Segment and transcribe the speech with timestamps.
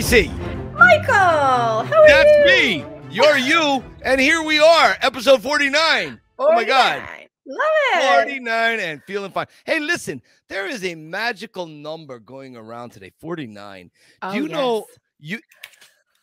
[0.00, 0.28] Stacy.
[0.78, 2.44] Michael, how are That's you?
[2.46, 2.84] me.
[3.10, 3.84] You're you.
[4.00, 6.18] And here we are, episode 49.
[6.38, 7.00] Oh my God.
[7.06, 7.28] 49.
[7.46, 7.58] Love
[7.92, 8.24] it.
[8.24, 9.46] 49 and feeling fine.
[9.66, 13.90] Hey, listen, there is a magical number going around today 49.
[14.22, 14.86] Oh, Do you know
[15.18, 15.38] you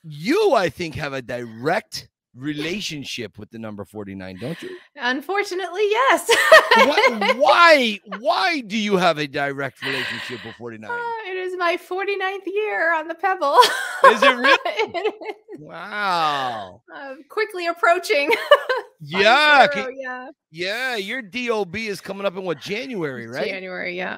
[0.04, 4.78] you I think have a direct relationship with the number 49, don't you?
[4.96, 6.30] Unfortunately, yes.
[6.76, 10.90] Why why, why do you have a direct relationship with 49?
[10.90, 10.96] Uh,
[11.30, 13.58] it is my 49th year on the Pebble.
[14.06, 14.58] Is it really?
[14.66, 15.16] It
[15.56, 15.60] is.
[15.60, 16.82] Wow.
[16.94, 18.32] Uh, quickly approaching.
[19.00, 20.30] Yeah, zero, yeah.
[20.50, 23.46] yeah, your DOB is coming up in what January, right?
[23.46, 24.18] January, yeah.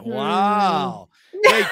[0.00, 1.08] Wow.
[1.44, 1.64] Hey,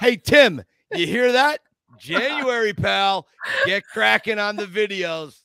[0.00, 0.62] hey, Tim,
[0.94, 1.60] you hear that?
[1.98, 3.26] January, pal.
[3.66, 5.40] Get cracking on the videos.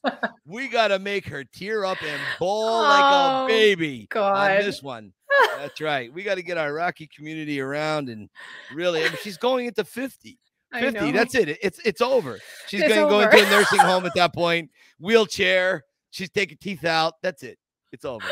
[0.45, 4.51] We got to make her tear up and bawl like Oh, a baby God.
[4.51, 5.13] on this one.
[5.57, 6.13] That's right.
[6.13, 8.29] We got to get our Rocky community around and
[8.73, 10.37] really, I mean, she's going into 50.
[10.73, 11.11] 50.
[11.11, 11.57] That's it.
[11.61, 12.39] It's it's over.
[12.67, 14.71] She's It's going to go into a nursing home at that point.
[14.99, 15.83] Wheelchair.
[16.09, 17.15] She's taking teeth out.
[17.21, 17.57] That's it.
[17.91, 18.25] It's over.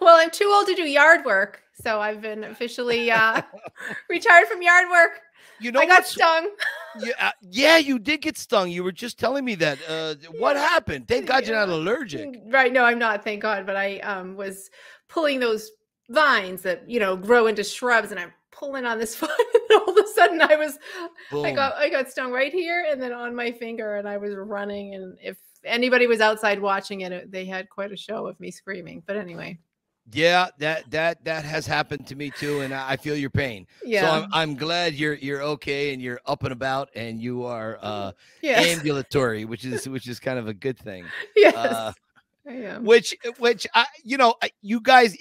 [0.00, 3.40] Well, I'm too old to do yard work, so I've been officially uh,
[4.10, 5.20] retired from yard work.
[5.60, 6.50] You know I got stung.
[6.98, 8.70] Yeah, uh, yeah, you did get stung.
[8.70, 9.78] You were just telling me that.
[9.88, 11.06] Uh, what happened?
[11.06, 12.28] Thank God you're not allergic.
[12.28, 12.72] Mm, Right.
[12.72, 13.66] No, I'm not, thank God.
[13.66, 14.70] But I um was
[15.08, 15.70] pulling those
[16.08, 19.30] vines that, you know, grow into shrubs and I'm pulling on this foot.
[19.30, 20.78] and all of a sudden I was
[21.32, 24.34] I got I got stung right here and then on my finger and I was
[24.34, 28.38] running and if anybody was outside watching it, it they had quite a show of
[28.40, 29.02] me screaming.
[29.06, 29.58] But anyway.
[30.12, 33.66] Yeah, that that that has happened to me too, and I feel your pain.
[33.84, 34.02] Yeah.
[34.02, 37.78] So I'm I'm glad you're you're okay and you're up and about and you are
[37.80, 38.12] uh
[38.42, 38.66] yes.
[38.76, 41.04] ambulatory, which is which is kind of a good thing.
[41.36, 41.54] yes.
[41.54, 41.92] Uh,
[42.48, 42.84] I am.
[42.84, 45.16] which which I you know you guys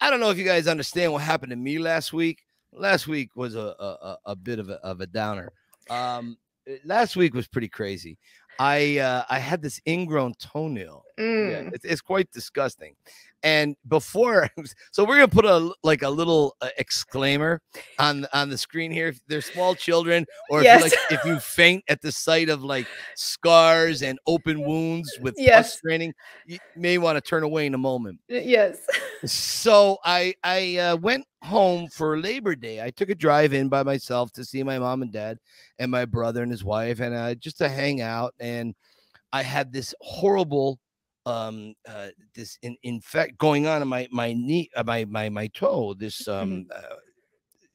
[0.00, 2.44] I- don't know if you guys understand what happened to me last week.
[2.72, 5.52] Last week was a a, a- bit of a of a downer.
[5.88, 6.36] Um,
[6.84, 8.18] last week was pretty crazy.
[8.58, 11.04] I uh, I had this ingrown toenail.
[11.16, 11.72] Yeah, Mm.
[11.74, 12.94] it's, it's quite disgusting.
[13.42, 14.48] And before,
[14.92, 17.60] so we're gonna put a like a little uh, exclaimer
[17.98, 19.08] on on the screen here.
[19.08, 20.78] If there's small children, or if Yes.
[20.78, 25.34] you like, if you faint at the sight of like scars and open wounds with
[25.34, 25.80] pus Yes.
[25.80, 26.12] training,
[26.46, 28.18] you may want to turn away in a moment.
[28.28, 28.78] Yes.
[29.24, 32.80] So I I uh, went home for Labor Day.
[32.80, 35.38] I took a drive in by myself to see my mom and dad
[35.80, 38.32] and my brother and his wife, and uh, just to hang out.
[38.38, 38.74] And
[39.32, 40.78] I had this horrible
[41.28, 45.28] um uh this in, in fact going on in my my knee uh, my my
[45.28, 46.80] my toe this um uh,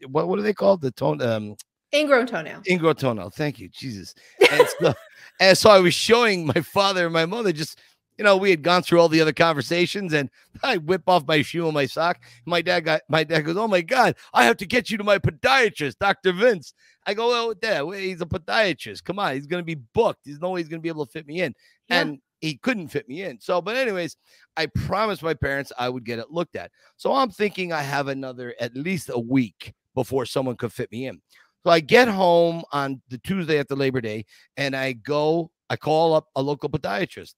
[0.07, 0.81] what what are they called?
[0.81, 1.55] The tone um
[1.93, 2.63] Ingrown toenail.
[2.67, 3.29] ingrown toenail.
[3.29, 3.69] Thank you.
[3.69, 4.15] Jesus.
[4.51, 4.93] And so,
[5.39, 7.79] and so i was showing my father and my mother just
[8.17, 10.29] you know we had gone through all the other conversations and
[10.63, 12.19] i whip off my shoe and my sock.
[12.45, 15.03] My dad got my dad goes oh my god i have to get you to
[15.03, 16.73] my podiatrist dr vince.
[17.05, 19.03] I go well dad he's a podiatrist.
[19.03, 20.25] Come on he's going to be booked.
[20.25, 21.53] There's no way he's going to be able to fit me in.
[21.89, 22.01] Yeah.
[22.01, 23.39] and he couldn't fit me in.
[23.39, 24.17] So, but anyways,
[24.57, 26.71] I promised my parents I would get it looked at.
[26.97, 31.07] So I'm thinking I have another at least a week before someone could fit me
[31.07, 31.21] in.
[31.63, 34.25] So I get home on the Tuesday after Labor Day
[34.57, 37.35] and I go, I call up a local podiatrist,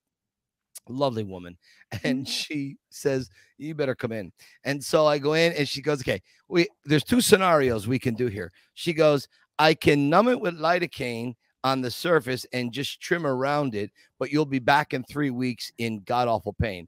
[0.88, 1.56] lovely woman,
[2.02, 2.30] and mm-hmm.
[2.30, 4.32] she says, You better come in.
[4.64, 8.14] And so I go in and she goes, Okay, we there's two scenarios we can
[8.14, 8.50] do here.
[8.74, 11.34] She goes, I can numb it with lidocaine
[11.66, 13.90] on the surface and just trim around it,
[14.20, 16.86] but you'll be back in three weeks in god awful pain.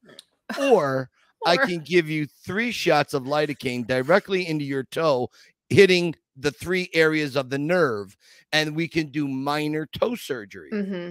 [0.60, 1.10] Or
[1.46, 5.30] I can give you three shots of lidocaine directly into your toe,
[5.68, 8.16] hitting the three areas of the nerve,
[8.52, 10.70] and we can do minor toe surgery.
[10.70, 11.10] hmm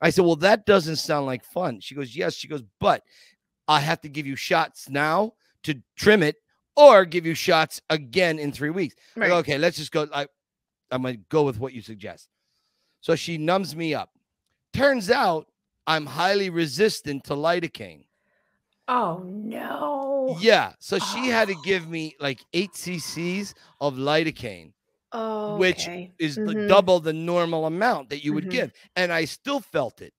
[0.00, 1.80] I said, Well, that doesn't sound like fun.
[1.80, 2.34] She goes, Yes.
[2.34, 3.02] She goes, But
[3.66, 5.32] I have to give you shots now
[5.62, 6.36] to trim it
[6.76, 8.94] or give you shots again in three weeks.
[9.16, 9.32] Right.
[9.32, 10.06] okay, let's just go.
[10.14, 10.26] I,
[10.90, 12.28] I'm going to go with what you suggest.
[13.00, 14.10] So she numbs me up.
[14.72, 15.48] Turns out
[15.86, 18.04] I'm highly resistant to lidocaine.
[18.86, 20.36] Oh no.
[20.36, 20.74] Yeah.
[20.78, 24.72] So she had to give me like eight cc's of lidocaine,
[25.12, 26.14] Oh, which okay.
[26.18, 26.68] is the Mhm.
[26.68, 28.50] double the normal amount that you would Mhm.
[28.50, 28.72] give.
[28.96, 30.14] And I still felt it.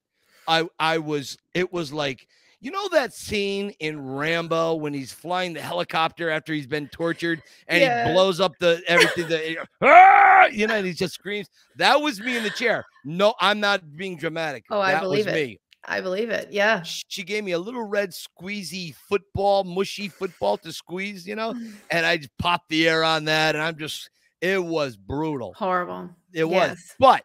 [0.47, 2.27] I I was it was like
[2.61, 7.41] you know that scene in Rambo when he's flying the helicopter after he's been tortured
[7.67, 8.07] and Yeah.
[8.07, 11.47] he blows up the everything that "Ah!" you know and he just screams.
[11.77, 12.83] That was me in the chair.
[13.05, 14.65] No, I'm not being dramatic.
[14.69, 15.33] Oh, I believe it.
[15.33, 15.59] me.
[15.85, 16.49] I believe it.
[16.51, 16.83] Yeah.
[16.83, 21.55] She gave me a little red squeezy football, mushy football to squeeze, you know,
[21.91, 24.09] and I just popped the air on that, and I'm just
[24.41, 25.53] it was brutal.
[25.57, 26.09] Horrible.
[26.33, 26.77] It was.
[26.99, 27.23] But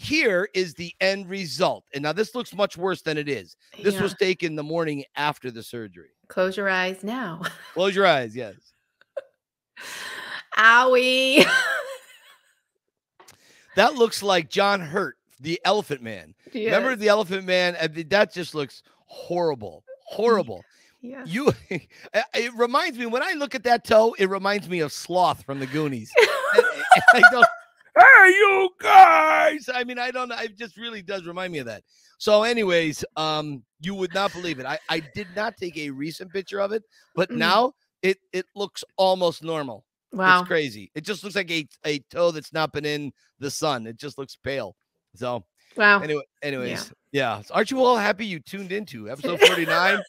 [0.00, 1.84] here is the end result.
[1.92, 3.54] And now this looks much worse than it is.
[3.82, 4.02] This Yeah.
[4.02, 6.08] was taken the morning after the surgery.
[6.28, 7.42] Close your eyes now.
[7.74, 8.34] Close your eyes.
[8.34, 8.54] Yes.
[10.56, 11.44] Owie.
[13.76, 16.34] that looks like John Hurt, the Elephant Man.
[16.54, 17.76] Remember the Elephant Man?
[17.78, 20.64] I mean, That just looks horrible, horrible.
[21.02, 21.24] Yeah.
[21.26, 21.78] You, eh,
[22.14, 25.42] eh, it reminds me when I look at that toe, it reminds me of Sloth
[25.44, 26.10] from the Goonies.
[26.56, 27.44] And eh, I go,
[27.98, 29.68] hey, you guys.
[29.72, 30.36] I mean, I don't know.
[30.38, 31.82] It just really does remind me of that.
[32.18, 34.66] So, anyways, um, you would not believe it.
[34.66, 36.82] I, I did not take a recent picture of it,
[37.14, 37.36] but Mm.
[37.36, 37.72] now
[38.02, 39.84] it it looks almost normal.
[40.12, 40.40] wow.
[40.40, 40.90] It's crazy.
[40.94, 43.86] It just looks like a, a toe that's not been in the sun.
[43.86, 44.76] It just looks pale.
[45.14, 45.44] So
[45.76, 46.00] Wow.
[46.00, 47.40] anyway, anyways, yeah.
[47.42, 50.00] So aren't you all happy you tuned into episode 49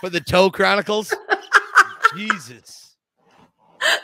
[0.00, 1.14] for the Toe Chronicles?
[2.16, 2.96] Jesus.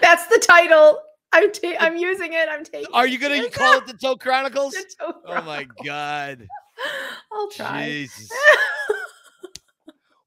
[0.00, 1.00] That's the title.
[1.32, 2.49] I'm ta- I'm using it.
[2.50, 2.93] I'm taking.
[2.94, 3.52] Are you gonna it.
[3.52, 4.73] call it the Toe Chronicles?
[4.75, 6.46] The toe Oh my god.
[7.32, 7.87] I'll try.
[7.88, 8.31] Jesus.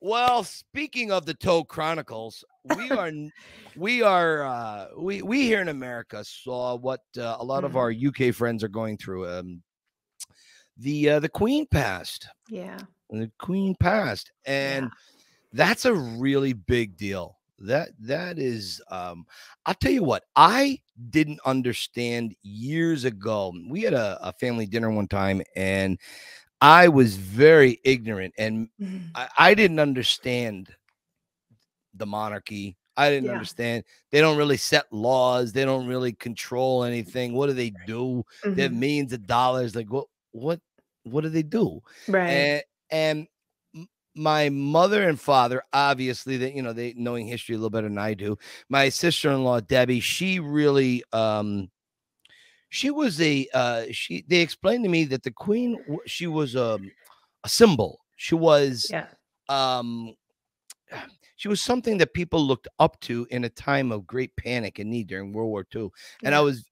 [0.01, 2.45] Well, speaking of the Toe Chronicles,
[2.77, 3.11] we are
[3.75, 7.75] we are uh we we here in America saw what uh, a lot of Mhm.
[7.75, 9.29] our UK friends are going through.
[9.29, 9.61] Um
[10.77, 12.27] the uh, the Queen passed.
[12.47, 12.77] yeah.
[13.09, 14.89] The Queen passed and
[15.51, 17.37] that's a really big deal.
[17.61, 19.25] That that is um
[19.65, 20.79] I'll tell you what, I
[21.09, 23.53] didn't understand years ago.
[23.69, 25.99] We had a, a family dinner one time and
[26.61, 29.15] I was very ignorant and Mhm.
[29.15, 30.69] I, I didn't understand
[31.95, 32.77] the monarchy.
[32.97, 33.31] I didn't Yeah.
[33.31, 33.83] understand.
[34.11, 35.51] They don't really set laws.
[35.53, 37.33] They don't really control anything.
[37.33, 38.23] What do they do?
[38.55, 38.79] They have Mhm.
[38.79, 39.75] millions of dollars.
[39.75, 40.07] Like what?
[40.31, 40.59] What?
[41.03, 41.81] What do they do?
[42.07, 42.29] Right.
[42.29, 43.27] And and
[44.19, 47.97] my mother and father, obviously, that you know, they knowing history a little better than
[47.97, 48.37] I do.
[48.67, 51.69] My sister-in-law Debbie, she really um
[52.69, 56.91] she was a uh she they explained to me that the queen she was um,
[57.43, 58.01] a symbol.
[58.17, 59.07] She was yeah.
[59.47, 60.13] um
[61.37, 64.89] she was something that people looked up to in a time of great panic and
[64.89, 65.89] need during World War II.
[66.23, 66.65] And I was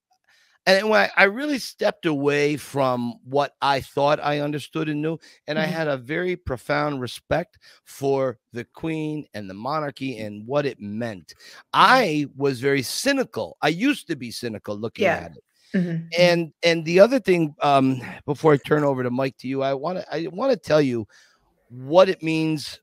[0.67, 5.17] and when I, I really stepped away from what I thought I understood and knew,
[5.47, 5.71] and I Mhm.
[5.71, 11.33] had a very profound respect for the queen and the monarchy and what it meant.
[11.73, 13.57] I was very cynical.
[13.63, 15.15] I used to be cynical looking Yeah.
[15.25, 15.43] at it
[15.73, 16.07] Mhm.
[16.17, 19.73] and and the other thing um before i turn over to mike to you i
[19.73, 21.05] want to i want to tell you
[21.69, 22.79] what it means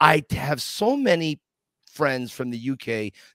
[0.00, 1.40] I have so many
[1.90, 2.86] friends from the uk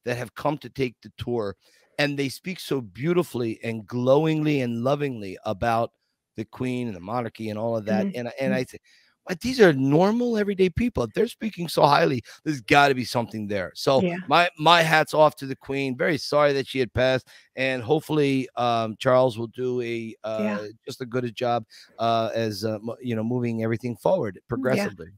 [0.06, 1.56] that have come to take the tour
[2.00, 5.92] and they speak so beautifully and glowingly and lovingly about
[6.38, 8.14] the queen and the monarchy and all of that Mhm.
[8.16, 8.80] and I- and i say
[9.28, 13.04] but these are normal everyday people if they're speaking so highly there's got to be
[13.06, 14.16] something there so Yeah.
[14.28, 18.48] my my hats off to the queen very sorry that she had passed and hopefully
[18.56, 20.68] um, Charles will do a uh, Yeah.
[20.86, 21.66] just a good a job
[22.00, 25.08] uh, as uh, you know moving everything forward progressively.
[25.08, 25.18] Yeah.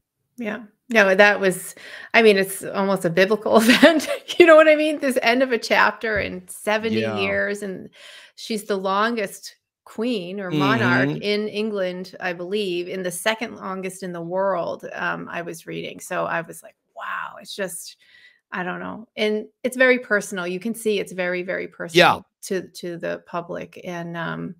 [0.88, 1.74] No, that was,
[2.12, 4.08] I mean, it's almost a biblical event.
[4.38, 4.98] you know what I mean?
[5.00, 7.18] This end of a chapter in 70 Yeah.
[7.18, 7.62] years.
[7.62, 7.88] And
[8.36, 11.22] she's the longest queen or monarch Mhm.
[11.22, 14.84] in England, I believe, in the second longest in the world.
[14.92, 15.98] Um, I was reading.
[16.00, 17.96] So I was like, wow, it's just,
[18.52, 19.08] I don't know.
[19.16, 20.46] And it's very personal.
[20.46, 22.20] You can see it's very, very personal yeah.
[22.42, 23.80] to to the public.
[23.84, 24.54] And um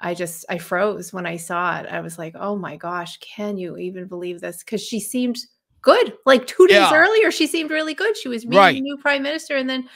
[0.00, 1.86] I just I froze when I saw it.
[1.86, 5.36] I was like, "Oh my gosh, can you even believe this?" Cuz she seemed
[5.82, 6.14] good.
[6.26, 6.94] Like 2 days Yeah.
[6.94, 8.16] earlier she seemed really good.
[8.16, 8.74] She was meeting Right.
[8.74, 9.88] the new prime minister and then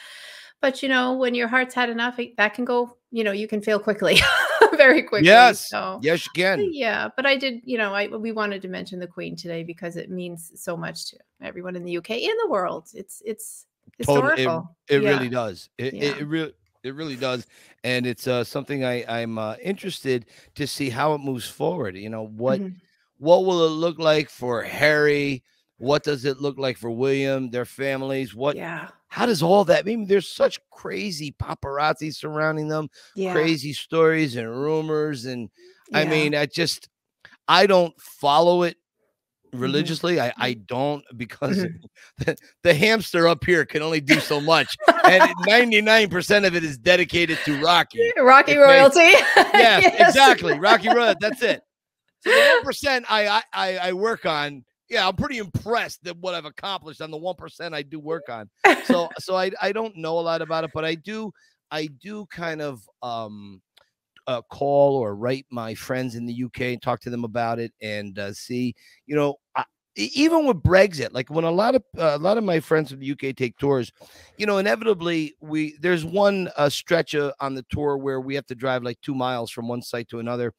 [0.61, 3.61] but you know, when your heart's had enough, that can go, you know, you can
[3.61, 4.18] fail quickly.
[4.78, 5.26] very quickly.
[5.28, 6.73] Yes, So yes, you can.
[6.73, 9.96] yeah, but I did, you know, I we wanted to mention the queen today because
[9.96, 12.88] it means so much to everyone in the UK and the world.
[12.94, 13.66] It's it's
[14.02, 14.76] Totally, it- historical.
[14.88, 15.11] It Yeah.
[15.11, 15.68] really does.
[15.78, 16.04] It, Yeah.
[16.04, 17.46] it, it really it really does,
[17.82, 21.96] and it's uh, something I I'm uh, interested to see how it moves forward.
[21.96, 22.76] You know what Mhm.
[23.18, 25.42] what will it look like for Harry?
[25.78, 28.34] What does it look like for William, their families?
[28.34, 28.88] What Yeah.
[29.08, 29.80] how does all that?
[29.80, 32.88] I mean, there's such crazy paparazzi surrounding them.
[33.16, 33.32] Yeah.
[33.32, 35.50] crazy stories and rumors and
[35.92, 36.88] i mean i just
[37.48, 38.76] i don't follow it
[39.54, 39.62] Mm-hmm.
[39.62, 41.64] religiously i i don't because
[42.18, 46.76] the, the hamster up here can only do so much and 99% of it is
[46.76, 48.99] dedicated to rocky Rocky royalty.
[49.37, 50.08] yeah Yes.
[50.08, 51.62] exactly rocky road that's it
[52.20, 56.44] so the 1% I, I i work on yeah i'm pretty impressed that what i've
[56.46, 58.50] accomplished on the 1% i do work on
[58.84, 61.32] so so I I don't know a lot about it, but I do
[61.70, 63.61] I do kind of um
[64.26, 67.73] uh, call or write my friends in the UK and talk to them about it
[67.82, 68.75] and uh, see
[69.06, 69.37] you know
[69.96, 73.00] even with Brexit, like when a lot of uh, a lot of my friends from
[73.00, 73.92] the UK take tours,
[74.36, 78.46] you know, inevitably we there's one uh, stretch uh, on the tour where we have
[78.46, 80.52] to drive like two miles from one site to another,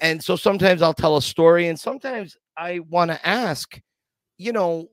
[0.00, 3.78] and so sometimes I'll tell a story, and sometimes I want to ask,
[4.38, 4.88] you know,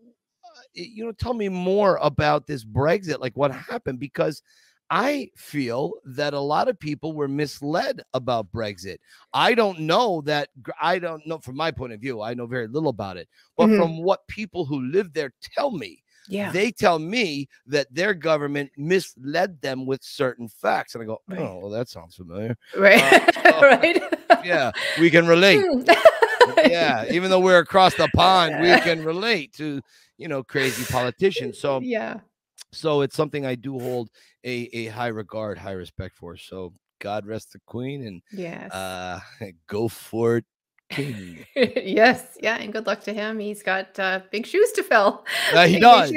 [0.45, 4.41] uh, you know, tell me more about this Brexit, like what happened, because
[4.89, 8.97] I feel that a lot of people were misled about Brexit.
[9.33, 10.49] I don't know that,
[10.81, 13.67] I don't know from my point of view, I know very little about it, but
[13.67, 13.79] mm-hmm.
[13.79, 16.51] from what people who live there tell me, yeah.
[16.51, 20.93] They tell me that their government misled them with certain facts.
[20.93, 21.39] And I go, right.
[21.39, 22.55] oh, well, that sounds familiar.
[22.77, 23.01] Right.
[23.45, 24.03] Uh, right.
[24.45, 25.65] yeah, we can relate.
[26.65, 29.81] yeah, even though we're across the pond, we can relate to,
[30.17, 31.57] you know, crazy politicians.
[31.69, 32.19] So, yeah.
[32.71, 34.09] So it's something I do hold
[34.43, 36.37] a, a high regard, high respect for.
[36.37, 38.71] So God rest the queen and yes.
[38.71, 39.19] uh
[39.67, 40.45] go for it
[41.55, 43.37] yes, yeah, and good luck to him.
[43.37, 45.23] He's got uh, big shoes to fill.
[45.53, 46.11] Uh, he does.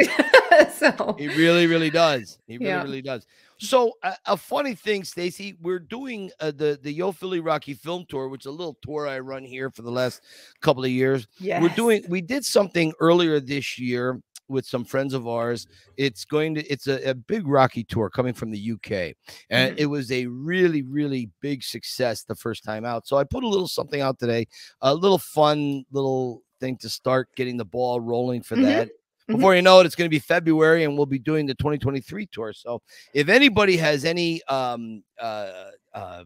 [0.74, 2.38] so he really, really does.
[2.46, 2.82] He really, yeah.
[2.82, 3.26] really does.
[3.58, 8.06] So uh, a funny thing, Stacy, we're doing uh, the the Yo Philly Rocky Film
[8.08, 10.22] Tour, which is a little tour I run here for the last
[10.62, 11.28] couple of years.
[11.38, 12.04] Yeah, we're doing.
[12.08, 15.66] We did something earlier this year with some friends of ours.
[15.96, 19.14] It's going to it's a, a big Rocky tour coming from the UK,
[19.50, 19.78] and mm-hmm.
[19.78, 23.06] it was a really really big success the first time out.
[23.06, 24.46] So I put a little something out today,
[24.80, 28.64] a little fun little thing to start getting the ball rolling for mm-hmm.
[28.64, 28.88] that.
[28.88, 29.36] Mm-hmm.
[29.36, 32.26] Before you know it, it's going to be February, and we'll be doing the 2023
[32.32, 32.52] tour.
[32.52, 32.82] So,
[33.14, 36.24] if anybody has any um, uh, uh,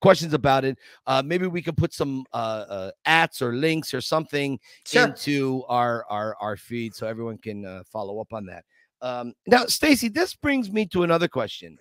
[0.00, 4.00] questions about it, uh, maybe we can put some uh, uh, ats or links or
[4.00, 5.06] something sure.
[5.06, 8.64] into our, our our feed so everyone can uh, follow up on that.
[9.02, 11.78] Um, now, Stacy, this brings me to another question.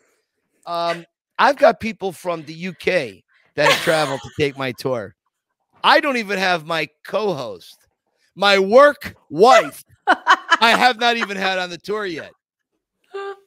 [0.66, 1.06] Um,
[1.38, 3.24] I've got people from the UK
[3.56, 5.16] that have traveled to take my tour.
[5.84, 7.88] I don't even have my co-host,
[8.36, 9.84] my work wife.
[10.08, 12.32] I have not even had on the tour yet.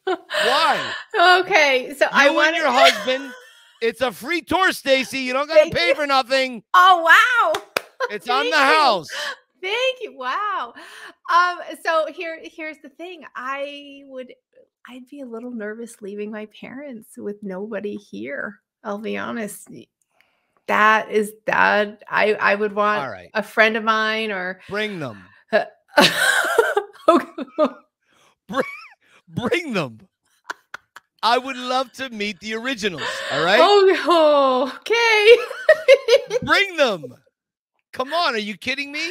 [0.04, 0.92] Why?
[1.40, 3.32] Okay, so you I want your husband
[3.82, 5.18] it's a free tour, Stacy.
[5.18, 5.94] You don't got to pay you.
[5.94, 6.62] for nothing.
[6.72, 7.62] Oh wow!
[8.10, 8.56] It's on the you.
[8.56, 9.08] house.
[9.60, 10.16] Thank you.
[10.16, 10.74] Wow.
[11.32, 11.58] Um.
[11.84, 13.22] So here, here's the thing.
[13.36, 14.34] I would,
[14.88, 18.58] I'd be a little nervous leaving my parents with nobody here.
[18.82, 19.68] I'll be honest.
[20.66, 22.02] That is that.
[22.08, 23.30] I I would want right.
[23.34, 25.22] a friend of mine or bring them.
[28.48, 28.64] bring,
[29.28, 30.00] bring them.
[31.22, 33.02] I would love to meet the originals.
[33.32, 33.60] All right.
[33.60, 36.38] Oh, okay.
[36.42, 37.14] Bring them.
[37.92, 38.34] Come on.
[38.34, 39.04] Are you kidding me?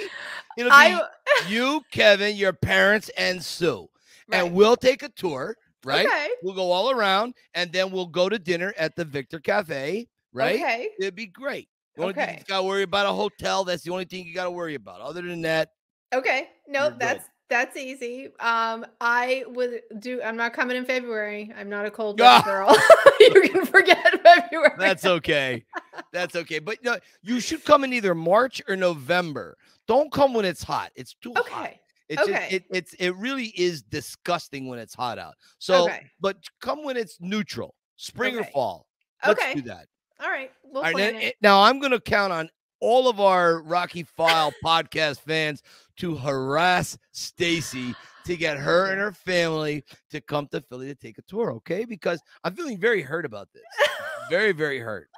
[0.57, 1.01] It'll be I...
[1.47, 3.87] you, Kevin, your parents, and Sue.
[4.27, 4.43] Right.
[4.43, 6.05] And we'll take a tour, right?
[6.05, 6.29] Okay.
[6.43, 10.55] We'll go all around and then we'll go to dinner at the Victor Cafe, right?
[10.55, 10.89] Okay.
[10.99, 11.69] It'd be great.
[11.95, 12.25] The only okay.
[12.25, 13.63] thing you got to worry about a hotel.
[13.63, 15.01] That's the only thing you got to worry about.
[15.01, 15.69] Other than that,
[16.13, 16.49] okay.
[16.67, 18.27] No, that's that's easy.
[18.39, 20.21] Um, I would do.
[20.23, 21.51] I'm not coming in February.
[21.57, 22.73] I'm not a cold girl.
[23.19, 24.71] you can forget February.
[24.77, 25.65] That's okay.
[26.13, 26.59] That's okay.
[26.59, 29.57] But no, you should come in either March or November.
[29.85, 30.91] Don't come when it's hot.
[30.95, 31.51] It's too okay.
[31.51, 31.71] hot.
[32.07, 32.31] It's okay.
[32.31, 35.35] Just, it, it's it really is disgusting when it's hot out.
[35.59, 36.07] So, okay.
[36.21, 38.47] but come when it's neutral, spring okay.
[38.47, 38.87] or fall.
[39.27, 39.55] Let's okay.
[39.55, 39.87] do that.
[40.23, 40.51] All right.
[40.63, 41.13] We'll All right.
[41.13, 45.61] Now, now I'm going to count on all of our Rocky File podcast fans
[46.01, 47.93] to harass Stacy
[48.25, 51.85] to get her and her family to come to Philly to take a tour, okay?
[51.85, 53.63] Because I'm feeling very hurt about this.
[54.29, 55.09] very, very hurt.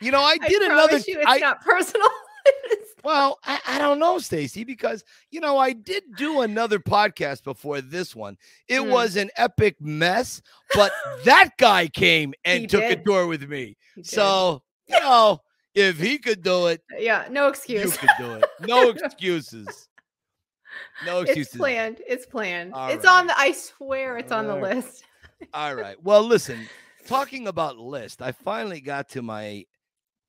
[0.00, 0.98] You know, I did I another.
[0.98, 2.08] You, it's I, not personal.
[3.04, 7.80] well, I, I, don't know, Stacy, because you know I did do another podcast before
[7.80, 8.38] this one.
[8.68, 8.90] It mm.
[8.90, 10.40] was an epic mess,
[10.74, 10.92] but
[11.24, 13.00] that guy came and he took did.
[13.00, 13.76] a tour with me.
[14.02, 15.40] So you know,
[15.74, 17.92] if he could do it, yeah, no excuse.
[17.92, 18.44] You could do it.
[18.60, 19.87] No excuses.
[21.06, 21.48] No excuses.
[21.54, 22.00] It's planned.
[22.06, 22.74] It's planned.
[22.74, 23.20] All it's right.
[23.20, 23.38] on the.
[23.38, 24.76] I swear, it's All on the right.
[24.76, 25.04] list.
[25.54, 25.96] All right.
[26.02, 26.68] Well, listen.
[27.06, 29.64] Talking about list, I finally got to my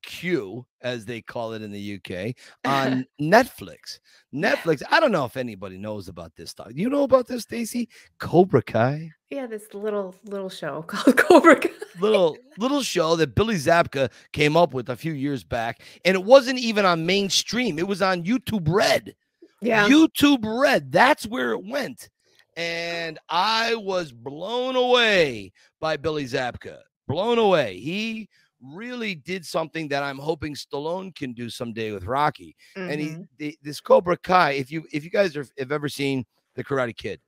[0.01, 2.33] queue, as they call it in the UK,
[2.65, 3.99] on Netflix.
[4.33, 4.81] Netflix.
[4.89, 6.69] I don't know if anybody knows about this stuff.
[6.73, 7.89] You know about this, Stacy?
[8.19, 9.11] Cobra Kai.
[9.29, 11.69] Yeah, this little little show called Cobra Kai.
[11.99, 16.23] little little show that Billy Zabka came up with a few years back, and it
[16.23, 17.77] wasn't even on mainstream.
[17.77, 19.15] It was on YouTube Red.
[19.61, 19.87] Yeah.
[19.87, 20.91] YouTube Red.
[20.91, 22.09] That's where it went.
[22.55, 26.79] And I was blown away by Billy Zabka.
[27.07, 27.79] Blown away.
[27.79, 28.29] He
[28.61, 32.55] really did something that I'm hoping Stallone can do someday with Rocky.
[32.77, 32.89] Mm-hmm.
[32.89, 33.21] And he mm-hmm.
[33.37, 36.25] the, this Cobra Kai, if you if you guys are, have ever seen
[36.55, 37.19] The Karate Kid,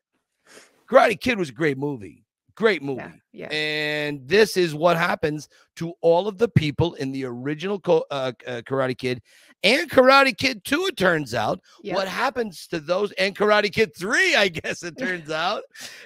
[0.90, 2.26] Karate Kid was a great movie.
[2.62, 3.02] Great movie.
[3.34, 3.54] Yeah, yeah.
[3.54, 8.62] And this is what happens to all of the people in the original uh, uh,
[8.68, 9.20] Karate Kid
[9.64, 11.60] and Karate Kid 2, it turns out.
[11.84, 11.96] Yep.
[11.96, 15.64] What happens to those and Karate Kid 3, I guess it turns out.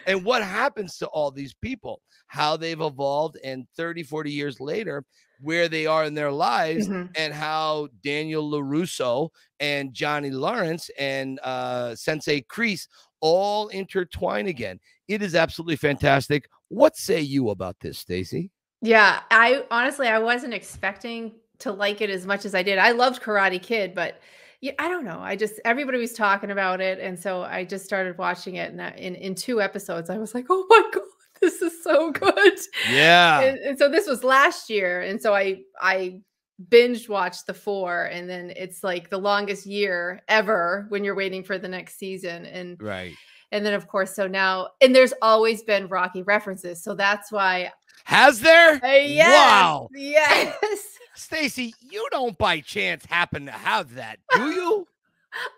[0.08, 5.04] And what happens to all these people, how they've evolved, and 30, 40 years later,
[5.42, 7.12] where they are in their lives, mm-hmm.
[7.16, 12.88] and how Daniel LaRusso and Johnny Lawrence and uh, Sensei Kreese
[13.22, 14.80] all intertwine again.
[15.08, 16.50] It is absolutely fantastic.
[16.70, 18.52] What say you about this, Stacy?
[18.82, 22.78] Yeah, I honestly I wasn't expecting to like it as much as I did.
[22.78, 24.20] I loved Karate Kid, but
[24.62, 25.20] yeah, I don't know.
[25.20, 28.72] I just everybody was talking about it, and so I just started watching it.
[28.74, 31.04] And in in two episodes, I was like, "Oh my god,
[31.42, 33.42] this is so good!" Yeah.
[33.42, 36.22] And, and so this was last year, and so I I
[36.70, 41.44] binge watched the four, and then it's like the longest year ever when you're waiting
[41.44, 43.14] for the next season, and right.
[43.52, 47.72] And then of course, so now, and there's always been Rocky references, so that's why.
[48.06, 48.84] Has there?
[48.84, 49.90] Uh, yes, wow.
[49.94, 50.98] Yes.
[51.16, 54.88] Stacy, you don't by chance happen to have that, do you?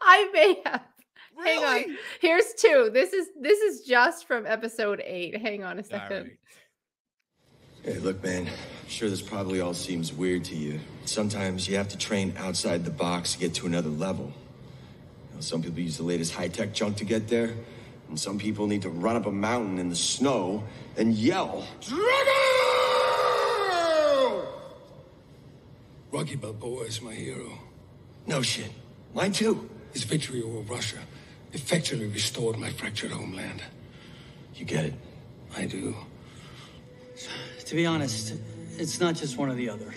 [0.02, 0.84] I may have.
[1.38, 1.64] Really?
[1.64, 1.98] Hang on.
[2.20, 2.90] Here's two.
[2.92, 5.40] This is this is just from episode eight.
[5.40, 6.32] Hang on a second.
[7.88, 8.48] Hey, look, man.
[8.48, 10.82] I'm sure this probably all seems weird to you.
[11.06, 14.26] Sometimes you have to train outside the box to get to another level.
[15.30, 17.54] You know, some people use the latest high-tech junk to get there,
[18.10, 20.66] and some people need to run up a mountain in the snow
[20.98, 22.18] and yell, Drago!
[26.12, 27.58] Rocky Balboa is my hero.
[28.26, 28.70] No shit.
[29.14, 29.70] Mine too.
[29.94, 30.98] His victory over Russia
[31.54, 33.64] effectively restored my fractured homeland.
[34.56, 34.94] You get it.
[35.56, 35.96] I do.
[37.68, 38.34] To be honest,
[38.78, 39.94] it's not just one or the other.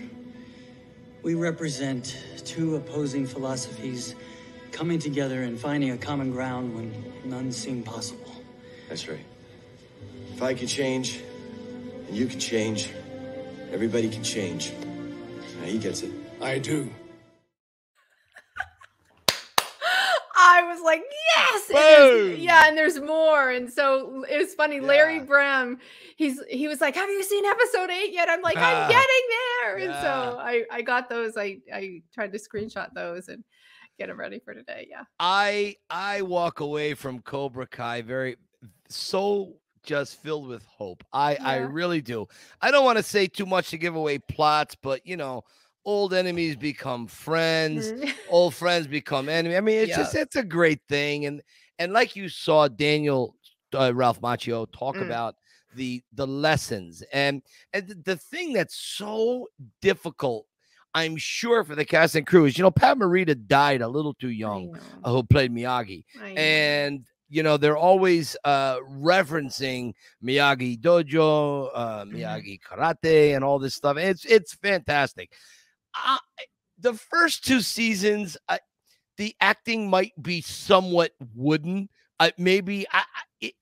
[1.23, 4.17] We represent two opposing philosophies
[4.73, 6.93] coming together and finding a common ground when
[7.25, 8.35] none seemed possible.
[8.89, 9.25] That's right.
[10.35, 11.21] If I could change,
[12.09, 12.91] and you can change,
[13.71, 14.73] everybody can change.
[15.61, 16.11] Now he gets it.
[16.41, 16.91] I do.
[20.53, 21.03] I was like,
[21.37, 21.71] yes.
[21.71, 23.51] And yeah, and there's more.
[23.51, 24.81] And so it was funny.
[24.81, 25.25] Larry Yeah.
[25.25, 25.79] Brem,
[26.17, 28.29] he's he was like, Have you seen episode eight yet?
[28.29, 28.85] I'm like, Ah.
[28.85, 29.77] I'm getting there.
[29.91, 31.37] And so I I got those.
[31.37, 33.45] I I tried to screenshot those and
[33.99, 34.89] get them ready for today.
[34.91, 35.05] Yeah.
[35.19, 38.37] I I walk away from Cobra Kai very
[38.89, 41.05] so just filled with hope.
[41.13, 42.27] I I really do.
[42.61, 45.45] I don't want to say too much to give away plots, but you know,
[45.85, 48.13] old enemies become friends, Mhm.
[48.29, 49.57] old friends become enemy.
[49.57, 51.43] I mean, it's just it's a great thing, and
[51.79, 53.35] and like you saw Daniel
[53.75, 55.03] uh, Ralph Macchio talk Mm.
[55.07, 55.37] about
[55.77, 59.47] the the lessons and and the thing that's so
[59.81, 60.47] difficult.
[60.93, 64.13] I'm sure for the cast and crew is, you know, Pat Morita died a little
[64.15, 66.03] too young, uh, who played Miyagi
[66.37, 68.79] and you know they're always uh
[69.25, 72.17] referencing Miyagi Dojo, uh Mm-hmm.
[72.17, 73.97] Miyagi Karate, and all this stuff.
[73.97, 75.31] It's it's fantastic.
[75.95, 76.19] Uh,
[76.79, 78.59] the first two seasons, uh,
[79.17, 81.89] the acting might be somewhat wooden.
[82.19, 83.55] Uh, maybe I, I it,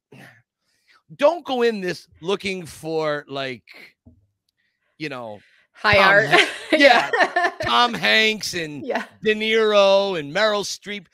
[1.16, 3.64] don't go in this looking for like
[4.98, 5.40] you know
[5.72, 6.40] high Tom art.
[6.70, 7.10] Yeah,
[7.62, 9.04] Tom Hanks and yeah.
[9.22, 11.06] De Niro and Meryl Streep.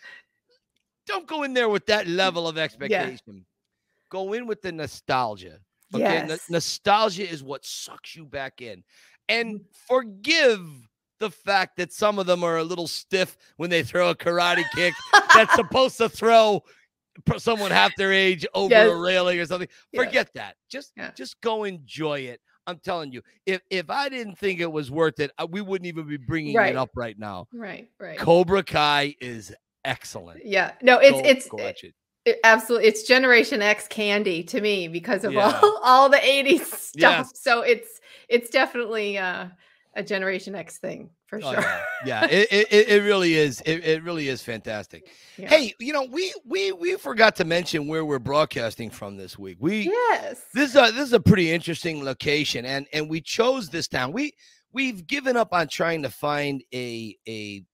[1.07, 3.46] Don't go in there with that level of expectation.
[4.11, 5.59] Go in with the nostalgia.
[5.94, 6.05] Okay.
[6.18, 6.50] N- Yes.
[6.50, 8.83] nostalgia is what sucks you back in.
[9.29, 9.64] And Mm.
[9.87, 10.61] forgive
[11.20, 14.64] the fact that some of them are a little stiff when they throw a karate
[14.74, 14.94] kick
[15.35, 16.62] that's supposed to throw
[17.38, 18.90] someone half their age over Yes.
[18.90, 19.68] a railing or something.
[19.92, 20.05] Yeah.
[20.05, 20.57] Forget that.
[20.70, 21.12] Just Yeah.
[21.16, 22.40] just go enjoy it.
[22.66, 25.87] I'm telling you, if if I didn't think it was worth it, uh, we wouldn't
[25.87, 26.70] even be bringing Right.
[26.70, 27.46] it up right now.
[27.53, 27.88] Right.
[28.00, 28.18] Right.
[28.18, 30.44] Cobra Kai is excellent.
[30.44, 30.72] Yeah.
[30.83, 31.94] No, it's Go- it's go watch it.
[32.24, 35.61] It, absolutely, it's Generation X candy to me because of Yeah.
[35.62, 36.94] all, all the '80s stuff.
[36.96, 37.33] Yes.
[37.40, 38.00] So it's
[38.31, 39.48] it's definitely uh,
[39.97, 41.61] a Generation X thing for Oh, sure.
[41.61, 43.61] yeah, yeah it, it, it- it really is.
[43.65, 45.09] It, it really is fantastic.
[45.37, 45.49] Yeah.
[45.49, 49.57] Hey, you know, we we we forgot to mention where we're broadcasting from this week.
[49.59, 53.69] We yes, this is a this is a pretty interesting location, and and we chose
[53.69, 54.13] this town.
[54.13, 54.33] We
[54.73, 57.65] we've given up on trying to find a a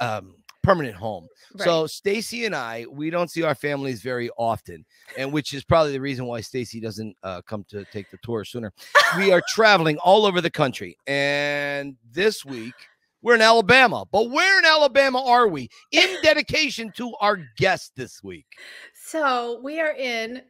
[0.00, 1.28] um, permanent home.
[1.58, 4.84] So Stacy and I, we don't see our families very often,
[5.16, 8.44] and which is probably the reason why Stacy doesn't uh, come to take the tour
[8.44, 8.72] sooner.
[9.16, 12.74] we are traveling all over the country, and this week
[13.22, 14.04] we're in Alabama.
[14.10, 15.68] But where in Alabama are we?
[15.92, 18.46] In dedication to our guest this week.
[18.94, 20.42] so we are in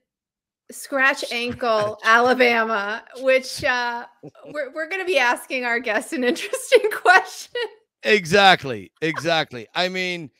[0.70, 4.07] Scratch Ankle, Alabama, which uh,
[4.53, 7.61] we're we're going to be asking our guests an interesting question.
[8.05, 8.90] Exactly.
[9.01, 9.67] Exactly.
[9.75, 10.31] I mean,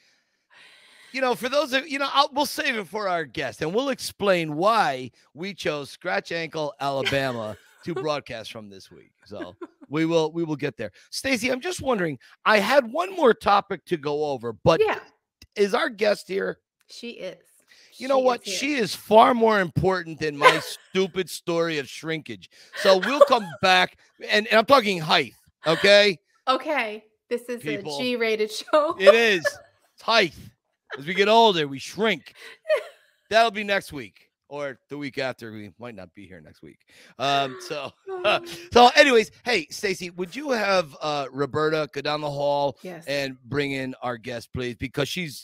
[1.13, 3.73] you know, for those of you know, I'll, we'll save it for our guest, and
[3.75, 9.13] we'll explain why we chose Scratch Ankle, Alabama, to broadcast from this week.
[9.25, 9.55] So
[9.89, 10.91] we will we will get there.
[11.11, 12.19] Stacy, I'm just wondering.
[12.45, 14.99] I had one more topic to go over, but yeah,
[15.57, 16.59] is our guest here?
[16.89, 17.39] she is.
[17.97, 18.47] You know She what?
[18.47, 18.53] is.
[18.53, 22.51] She is far more important than my stupid story of shrinkage.
[22.83, 23.97] So we'll come back,
[24.29, 25.33] and, and I'm talking height.
[25.65, 27.97] Okay, Okay, this is People.
[27.97, 28.97] a G-rated show.
[28.99, 29.45] it is
[29.95, 30.35] it's height.
[30.99, 32.35] As we get older, we shrink.
[33.31, 34.29] That'll be next week.
[34.49, 35.51] or the week after.
[35.51, 36.79] We might not be here next week.
[37.19, 37.91] Um, so,
[38.73, 43.05] so, anyways, hey, Stacy, would you have uh, Roberta go down the hall yes.
[43.07, 44.77] and bring in our guest, please?
[44.77, 45.43] Because she's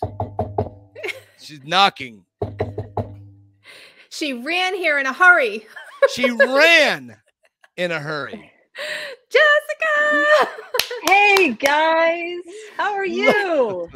[1.40, 2.24] she's knocking.
[4.10, 5.66] she ran here in a hurry.
[6.14, 7.16] She ran
[7.76, 8.52] in a hurry.
[9.30, 10.48] Jessica.
[11.04, 12.38] Hey guys,
[12.76, 13.88] how are you?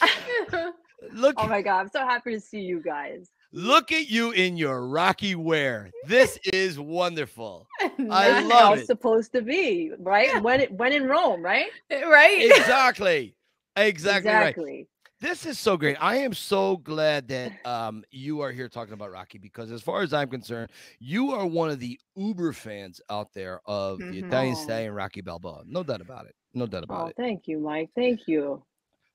[1.12, 3.28] Look, oh my god, I'm so happy to see you guys.
[3.52, 5.90] look at you in your Rocky wear.
[6.06, 7.66] This is wonderful.
[8.10, 8.78] I love how it.
[8.78, 10.28] it's supposed to be, right?
[10.28, 10.40] Yeah.
[10.40, 11.66] When it when in Rome, right?
[11.90, 12.40] Eh, right?
[12.56, 13.34] Exactly.
[13.76, 14.88] Exactly, right.
[15.20, 15.96] This is so great.
[16.00, 20.02] I am so glad that um, you are here talking about Rocky because, as far
[20.02, 24.26] as I'm concerned, you are one of the uber fans out there of the Mhm.
[24.28, 25.64] Italian Stallion Rocky Balboa.
[25.66, 26.36] No doubt about it.
[26.54, 27.16] No doubt about Oh, it.
[27.16, 27.90] thank you, Mike.
[27.96, 28.62] Thank you.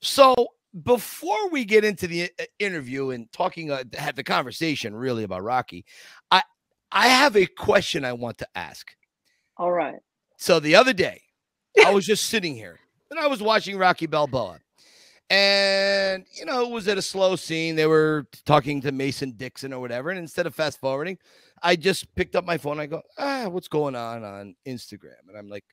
[0.01, 0.35] So
[0.83, 5.43] before we get into the uh, interview and talking, uh, have the conversation really about
[5.43, 5.85] Rocky,
[6.31, 6.43] I
[6.91, 8.93] I have a question I want to ask.
[9.55, 9.99] All right.
[10.37, 11.21] So the other day,
[11.85, 14.59] I was just sitting here and I was watching Rocky Balboa.
[15.29, 17.75] And, you know, it was at a slow scene.
[17.75, 20.09] They were talking to Mason Dixon or whatever.
[20.09, 21.17] And instead of fast forwarding,
[21.63, 22.79] I just picked up my phone.
[22.79, 25.27] I go, ah, what's going on on Instagram?
[25.27, 25.63] And I'm like,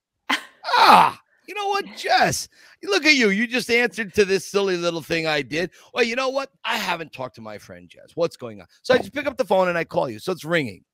[0.79, 2.49] ah, you know what, Jess?
[2.85, 3.31] Look at you.
[3.31, 5.73] You just answered to this silly little thing I did.
[5.93, 6.51] Well, you know what?
[6.65, 8.13] I haven't talked to my friend Jess.
[8.15, 8.69] What's going on?
[8.83, 10.21] So I just pick up the phone and I call you.
[10.21, 10.85] So it's ringing,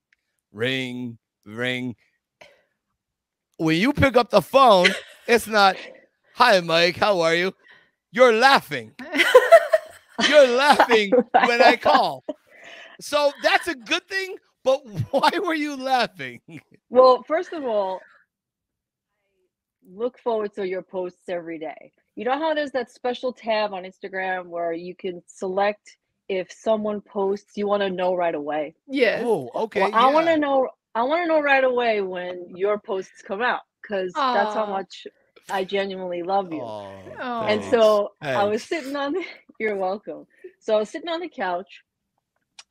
[0.52, 1.94] ring, ring.
[3.58, 4.88] When you pick up the phone,
[5.26, 5.76] it's not,
[6.34, 7.52] hi, Mike, how are you?
[8.12, 8.92] You're laughing.
[10.28, 11.12] You're laughing
[11.46, 12.24] when I call.
[13.00, 14.36] So that's a good thing.
[14.64, 16.40] But why were you laughing?
[16.90, 18.00] Well, first of all,
[19.88, 21.92] look forward to your posts every day.
[22.16, 25.96] You know how there's that special tab on Instagram where you can select
[26.28, 28.74] if someone posts, you want to know right away.
[28.88, 29.22] yes.
[29.24, 29.82] Oh, okay.
[29.82, 30.68] well, I want to know.
[30.96, 35.06] I want to know right away when your posts come out because that's how much
[35.50, 36.62] I genuinely love you.
[36.62, 37.70] Oh, and thanks.
[37.70, 39.24] so I was sitting on the.
[39.58, 40.26] You're welcome.
[40.60, 41.82] So I was sitting on the couch,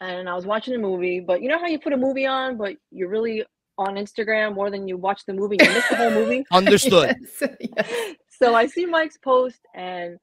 [0.01, 1.19] and I was watching a movie.
[1.19, 3.43] But you know how you put a movie on, but you're really
[3.77, 5.57] on Instagram more than you watch the movie.
[5.59, 6.45] You miss the whole movie.
[6.51, 7.15] understood.
[7.41, 7.57] Yes.
[7.59, 8.15] yes.
[8.29, 10.19] so I see Mike's post, and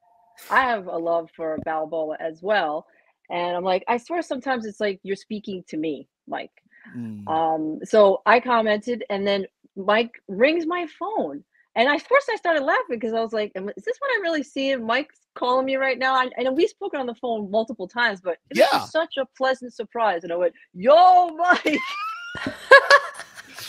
[0.49, 2.85] I have a love for Balboa as well.
[3.29, 6.51] And I'm like, I swear sometimes it's like you're speaking to me, Mike.
[6.95, 7.27] Mm.
[7.27, 11.43] Um, so I commented, and then Mike rings my phone.
[11.75, 14.43] And I first I started laughing because I was like, "Is this what I'm really
[14.43, 14.85] seeing?
[14.85, 18.21] Mike's calling me right now." I, I know we've spoken on the phone multiple times,
[18.21, 18.79] but it was Yeah.
[18.79, 20.23] just such a pleasant surprise.
[20.23, 21.79] And I went, "Yo, Mike!"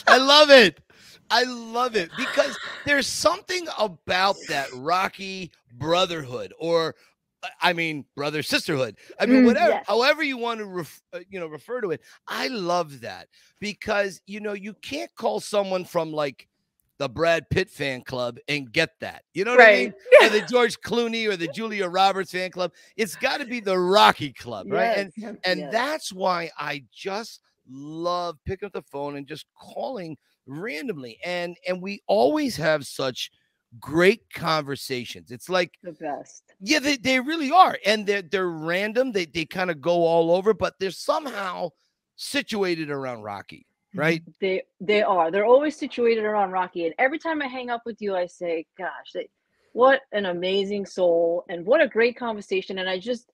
[0.07, 0.81] I love it.
[1.31, 6.95] I love it because there's something about that Rocky brotherhood, or
[7.61, 8.97] I mean, brother sisterhood.
[9.21, 9.85] I mean, Mm, whatever, yes.
[9.87, 12.01] however you want to, ref, uh, you know, refer to it.
[12.29, 13.29] I love that
[13.61, 16.49] because you know you can't call someone from like
[16.99, 19.23] the Brad Pitt fan club and get that.
[19.33, 19.95] You know what I mean?
[20.21, 20.31] Right.
[20.33, 22.73] Or the George Clooney or the Julia Roberts fan club.
[22.97, 24.97] It's got to be the Rocky club, right?
[24.97, 25.73] And and yes.
[25.73, 31.19] that's why I just love picking up the phone and just calling randomly.
[31.25, 33.31] And and we always have such
[33.81, 35.31] great conversations.
[35.31, 36.45] It's like, the best.
[36.61, 37.77] yeah, they, they really are.
[37.85, 39.13] And they're they're random.
[39.13, 41.71] They they kind of go all over, but they're somehow
[42.17, 44.23] situated around Rocky, right?
[44.41, 45.31] They they are.
[45.31, 46.87] They're always situated around Rocky.
[46.87, 49.29] And every time I hang up with you, I say, "Gosh, they,
[49.73, 53.31] what an amazing soul, and what a great conversation." And I just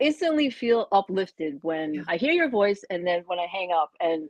[0.00, 4.28] instantly feel uplifted when I hear your voice, and then when I hang up, and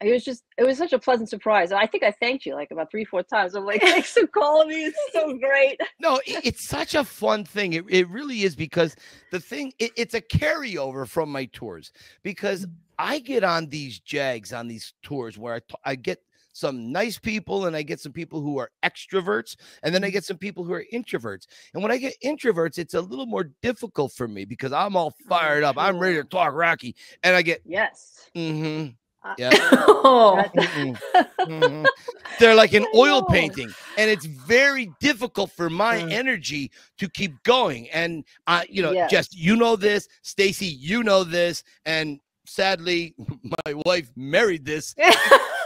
[0.00, 1.72] it was just it was such a pleasant surprise.
[1.72, 3.54] I think I thanked you like about three four times.
[3.54, 4.84] I'm like, "Thanks for calling me.
[4.86, 7.72] It's so great." No, it- it's such a fun thing.
[7.72, 8.96] It, it really is because
[9.32, 12.66] the thing, it- it's a carryover from my tours because
[12.98, 15.60] I get on these jags on these tours where I,
[15.90, 16.20] I get
[16.52, 20.24] some nice people and I get some people who are extroverts and then I get
[20.24, 21.46] some people who are introverts.
[21.74, 25.12] And when I get introverts, it's a little more difficult for me because I'm all
[25.28, 25.76] fired up.
[25.76, 26.96] I'm ready to talk Rocky.
[27.22, 28.30] And I get, Yes.
[28.34, 28.92] mm-hmm,
[29.38, 29.50] Yeah.
[30.08, 30.36] Oh.
[30.36, 30.98] that- mm-mm,
[31.40, 31.86] mhm.
[32.38, 36.12] They're like an I oil painting, and it's very difficult for my Mm.
[36.12, 37.88] energy to keep going.
[37.90, 39.10] And I, you know, Yes.
[39.10, 43.14] Jess, you know this, Stacy, you know this, and sadly,
[43.66, 44.94] my wife married this.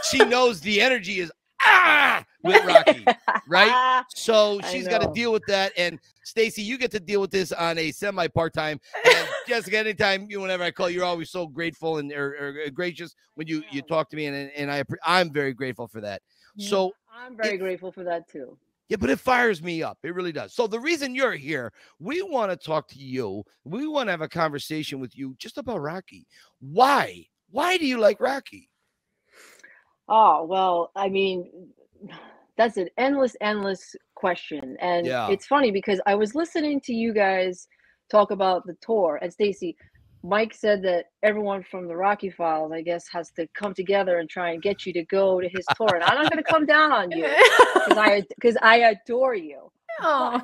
[0.09, 1.31] She knows the energy is
[1.83, 3.05] ah with Rocky,
[3.47, 4.03] right?
[4.15, 5.71] So she's got to deal with that.
[5.77, 8.79] And Stacy, you get to deal with this on a semi part time.
[9.05, 13.15] And Jessica, anytime you, whenever I call, you're always so grateful and or, or gracious
[13.35, 16.21] when you you talk to me, and and I I'm very grateful for that.
[16.57, 18.57] So I'm very It- grateful for that too.
[18.89, 19.97] yeah, but it fires me up.
[20.03, 20.53] It really does.
[20.53, 23.43] So the reason you're here, we want to talk to you.
[23.63, 26.27] We want to have a conversation with you just about Rocky.
[26.59, 27.25] Why?
[27.51, 28.67] Why do you like Rocky?
[30.11, 31.49] Oh, well, I mean,
[32.57, 34.75] that's an endless, endless question.
[34.81, 35.29] And Yeah.
[35.29, 37.67] it's funny because I was listening to you guys
[38.09, 39.77] talk about the tour, and Stacy,
[40.23, 44.29] Mike said that everyone from the Rocky Files, I guess, has to come together and
[44.29, 45.95] try and get you to go to his tour.
[45.95, 47.25] And I'm not going to come down on you
[47.73, 49.71] because I because I adore you.
[50.01, 50.41] oh,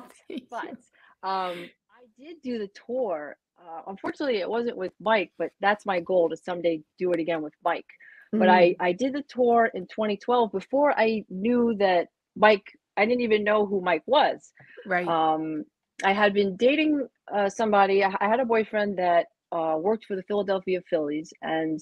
[0.50, 0.78] But
[1.22, 3.36] um, I did do the tour.
[3.60, 7.42] Uh, unfortunately, it wasn't with Mike, but that's my goal to someday do it again
[7.42, 7.86] with Mike
[8.32, 12.66] but I I did the tour in 2012 before I knew that Mike.
[12.96, 14.52] I didn't even know who Mike was.
[14.86, 15.06] right.
[15.06, 15.64] Um,
[16.04, 18.04] I had been dating uh, somebody.
[18.04, 21.80] I, I had a boyfriend that uh, worked for the Philadelphia Phillies, and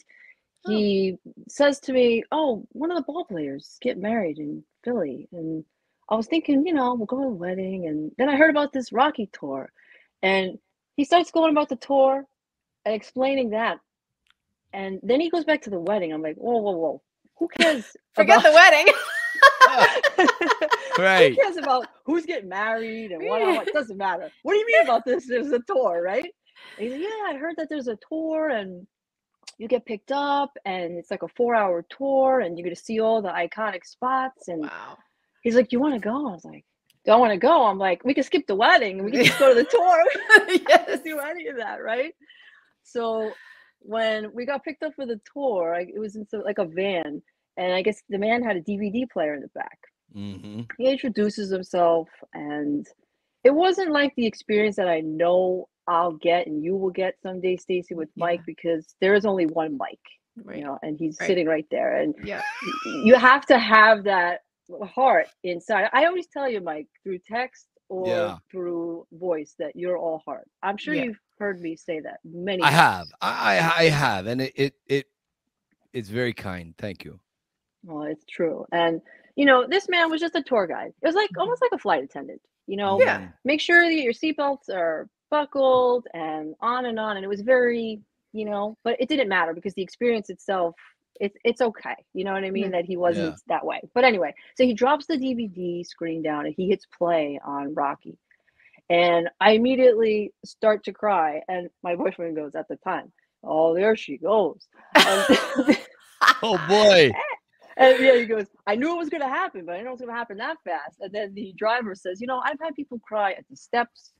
[0.67, 1.17] he
[1.49, 5.65] says to me, "Oh, one of the ball players get married in Philly," and
[6.09, 8.73] I was thinking, you know, we'll go to the wedding, and then I heard about
[8.73, 9.71] this Rocky tour,
[10.23, 10.59] and
[10.97, 12.25] he starts going about the tour
[12.85, 13.79] and explaining that,
[14.73, 16.13] and then he goes back to the wedding.
[16.13, 17.03] I'm like, whoa, whoa, whoa,
[17.39, 17.97] who cares?
[18.15, 18.87] Forget about- the wedding.
[20.99, 21.35] Right.
[21.35, 23.69] Who cares about who's getting married and what?
[23.69, 24.31] It doesn't matter.
[24.43, 25.27] What do you mean about this?
[25.27, 26.33] There's a tour, right?
[26.79, 28.87] And he's like, yeah, I heard that there's a tour and
[29.59, 33.23] you get picked up and it's like a four-hour tour and you're gonna see all
[33.23, 34.49] the iconic spots.
[34.49, 34.99] And wow.
[35.43, 36.29] he's like, you want to go?
[36.29, 36.65] I was like,
[37.05, 37.67] do I want to go?
[37.67, 39.05] I'm like, we can skip the wedding.
[39.05, 40.05] We can just go to the tour.
[40.47, 40.99] We don't yes.
[40.99, 42.15] to do any of that, right?
[42.83, 43.33] So
[43.87, 46.65] when we got picked up for the tour, I, it was in some, like a
[46.67, 47.23] van,
[47.57, 49.79] and I guess the man had a DVD player in the back
[50.15, 52.87] hmm he introduces himself and
[53.45, 57.57] it wasn't like the experience that I know I'll get and you will get someday,
[57.57, 59.99] Stacy, with Mike, because there is only one Mike,
[60.45, 60.59] Right.
[60.59, 61.29] you know, and he's Right.
[61.29, 61.97] sitting right there.
[61.97, 62.43] And Yeah.
[62.85, 64.43] you have to have that
[64.83, 65.89] heart inside.
[65.93, 68.39] I always tell you, Mike, through text or Yeah.
[68.51, 70.49] through voice, that you're all heart.
[70.63, 71.05] I'm sure Yeah.
[71.05, 72.77] you've heard me say that many I times.
[72.77, 73.07] have.
[73.21, 75.07] I, I I have, and it it it
[75.93, 76.75] it's very kind.
[76.79, 77.21] Thank you.
[77.85, 78.67] Well, it's true.
[78.73, 79.01] And
[79.37, 80.93] you know, this man was just a tour guide.
[81.03, 81.41] It was like mm-hmm.
[81.41, 82.41] almost like a flight attendant.
[82.67, 83.29] You know, Yeah.
[83.45, 87.17] Make sure that your seatbelts are buckled and on and on.
[87.17, 88.01] And it was very,
[88.33, 90.75] you know, but it didn't matter because the experience itself,
[91.21, 91.95] it's it's okay.
[92.13, 92.69] You know what I mean?
[92.69, 92.73] Mm.
[92.73, 93.81] That he wasn't that way.
[93.95, 98.19] But anyway, so he drops the DVD screen down and he hits play on Rocky.
[98.89, 101.43] And I immediately start to cry.
[101.49, 104.67] And my boyfriend goes at the time, Oh, there she goes.
[106.43, 107.13] Oh boy.
[107.77, 109.91] and yeah, he goes, I knew it was going to happen, but I didn't know
[109.91, 110.97] it was going to happen that fast.
[111.01, 114.13] And then the driver says, You know, I've had people cry at the steps,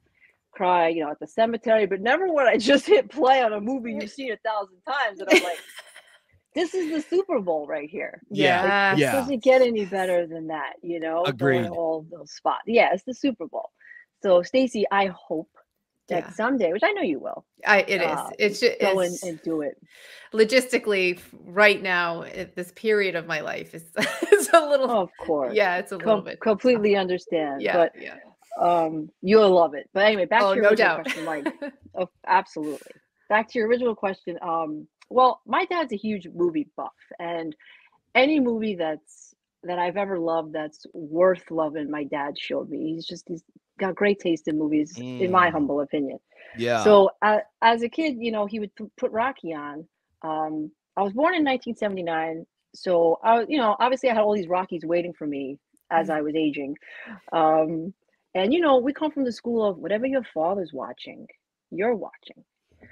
[0.53, 3.61] cry, you know, at the cemetery, but never when I just hit play on a
[3.61, 5.21] movie you've seen a thousand times.
[5.21, 5.59] And I'm like,
[6.55, 8.21] This is the Super Bowl right here.
[8.31, 8.93] Yeah.
[8.93, 8.99] Yes.
[8.99, 9.13] Yeah.
[9.13, 11.25] Doesn't get any better than that, you know?
[11.25, 11.67] going Agreed.
[11.69, 12.65] All those spots.
[12.67, 13.71] Yeah, it's the Super Bowl.
[14.23, 15.49] So, Stacy, I hope
[16.09, 16.31] that Yeah.
[16.33, 18.03] someday, which I know you will, I, it is.
[18.03, 19.77] uh, It's just go and, it's, and do it.
[20.33, 25.55] logistically right now at this period of my life is it's a little Of course.
[25.55, 27.63] yeah it's a little Com- bit completely understand.
[27.63, 28.17] yeah But yeah
[28.61, 31.45] um you'll love it but anyway back oh to your no original doubt question mike
[31.99, 32.93] oh, absolutely
[33.29, 37.55] back to your original question um well my dad's a huge movie buff and
[38.15, 43.05] any movie that's that i've ever loved that's worth loving my dad showed me he's
[43.07, 43.43] just he's
[43.79, 45.53] got great taste in movies in my Mm.
[45.53, 46.19] humble opinion
[46.57, 46.83] Yeah.
[46.85, 49.87] so uh, as a kid you know he would put rocky on
[50.23, 54.35] um i was born in 1979 so i was you know obviously i had all
[54.35, 55.59] these rockies waiting for me
[55.91, 56.75] as i was aging
[57.33, 57.93] um
[58.35, 61.27] and you know we come from the school of whatever your father's watching
[61.71, 62.43] you're watching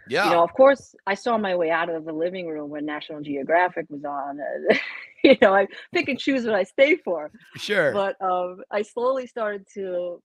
[0.09, 0.25] yeah.
[0.25, 3.21] you know of course i saw my way out of the living room when national
[3.21, 4.39] geographic was on
[5.25, 7.93] you know i pick and choose what i stay for sure.
[7.93, 10.21] but um, I slowly started to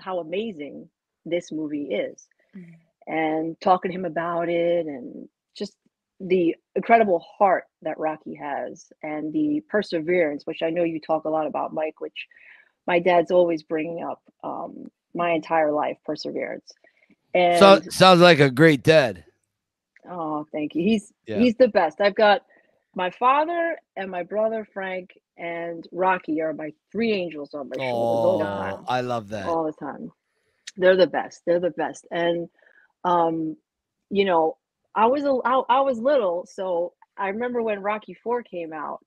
[0.00, 0.88] how amazing
[1.24, 2.74] this movie is, Mm.
[3.06, 5.76] and talking to him about it, and just
[6.20, 11.30] the incredible heart that Rocky has, and the perseverance, which I know you talk a
[11.30, 12.26] lot about, Mike, which
[12.86, 16.72] my dad's always bringing up um, my entire life, perseverance.
[17.34, 19.24] And so, sounds like a great dad.
[20.08, 20.82] Oh, thank you.
[20.82, 21.38] He's Yeah.
[21.40, 22.00] he's the best.
[22.00, 22.42] I've got
[22.94, 28.22] my father and my brother Frank and Rocky are my three angels on my shoulders
[28.24, 28.88] all the Oh, time.
[28.88, 29.46] I love that.
[29.48, 30.12] All the time.
[30.76, 31.42] They're the best.
[31.46, 32.06] They're the best.
[32.12, 32.48] And
[33.04, 33.56] um,
[34.10, 34.58] you know,
[34.94, 39.00] I was a I, I was little, so I remember when Rocky 4 came out,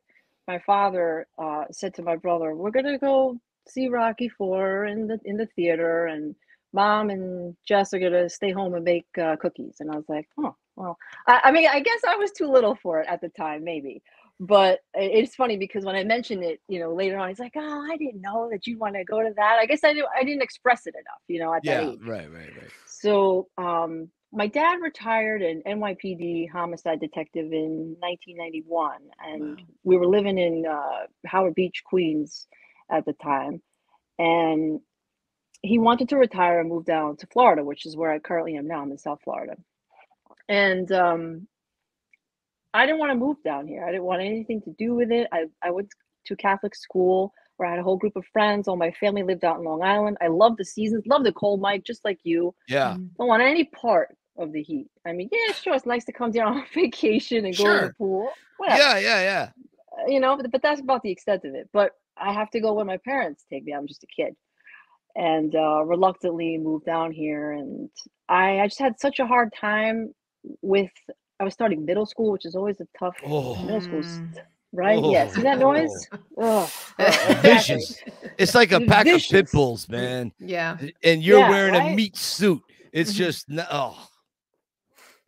[0.47, 5.07] my father uh said to my brother, "We're going to go see Rocky 4 in
[5.07, 6.35] the in the theater and
[6.73, 9.77] mom and Jess are gonna stay home and make uh, cookies.
[9.79, 12.75] And I was like, oh, well, I, I mean, I guess I was too little
[12.75, 14.03] for it at the time, maybe.
[14.43, 17.87] But it's funny because when I mentioned it, you know, later on, he's like, oh,
[17.91, 19.59] I didn't know that you want to go to that.
[19.61, 21.91] I guess I, did, I didn't express it enough, you know, at that yeah.
[21.91, 21.99] age.
[22.03, 22.27] Right.
[22.31, 22.49] Right.
[22.57, 22.71] Right.
[22.87, 29.65] So um, my dad retired an NYPD homicide detective in 1991, and Wow.
[29.83, 32.47] we were living in uh, Howard Beach, Queens,
[32.89, 33.61] at the time,
[34.17, 34.79] and
[35.61, 38.67] he wanted to retire and move down to Florida, which is where I currently am
[38.67, 38.81] now.
[38.81, 39.55] I'm in South Florida,
[40.49, 41.47] and um,
[42.73, 43.83] I didn't want to move down here.
[43.85, 45.27] I didn't want anything to do with it.
[45.31, 45.89] I I went
[46.25, 48.67] to Catholic school where I had a whole group of friends.
[48.67, 50.17] All my family lived out in Long Island.
[50.21, 52.95] I love the seasons, love the cold, Mike, just like you Yeah.
[53.17, 54.87] don't want any part of the heat.
[55.05, 57.93] I mean, yeah, sure, it's nice to come down on vacation and go to the
[57.97, 58.79] pool, whatever.
[58.81, 59.49] Yeah, yeah, yeah.
[59.99, 61.69] uh, You know, but, but that's about the extent of it.
[61.73, 63.73] But I have to go when my parents take me.
[63.73, 64.35] I'm just a kid,
[65.15, 67.51] and uh, reluctantly moved down here.
[67.51, 67.89] And
[68.29, 70.13] I, I just had such a hard time
[70.61, 70.91] with.
[71.41, 73.15] I was starting middle school, which is always a tough.
[73.25, 74.37] Oh, Middle school's Mm.
[74.73, 75.03] right.
[75.03, 75.71] yeah, see that Oh.
[75.71, 76.07] noise?
[76.13, 77.49] Ugh, ugh, exactly.
[77.49, 78.03] vicious.
[78.37, 80.31] It's like a pack of pit bulls, man.
[80.37, 80.77] Yeah.
[81.03, 82.61] And you're Yeah, wearing a meat suit.
[82.93, 83.15] It's Mhm.
[83.15, 83.65] just no.
[83.71, 84.07] Oh,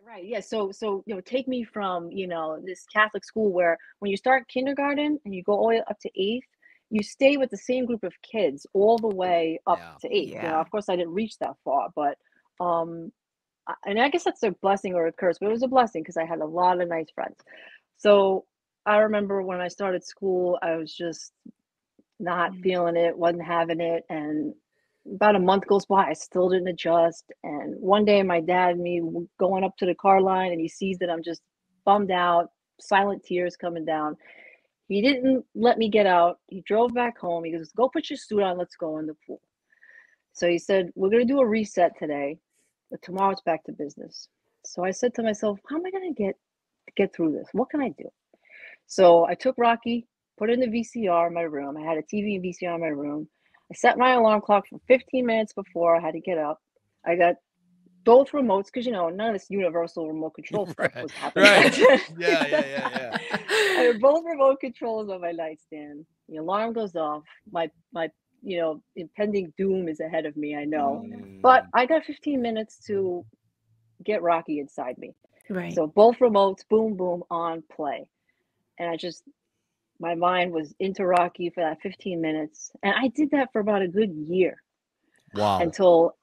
[0.05, 0.23] Right.
[0.25, 0.41] Yeah.
[0.41, 4.17] So, so you know, take me from you know this Catholic school where when you
[4.17, 6.45] start kindergarten and you go all the way up to eighth,
[6.91, 9.95] you stay with the same group of kids all the way up Yeah.
[10.01, 10.29] to eighth.
[10.29, 10.59] You know, Yeah.
[10.61, 12.19] of course, I didn't reach that far, but
[12.59, 13.22] um, I-
[13.85, 16.17] and I guess that's a blessing or a curse, but it was a blessing because
[16.17, 17.37] I had a lot of nice friends.
[17.97, 18.45] So
[18.85, 21.33] I remember when I started school, I was just
[22.19, 22.61] not Mm.
[22.63, 24.53] feeling it, wasn't having it, and
[25.15, 27.31] about a month goes by, I still didn't adjust.
[27.43, 29.01] And one day, my dad and me
[29.37, 31.41] going up to the car line, and he sees that I'm just
[31.85, 34.17] bummed out, silent tears coming down.
[34.87, 36.39] He didn't let me get out.
[36.47, 37.43] He drove back home.
[37.43, 38.57] He goes, "Go put your suit on.
[38.57, 39.41] Let's go in the pool."
[40.33, 42.39] So he said, "We're gonna do a reset today,
[42.93, 44.29] but tomorrow it's back to business."
[44.65, 46.37] So I said to myself, "How am I gonna get
[46.97, 47.49] get through this?
[47.53, 48.09] What can I do?"
[48.87, 50.07] So I took Rocky,
[50.39, 51.77] put in the VCR in my room.
[51.77, 53.29] I had a TV and VCR in my room.
[53.71, 56.59] I set my alarm clock for 15 minutes before I had to get up.
[57.05, 57.35] I got
[58.05, 61.53] both remotes because you know none of this universal remote control stuff Right, was happening.
[61.53, 61.77] right.
[61.79, 61.99] then.
[62.17, 63.17] Yeah, yeah, yeah,
[63.77, 66.05] I had both remote controls on my nightstand.
[66.29, 67.23] The alarm goes off.
[67.51, 68.09] My my
[68.43, 70.55] you know impending doom is ahead of me.
[70.55, 71.05] I know,
[71.41, 73.25] but Mm, I got 15 minutes to
[74.03, 75.15] get Rocky inside me.
[75.49, 75.73] Right.
[75.73, 78.07] So both remotes, boom, boom, on play.
[78.79, 79.23] And I just,
[79.99, 82.71] my mind was into Rocky for that 15 minutes.
[82.81, 84.61] And I did that for about a good year
[85.33, 85.59] wow.
[85.59, 86.15] until,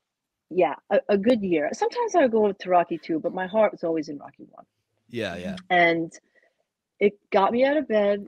[0.50, 1.70] yeah, a, a good year.
[1.72, 4.64] Sometimes I would go to Rocky two, but my heart was always in Rocky one.
[5.09, 5.56] Yeah, yeah.
[5.68, 6.12] And
[6.98, 8.26] it got me out of bed.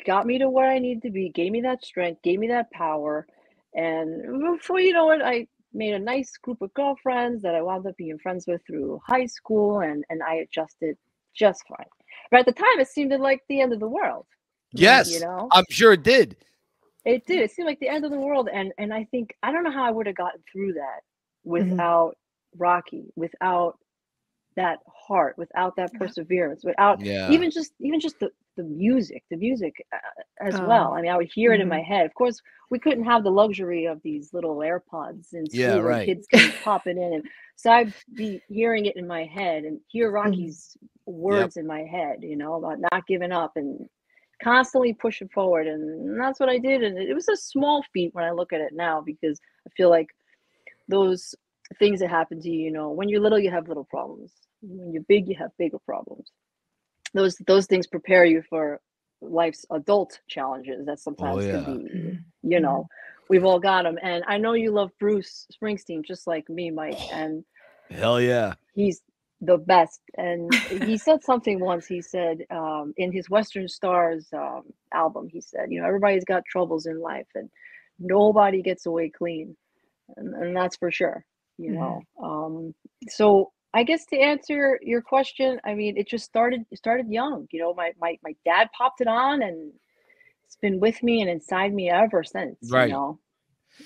[0.00, 2.48] It got me to where I needed to be, gave me that strength, gave me
[2.48, 3.26] that power.
[3.74, 7.86] And before you know it, I made a nice group of girlfriends that I wound
[7.86, 10.96] up being friends with through high school, and, and I adjusted
[11.34, 11.86] just fine.
[12.30, 14.26] But at the time, it seemed like the end of the world.
[14.72, 15.12] Yes.
[15.12, 16.36] You know, I'm sure it did.
[17.04, 17.40] it did.
[17.40, 18.48] It seemed like the end of the world.
[18.52, 21.00] And and I think I don't know how I would have gotten through that
[21.46, 21.70] mm-hmm.
[21.70, 22.16] without
[22.56, 23.78] Rocky, without
[24.56, 27.30] that heart, without that perseverance, without Yeah.
[27.30, 28.30] even just even just the
[28.62, 29.98] the music, the music uh,
[30.40, 30.90] as well.
[30.92, 30.96] Oh.
[30.96, 32.06] I mean, I would hear it in my head.
[32.06, 35.84] Of course, we couldn't have the luxury of these little AirPods in school Yeah, where
[35.84, 36.06] right.
[36.06, 37.24] kids can pop it in, and
[37.56, 42.18] so I'd be hearing it in my head and hear Rocky's words in my head,
[42.20, 43.88] you know, about not giving up and
[44.42, 46.82] constantly pushing forward, and that's what I did.
[46.82, 49.90] And it was a small feat when I look at it now because I feel
[49.90, 50.08] like
[50.88, 51.34] those
[51.78, 54.32] things that happen to you, you know, when you're little, you have little problems.
[54.62, 56.30] When you're big, you have bigger problems.
[57.14, 58.80] Those those things prepare you for
[59.22, 61.52] life's adult challenges that sometimes yeah.
[61.52, 62.24] can be, Mhm.
[62.42, 62.86] you know,
[63.28, 63.98] we've all got them.
[64.02, 67.44] And I know you love Bruce Springsteen just like me, Mike, and
[67.90, 68.54] Hell yeah.
[68.74, 69.02] he's
[69.40, 70.00] the best.
[70.16, 71.86] And he said something once.
[71.86, 74.62] He said um, in his Western Stars um,
[74.94, 77.50] album, he said, you know, everybody's got troubles in life, and
[77.98, 79.56] nobody gets away clean,
[80.16, 81.24] and, and that's for sure.
[81.58, 81.72] You Mhm.
[81.72, 82.74] know, um,
[83.08, 87.46] so I guess to answer your question, I mean, it just started it started young.
[87.50, 89.72] You know, my my my dad popped it on, and
[90.44, 92.56] it's been with me and inside me ever since.
[92.68, 92.88] Right.
[92.88, 93.18] You know,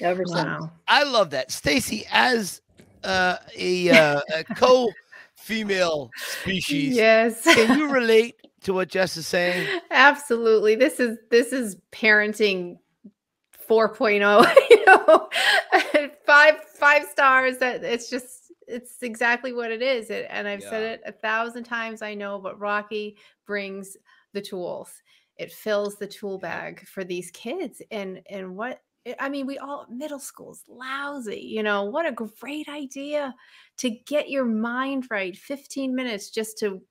[0.00, 0.64] ever since.
[0.88, 1.50] I love that.
[1.50, 2.62] Stacy, as
[3.02, 4.90] uh, a, uh, a co
[5.34, 7.42] female species, Yes.
[7.42, 9.80] can you relate to what Jess is saying?
[9.90, 10.74] Absolutely.
[10.76, 12.78] This is this is parenting
[13.68, 15.28] 4.0, you know.
[16.26, 18.43] five five stars that it's just
[18.74, 20.10] it's exactly what it is.
[20.10, 23.96] It, and I've said it a thousand times I know, but Rocky brings
[24.32, 25.02] the tools.
[25.36, 29.58] It fills the tool bag for these kids and and what I- I mean, we
[29.58, 31.40] all middle school's lousy.
[31.40, 33.34] You know, what a great idea
[33.78, 35.36] to get your mind right.
[35.36, 36.82] 15 minutes just to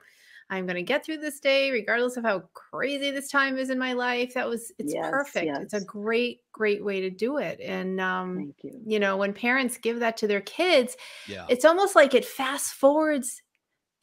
[0.49, 3.79] I'm going to get through this day, regardless of how crazy this time is in
[3.79, 4.33] my life.
[4.33, 5.57] That was, it's Yes, perfect.
[5.61, 7.59] It's a great, great way to do it.
[7.61, 8.81] And, um, Thank you.
[8.85, 10.95] you know, when parents give that to their kids,
[11.27, 11.45] Yeah.
[11.49, 13.41] it's almost like it fast forwards,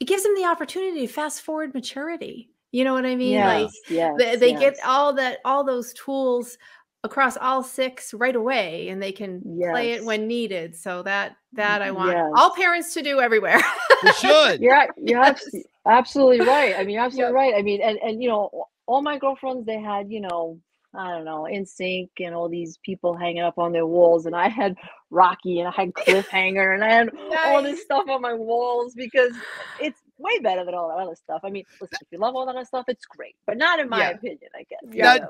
[0.01, 2.51] it gives them the opportunity to fast forward maturity.
[2.73, 3.39] You know what I mean?
[3.41, 6.57] Like, Yes, yes, they, they get all that all those tools
[7.03, 9.41] across all six right away and they can
[9.73, 13.59] play it when needed so that that i want all parents to do everywhere
[14.03, 14.61] We should.
[14.61, 15.43] You're you're Yes.
[15.87, 16.75] Abs- absolutely right.
[16.77, 17.35] I mean, you're absolutely Yep.
[17.35, 17.55] right.
[17.55, 18.51] I mean, and and you know,
[18.87, 20.59] all my girlfriends they had you know,
[20.95, 24.49] I don't know, NSYNC and all these people hanging up on their walls, and I
[24.49, 24.77] had
[25.11, 27.11] Rocky and I had Cliffhanger and I had
[27.47, 29.33] all this stuff on my walls because
[29.81, 31.41] it's way better than all that other stuff.
[31.45, 33.89] I mean, listen, if you love all that other stuff, it's great, but not in
[33.89, 34.11] my Yeah.
[34.11, 34.81] opinion, I guess.
[34.93, 35.27] Yeah.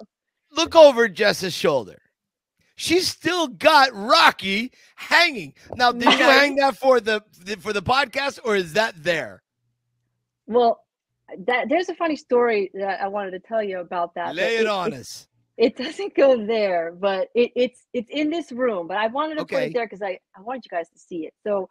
[0.53, 2.03] Look over Jess's shoulder.
[2.75, 5.55] She's still got Rocky hanging.
[5.77, 7.23] Now, did you hang that for the
[7.61, 9.43] for the podcast, or is that there?
[10.51, 10.81] Well,
[11.47, 14.35] that there's a funny story that I wanted to tell you about that.
[14.35, 15.27] Lay it on it- us.
[15.57, 18.87] It doesn't go there, but it, it's it's in this room.
[18.87, 21.27] But I wanted to put it there because I, I wanted you guys to see
[21.27, 21.35] it.
[21.47, 21.69] So,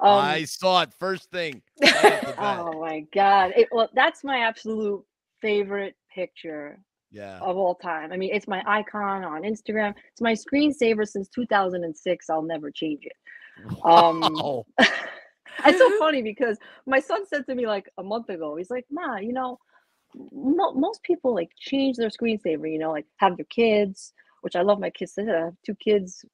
[0.00, 1.60] um, I saw it first thing.
[1.82, 2.58] right off the bat.
[2.60, 3.52] oh my god!
[3.56, 5.04] It, well, that's my absolute
[5.40, 6.78] favorite picture
[7.10, 7.40] yeah.
[7.40, 8.12] of all time.
[8.12, 9.92] I mean, it's my icon on Instagram.
[10.12, 12.30] It's my screensaver since 2006.
[12.30, 13.16] I'll never change it.
[13.84, 14.66] Um, Wow.
[15.66, 18.86] it's so funny because my son said to me like a month ago, he's like,
[18.90, 19.58] "Ma, you know,
[20.32, 22.70] mo- most people like change their screensaver.
[22.70, 25.18] You know, like have their kids, which I love my kids.
[25.18, 26.24] I have two kids,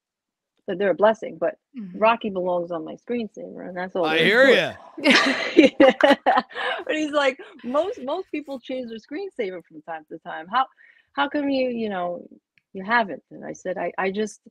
[0.67, 1.37] but they're a blessing.
[1.37, 1.91] But Mhm.
[1.95, 4.05] Rocky belongs on my screensaver, and that's all.
[4.05, 4.55] I hear you.
[4.55, 4.75] Yeah.
[6.85, 10.47] but he's like, most most people change their screensaver from time to time.
[10.47, 10.65] How
[11.13, 12.27] how come you you know
[12.73, 13.23] you haven't?
[13.31, 14.41] And I said, I I just.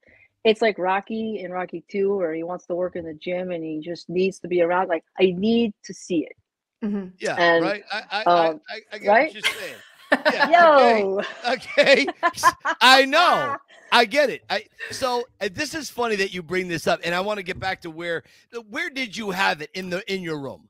[0.45, 3.63] It's like Rocky in Rocky 2, where he wants to work in the gym and
[3.63, 4.89] he just needs to be around.
[4.89, 6.37] Like, I need to see it.
[6.85, 7.13] Mhm.
[7.19, 7.35] Yeah.
[7.39, 7.85] And, right.
[7.91, 9.27] I I, um, I, I, I get right?
[9.27, 9.77] what you're saying.
[10.33, 11.23] Yeah, Yo!
[11.47, 12.07] Okay.
[12.81, 13.57] I know.
[13.93, 14.43] I get it.
[14.49, 17.43] I so uh, this is funny that you bring this up, and I want to
[17.43, 18.23] get back to where
[18.71, 20.69] where did you have it in the in your room?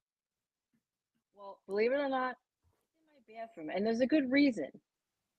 [1.36, 2.36] Well, believe it or not,
[2.90, 3.70] it's in my bathroom.
[3.74, 4.68] And there's a good reason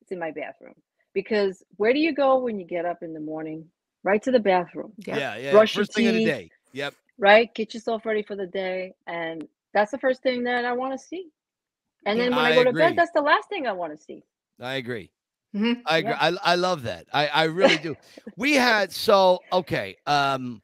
[0.02, 0.76] it's in my bathroom.
[1.14, 3.66] Because where do you go when you get up in the morning?
[4.04, 5.18] Right to the bathroom, Yeah.
[5.18, 5.52] Yeah, yeah.
[5.52, 6.28] Brush your First thing of the teeth.
[6.28, 6.50] day.
[6.74, 6.94] Yep.
[7.18, 7.54] right?
[7.54, 8.94] Get yourself ready for the day.
[9.08, 11.30] And that's the first thing that I want to see.
[12.06, 14.02] And then when I, I go to bed, that's the last thing I want to
[14.02, 14.24] see.
[14.62, 15.12] I agree.
[15.56, 15.82] Mhm.
[15.86, 16.12] I agree.
[16.12, 16.18] Yeah.
[16.44, 17.08] I, I love that.
[17.12, 17.96] I, I really do.
[18.38, 19.98] we had so okay.
[20.06, 20.62] Um,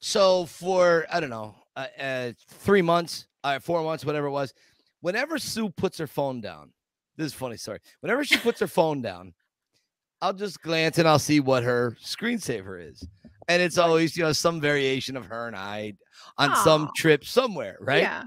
[0.00, 4.54] so for I don't know, uh, uh three months, uh, four months, whatever it was.
[5.00, 6.72] Whenever Sue puts her phone down,
[7.16, 7.78] this is a funny story.
[8.00, 9.32] Whenever she puts her phone down,
[10.22, 13.06] I'll just glance and I'll see what her screensaver is,
[13.48, 15.94] and it's always you know some variation of her and I
[16.38, 18.02] on some trip somewhere, right?
[18.02, 18.24] yeah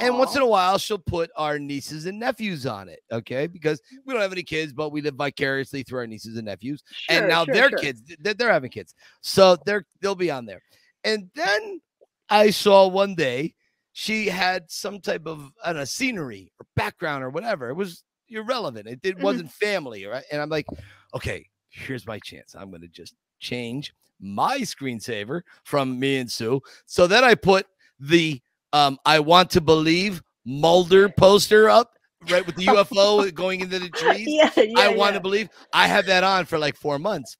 [0.00, 3.00] And once in a while, she'll put our nieces and nephews on it.
[3.10, 3.46] Okay.
[3.48, 6.82] Because we don't have any kids, but we live vicariously through our nieces and nephews.
[7.08, 7.78] and now sure, their sure.
[7.78, 8.94] kids, they're, they're having kids.
[9.20, 10.62] So they're they'll be on there.
[11.04, 11.80] And then
[12.28, 13.54] I saw one day
[13.92, 17.70] she had some type of I don't know, scenery or background or whatever.
[17.70, 18.86] It was irrelevant.
[18.86, 19.22] It, it Mhm.
[19.22, 20.24] wasn't family, right?
[20.30, 20.66] And I'm like,
[21.14, 22.54] okay, here's my chance.
[22.54, 26.60] I'm gonna just change my screensaver from me and Sue.
[26.86, 27.66] So then I put
[27.98, 28.40] the
[28.72, 31.92] um I want to believe Mulder poster up
[32.30, 34.26] right with the UFO going into the trees.
[34.28, 35.18] yeah, yeah, I want yeah.
[35.18, 37.36] to believe I have that on for like four months.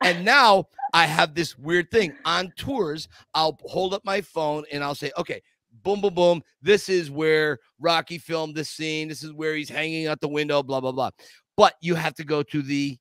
[0.00, 3.08] And now I have this weird thing on tours.
[3.34, 5.42] I'll hold up my phone and I'll say, okay,
[5.82, 6.42] boom, boom, boom.
[6.62, 9.08] This is where Rocky filmed this scene.
[9.08, 11.10] This is where he's hanging out the window, blah, blah, blah.
[11.56, 12.96] But you have to go to the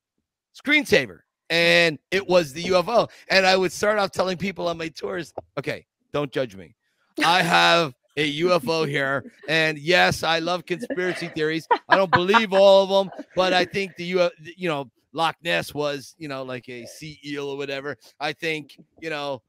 [0.66, 1.20] screensaver.
[1.50, 3.10] And it was the UFO.
[3.30, 6.76] And I would start off telling people on my tours, okay, don't judge me.
[7.24, 9.32] I have a UFO here.
[9.48, 11.68] And yes, I love conspiracy theories.
[11.88, 15.74] I don't believe all of them, but I think the U, you know, Loch Ness
[15.74, 17.96] was, you know, like a sea eel or whatever.
[18.20, 19.42] I think, you know,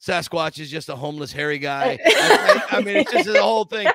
[0.00, 1.98] Sasquatch is just a homeless hairy guy.
[2.06, 3.86] I, I- I mean, it's just the whole thing.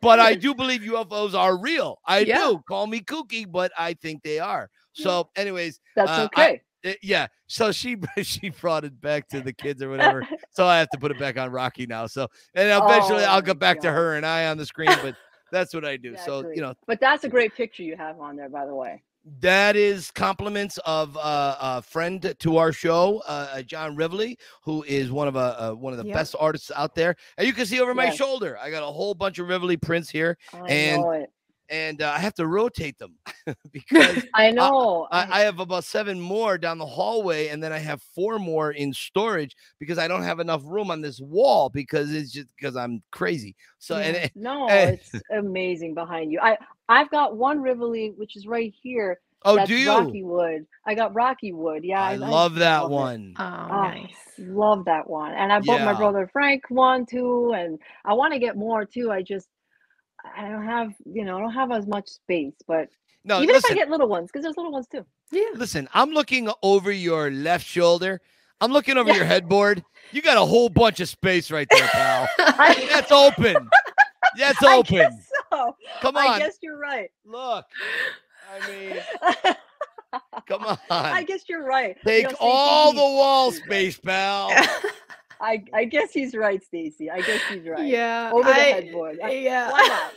[0.00, 2.00] But I do believe UFOs are real.
[2.04, 2.38] I Yeah.
[2.38, 2.62] do.
[2.66, 4.68] Call me kooky, but I think they are.
[4.92, 6.62] So, anyways, That's uh, I- okay.
[6.84, 7.26] uh, yeah.
[7.46, 10.24] So she she brought it back to the kids or whatever.
[10.50, 12.06] so I have to put it back on Rocky now.
[12.06, 15.14] So and eventually Oh I'll get back to her and I on the screen, but
[15.50, 16.16] that's what I do.
[16.16, 19.02] So you know but that's a great picture you have on there, by the way.
[19.40, 24.82] that is compliments of uh, a friend to our show, uh, uh, John Rivoli, who
[24.82, 26.14] is one of uh, uh, one of the Yep.
[26.14, 27.14] best artists out there.
[27.38, 30.10] And you can see over my shoulder, I got a whole bunch of Rivoli prints
[30.10, 30.36] here.
[30.52, 31.30] I And know it.
[31.68, 33.16] And uh, I have to rotate them
[33.72, 35.08] because I know.
[35.10, 38.72] I, I have about seven more down the hallway, and then I have four more
[38.72, 42.76] in storage because I don't have enough room on this wall because it's just because
[42.76, 43.56] I'm crazy.
[43.78, 44.90] So and no, eh.
[44.92, 46.40] it's amazing behind you.
[46.40, 46.56] I
[46.88, 49.18] I've got one Rivoli, which is right here.
[49.44, 49.90] oh, that's do you?
[49.90, 50.66] Rocky Wood.
[50.86, 51.84] I got Rocky Wood.
[51.84, 52.94] Yeah, I love that love it.
[52.94, 53.34] one.
[53.38, 54.14] Oh, Oh, nice.
[54.38, 55.32] Love that one.
[55.32, 59.10] And I bought my brother Frank one too, and I want to get more too.
[59.10, 59.48] I just
[60.36, 62.88] I don't have, you know, I don't have as much space, but
[63.24, 65.04] No, even listen, if I get little ones, because there's little ones too.
[65.30, 65.44] Yeah.
[65.54, 65.88] listen.
[65.94, 68.20] I'm looking over your left shoulder.
[68.60, 69.16] I'm looking over Yeah.
[69.16, 69.82] your headboard.
[70.12, 72.28] You got a whole bunch of space right there, pal.
[72.38, 73.68] I, That's open.
[74.36, 74.96] That's I open.
[74.96, 75.76] guess so.
[76.00, 76.26] Come on.
[76.26, 77.10] I guess you're right.
[77.24, 77.64] Look.
[78.54, 79.54] I mean,
[80.46, 80.78] come on.
[80.90, 81.96] I guess you're right.
[81.96, 84.50] You Take know, all the he's- wall space, pal.
[85.42, 87.10] I, I guess he's right, Stacy.
[87.10, 87.84] I guess he's right.
[87.84, 88.30] Yeah.
[88.32, 89.18] Over the I- headboard.
[89.22, 89.70] I- yeah.
[89.70, 90.12] Why not?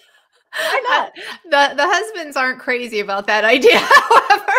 [0.58, 1.12] Why not?
[1.72, 4.54] the the husbands aren't crazy about that idea, however.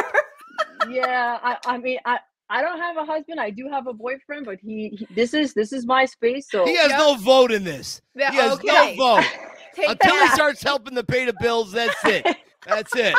[0.91, 2.19] yeah, I, I mean, I,
[2.51, 3.41] I don't have a husband.
[3.41, 6.49] I do have a boyfriend, but he, he this is this is my space.
[6.51, 6.99] So He has Yeah.
[6.99, 8.03] no vote in this.
[8.15, 8.95] Yeah, He has okay.
[8.97, 9.25] no vote.
[9.79, 10.33] Until he that.
[10.35, 12.27] starts helping to pay the bills, that's it.
[12.67, 13.15] That's it.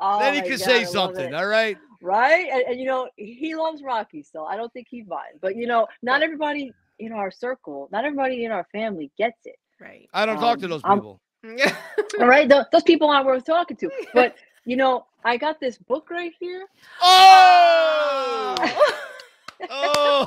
[0.00, 1.34] Oh then he oh can God, say I something.
[1.34, 1.76] All right.
[2.00, 2.48] Right?
[2.52, 5.38] And, and you know, he loves Rocky, so I don't think he'd mind.
[5.40, 9.56] But you know, not everybody in our circle, not everybody in our family gets it.
[9.80, 10.08] Right.
[10.12, 11.20] I don't talk to Um, those I'm- people.
[12.20, 13.90] All right, Tho- those people aren't worth talking to.
[14.12, 14.34] But
[14.64, 16.66] you know, I got this book right here.
[17.00, 18.56] Oh!
[19.70, 20.26] oh!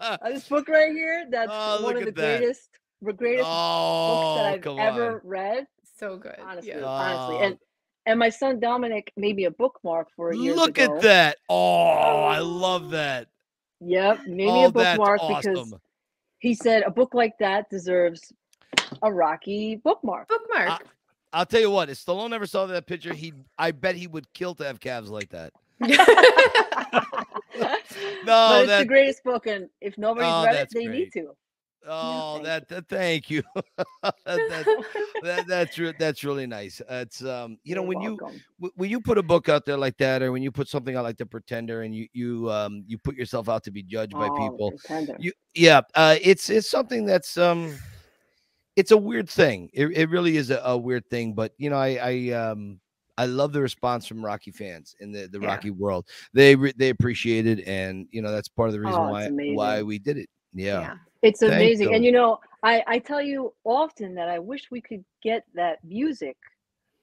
[0.00, 1.26] Uh, this book right here.
[1.30, 2.40] That's Oh, one of the that.
[2.40, 2.68] greatest,
[3.02, 5.20] the greatest books oh, that I've ever on.
[5.24, 5.66] read.
[5.98, 6.36] so good.
[6.44, 6.84] Honestly, Yeah.
[6.84, 7.40] honestly, Oh.
[7.46, 7.58] and
[8.06, 10.96] and my son Dominic made me a bookmark for it years Look ago.
[10.96, 11.36] at that.
[11.48, 13.28] Oh, I love that.
[13.80, 15.74] Yep, made me Oh, a that's bookmark because
[16.38, 18.32] he said a book like that deserves
[19.02, 20.28] a Rocky bookmark.
[20.28, 20.86] Bookmark.
[21.32, 24.32] I'll tell you what, if Stallone ever saw that picture, he I bet he would
[24.34, 25.52] kill to have calves like that.
[28.22, 30.98] No, but it's that the greatest book, and if nobody's Oh, read it, they great.
[30.98, 31.30] need to.
[31.86, 33.42] Oh, thank that, that thank you.
[34.02, 34.84] that, that,
[35.22, 36.80] that, that's that's really nice.
[36.88, 38.42] It's um, you know, You're when you welcome.
[38.58, 40.96] w- when you put a book out there like that, or when you put something
[40.96, 44.12] out like The Pretender, and you you um you put yourself out to be judged
[44.12, 45.16] by Oh, people, Pretender.
[45.18, 47.76] you yeah, uh, it's it's something that's um,
[48.76, 49.70] it's a weird thing.
[49.72, 51.98] It, it really is a, a weird thing, but you know, I
[52.30, 52.80] I um.
[53.16, 55.46] I love the response from Rocky fans in the, the Yeah.
[55.46, 56.08] Rocky world.
[56.32, 59.26] They re- they appreciate it, and you know that's part of the reason Oh, why
[59.26, 60.28] it's why we did it.
[60.52, 60.94] Yeah, yeah.
[61.24, 61.88] It's amazing.
[61.90, 61.94] you.
[61.96, 65.78] And you know, I, I tell you often that I wish we could get that
[65.84, 66.36] music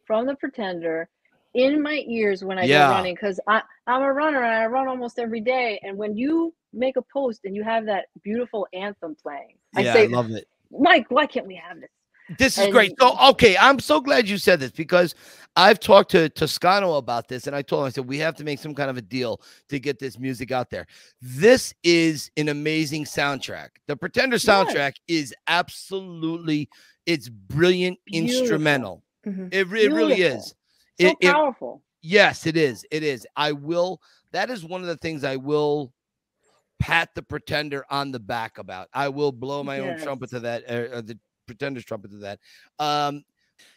[0.06, 1.10] from the pretender
[1.54, 2.88] in my ears when I Yeah.
[2.88, 5.80] go running because I I'm a runner and I run almost every day.
[5.84, 9.94] And when you make a post and you have that beautiful anthem playing, I yeah,
[9.94, 10.48] say, I love it.
[10.72, 11.90] Mike, why can't we have this?
[12.38, 12.94] This is great.
[13.00, 15.16] So, okay, I'm so glad you said this because
[15.56, 18.44] I've talked to Toscano about this, and I told him, I said, we have to
[18.44, 20.86] make some kind of a deal to get this music out there.
[21.22, 23.70] This is an amazing soundtrack.
[23.88, 26.70] The Pretender soundtrack is absolutely,
[27.06, 28.40] it's brilliant, Beautiful.
[28.42, 29.04] instrumental.
[29.26, 29.50] Mhm.
[29.52, 30.48] It, it really is.
[30.48, 30.56] So
[31.08, 31.84] It- it- powerful.
[32.02, 32.84] Yes, it is.
[32.90, 33.28] It is.
[33.36, 34.02] I will.
[34.32, 35.94] That is one of the things I will
[36.80, 38.88] pat the pretender on the back about.
[38.92, 41.20] I will blow my own trumpet to that, or, or the
[41.52, 42.40] pretender's trumpet to that.
[42.80, 43.24] Um,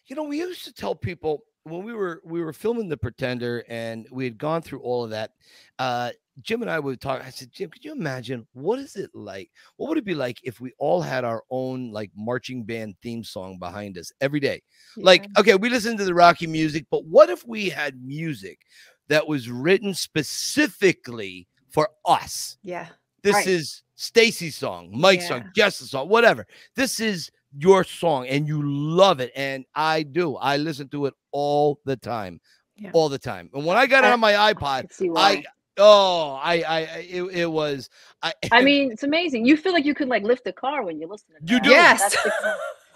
[0.06, 3.64] you know, we used to tell people when we were we were filming the pretender
[3.68, 5.30] and we had gone through all of that.
[5.78, 6.10] Uh,
[6.42, 7.22] Jim and I would talk.
[7.24, 9.50] I said, Jim, could you imagine what is it like?
[9.76, 13.22] What would it be like if we all had our own like marching band theme
[13.24, 14.62] song behind us every day?
[14.96, 18.60] Like, okay, we listen to the Rocky music, but what if we had music
[19.08, 22.56] that was written specifically for us?
[22.62, 22.88] yeah.
[23.22, 23.46] This Right.
[23.46, 25.50] is Stacy's song, Mike's song, Yeah.
[25.54, 26.46] Jess's song, whatever.
[26.76, 29.32] This is your song and you love it.
[29.36, 30.36] And I do.
[30.36, 32.40] I listen to it all the time.
[32.76, 32.90] Yeah.
[32.92, 33.50] All the time.
[33.54, 35.44] And when I got it on my iPod, can I
[35.78, 37.88] oh, I I I- it, it was
[38.22, 39.46] I I, mean, it's amazing.
[39.46, 41.70] You feel like you could like lift a car when you listen to You do.
[41.70, 42.16] Yes.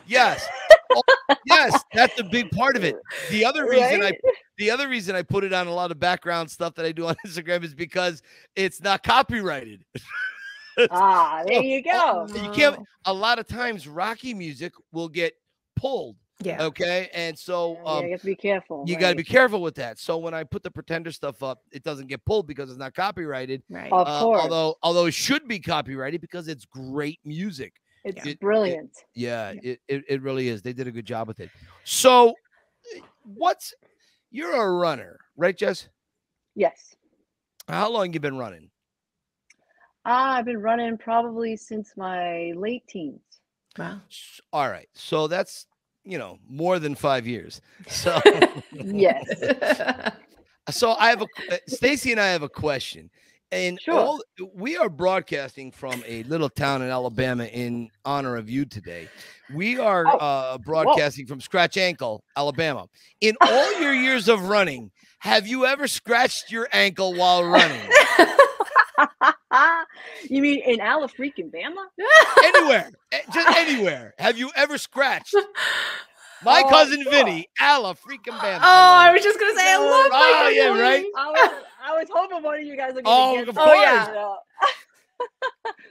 [0.08, 0.48] Yes.
[0.90, 1.02] Oh,
[1.44, 2.96] yes, that's a big part of it.
[3.30, 4.12] The other reason I
[4.56, 7.06] the other reason I put it on a lot of background stuff that I do
[7.06, 8.22] on Instagram is because
[8.56, 9.84] it's not copyrighted.
[10.90, 12.26] Ah, there you go.
[12.34, 12.84] You can't Oh.
[13.06, 15.34] a lot of times Rocky music will get
[15.76, 16.16] pulled.
[16.40, 16.62] Yeah.
[16.66, 17.08] Okay.
[17.14, 18.84] And so Yeah, um you have to be careful.
[18.86, 19.98] you gotta be careful with that.
[19.98, 22.94] So when I put the pretender stuff up, it doesn't get pulled because it's not
[22.94, 23.62] copyrighted.
[23.68, 23.90] Right.
[23.92, 24.42] Of Uh, course.
[24.42, 27.74] although although it should be copyrighted because it's great music.
[28.04, 28.96] It's it- it- brilliant.
[29.14, 29.60] Yeah, Yeah.
[29.72, 30.62] It, it it really is.
[30.62, 31.50] They did a good job with it.
[31.84, 32.34] So
[32.94, 33.74] eh, what's
[34.30, 35.88] you're a runner, right, Jess?
[36.54, 36.94] yes.
[37.66, 38.70] How long you been running?
[40.04, 43.20] Ah, I've been running probably since my late teens.
[43.78, 44.00] wow.
[44.52, 44.88] All right.
[44.94, 45.66] So that's
[46.04, 47.60] you know, more than five years.
[47.86, 48.18] So,
[48.72, 49.28] Yes.
[50.70, 53.10] so I have a uh, Stacy and I have a question.
[53.52, 53.98] And Sure.
[54.00, 54.22] all,
[54.54, 59.08] we are broadcasting from a little town in Alabama in honor of you today.
[59.52, 62.86] We are Oh, uh, broadcasting from Scratch Ankle, Alabama.
[63.20, 67.82] In all your years of running, have you ever scratched your ankle while running?
[70.28, 71.86] you mean in Ala freaking Bama?
[72.44, 74.14] anywhere, eh, just anywhere.
[74.18, 75.34] Have you ever scratched?
[76.44, 77.10] My Oh, cousin sure.
[77.12, 78.60] Vinny, Alla freaking Bama.
[78.62, 81.04] Oh, I was just gonna say I Oh, love my oh, yeah, right?
[81.16, 83.64] I was, I was hoping one of you guys were Oh, going to of get
[83.64, 83.76] course.
[83.76, 84.36] that, you know.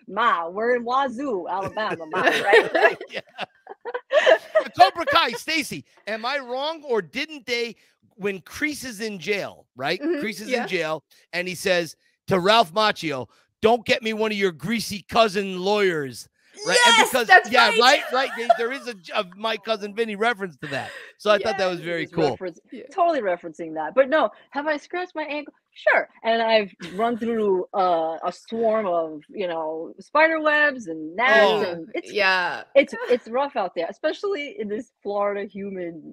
[0.08, 2.98] Ma, we're in Wazoo, Alabama, Ma, right?
[3.12, 3.22] Yeah.
[3.40, 7.76] Uh, Cobra Kai, Stacy, am I wrong or didn't they
[8.16, 10.02] when Kreese is in jail, right?
[10.02, 10.64] Mhm, Kreese is yeah.
[10.64, 11.04] in jail
[11.34, 11.96] and he says
[12.28, 13.28] to Ralph Macchio,
[13.62, 16.28] "Don't get me one of your greasy cousin lawyers."
[16.66, 16.78] Right?
[16.88, 17.80] and Yes, because that's yeah, right.
[17.80, 18.30] right, right.
[18.36, 20.90] They- There is a my cousin Vinny reference to that.
[21.20, 22.32] So I thought that was very cool.
[22.32, 22.84] reference- Yeah.
[22.92, 23.94] Totally referencing that.
[23.94, 25.54] But no, have I scratched my ankle?
[25.76, 26.10] Sure.
[26.24, 31.40] And I've run through uh, a swarm of, you know, spider webs and gnats.
[31.44, 31.62] Oh.
[31.64, 32.64] And it's, Yeah.
[32.74, 36.12] it's it's rough out there, especially in this Florida humid.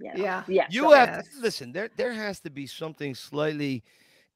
[0.00, 0.12] Yeah.
[0.16, 0.44] Yeah.
[0.48, 0.66] Yeah.
[0.70, 1.28] You so- have Yes.
[1.34, 1.72] to listen.
[1.72, 3.82] There, there has to be something slightly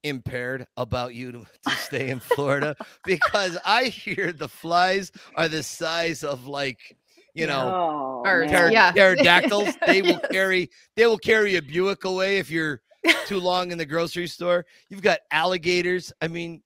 [0.03, 5.63] impaired about you to, to stay in Florida because I hear the flies are the
[5.63, 6.97] size of like,
[7.35, 8.93] you know, Oh, Birds, pter- yeah.
[8.93, 9.77] pterodactyls.
[9.87, 10.31] They will Yes.
[10.31, 12.81] carry, they will carry a Buick away if you're
[13.27, 14.67] too long in the grocery store.
[14.89, 16.13] You've got alligators.
[16.21, 16.63] I mean,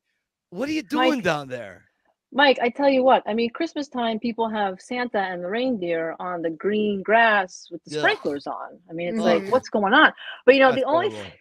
[0.51, 1.85] what are you doing Mike, down there?
[2.33, 6.15] Mike, I tell you what, I mean, Christmas time, people have Santa and the reindeer
[6.19, 8.01] on the green grass with the Ugh.
[8.01, 8.79] sprinklers on.
[8.91, 10.13] I mean, it's like, what's going on?
[10.45, 11.33] But you know, That's the only horrible.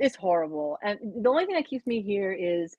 [0.00, 2.76] It's horrible, and the only thing that keeps me here is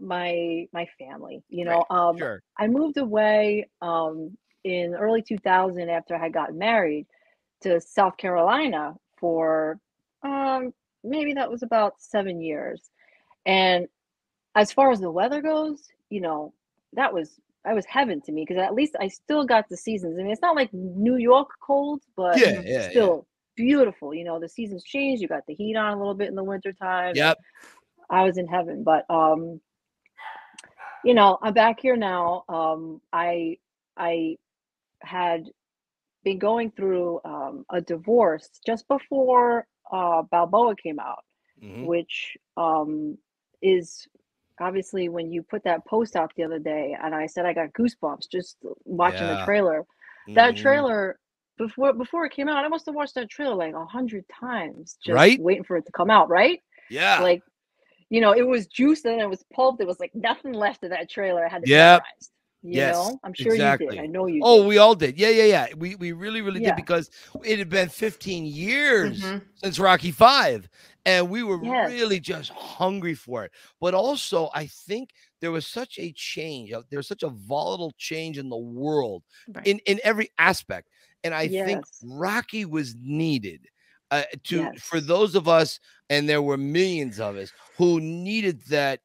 [0.00, 1.42] my my family.
[1.48, 2.42] You know, um, Sure.
[2.58, 7.06] I moved away um, in early 2000 after I had gotten married
[7.60, 9.78] to South Carolina for
[10.22, 10.72] um,
[11.04, 12.90] maybe that was about seven years.
[13.46, 13.86] And
[14.54, 16.52] as far as the weather goes, you know,
[16.94, 20.18] that was that was heaven to me because at least I still got the seasons.
[20.18, 22.90] I mean, it's not like New York cold, but yeah, yeah.
[22.90, 24.14] still beautiful.
[24.14, 25.20] You know, the seasons change.
[25.20, 27.22] You got the heat on a little bit in the wintertime.
[27.22, 27.38] Yep.
[28.10, 29.60] I was in heaven, but um
[31.04, 32.44] you know, I'm back here now.
[32.48, 33.58] Um I
[33.96, 34.36] I
[35.02, 35.44] had
[36.24, 41.24] been going through um a divorce just before uh Balboa came out,
[41.62, 41.90] Mhm.
[41.90, 43.18] which um
[43.62, 44.06] is
[44.60, 47.72] obviously when you put that post out the other day and I said I got
[47.72, 49.84] goosebumps just watching the trailer.
[50.34, 50.56] That Mhm.
[50.56, 51.18] trailer
[51.66, 54.96] before before it came out, I must have watched that trailer like a hundred times
[55.04, 55.40] just Right?
[55.40, 56.60] waiting for it to come out, right?
[56.90, 57.22] Yeah.
[57.22, 57.42] like
[58.10, 60.90] you know it was juiced and it was pulped there was like nothing left of
[60.90, 62.02] that trailer i had to Yep.
[62.02, 62.30] memorize,
[62.62, 64.66] you Yes, know i'm sure you did i know you Oh, did.
[64.66, 65.18] we all did.
[65.18, 65.66] Yeah, yeah, yeah.
[65.76, 66.70] We we really, really Yeah.
[66.70, 67.10] did because
[67.44, 69.42] it had been 15 years Mhm.
[69.62, 70.68] since Rocky Five,
[71.06, 71.88] and we were Yes.
[71.90, 73.52] really just hungry for it.
[73.80, 75.10] But also, I think
[75.40, 76.72] there was such a change.
[76.72, 79.22] uh, There was such a volatile change in the world
[79.54, 79.66] Right.
[79.66, 80.88] in in every aspect,
[81.24, 83.66] and I think Rocky was needed.
[84.10, 89.00] Uh, to for those of us, and there were millions of us who needed that,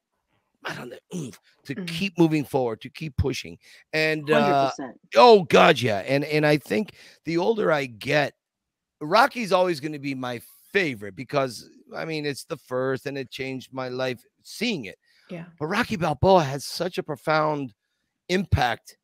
[0.65, 1.88] I don't know, oomph to Mhm.
[1.88, 3.57] keep moving forward, to keep pushing,
[3.93, 5.99] and uh, 100% Oh God, yeah.
[5.99, 8.34] And and I think the older I get,
[8.99, 10.41] Rocky's always going to be my
[10.74, 14.97] favorite because I mean it's the first and it changed my life seeing it.
[15.30, 15.45] Yeah.
[15.57, 17.74] But Rocky Balboa has such a profound
[18.28, 18.97] impact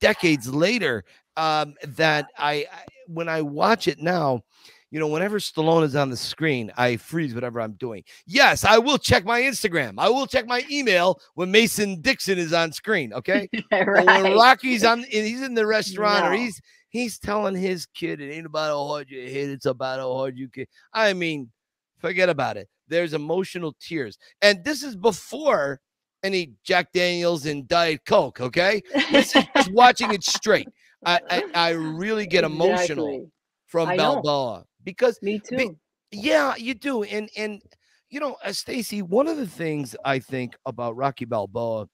[0.00, 1.04] decades later
[1.36, 4.42] um, that I, I when I watch it now,
[4.90, 8.02] you know, whenever Stallone is on the screen, I freeze whatever I'm doing.
[8.26, 9.94] Yes, I will check my Instagram.
[9.98, 13.12] I will check my email when Mason Dixon is on screen.
[13.12, 13.48] Okay.
[13.70, 18.32] But when Rocky's on, he's in the restaurant, or he's he's telling his kid, "It
[18.32, 21.50] ain't about how hard you hit; it's about how hard you can." I mean,
[21.98, 22.68] forget about it.
[22.88, 25.80] There's emotional tears, and this is before
[26.24, 28.40] any Jack Daniels and Diet Coke.
[28.40, 30.68] Okay, this is just watching it straight.
[31.04, 33.30] I I, I really get emotional Exactly.
[33.66, 34.14] from I know.
[34.14, 35.76] Balboa because me too
[36.10, 37.02] yeah, you do.
[37.04, 37.62] And and
[38.08, 41.88] you know, uh, Stacy, one of the things I think about Rocky Balboa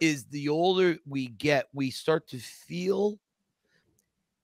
[0.00, 3.18] is the older we get, we start to feel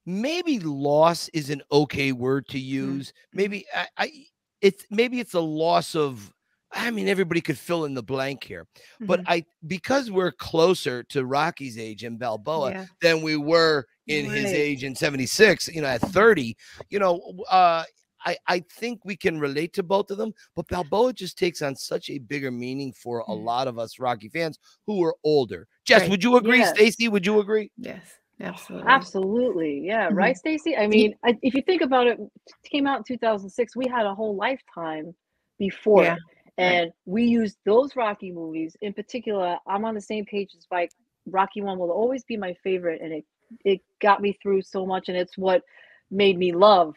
[0.06, 3.12] maybe loss is an okay word to use.
[3.32, 4.12] Maybe I, I
[4.60, 6.32] it's maybe it's a loss of
[6.74, 8.66] I mean everybody could fill in the blank here.
[9.00, 9.24] But Mhm.
[9.28, 12.86] I because we're closer to Rocky's age in Balboa Yeah.
[13.00, 16.54] than we were in his age in 76 you know at 30
[16.90, 17.20] you know
[17.50, 17.84] uh
[18.26, 21.76] I, I think we can relate to both of them, but Balboa just takes on
[21.76, 23.44] such a bigger meaning for a Mm.
[23.44, 25.68] lot of us Rocky fans who are older.
[25.84, 26.10] Jess, Right.
[26.10, 26.60] would you agree?
[26.60, 26.70] Yes.
[26.74, 27.70] Stacy, would you agree?
[27.76, 28.00] Yes.
[28.40, 28.88] Absolutely.
[28.90, 29.80] Absolutely.
[29.84, 30.08] Yeah.
[30.08, 30.16] Mhm.
[30.16, 30.74] Right, Stacy?
[30.74, 32.30] I mean, I, if you think about it, it
[32.64, 33.76] came out in 2006.
[33.76, 35.14] We had a whole lifetime
[35.58, 36.04] before.
[36.04, 36.20] Yeah, it.
[36.58, 39.58] And we use those Rocky movies in particular.
[39.66, 40.90] I'm on the same page as Spike.
[41.26, 43.24] Rocky one will always be my favorite, and it
[43.64, 45.62] it got me through so much, and it's what
[46.10, 46.94] made me love,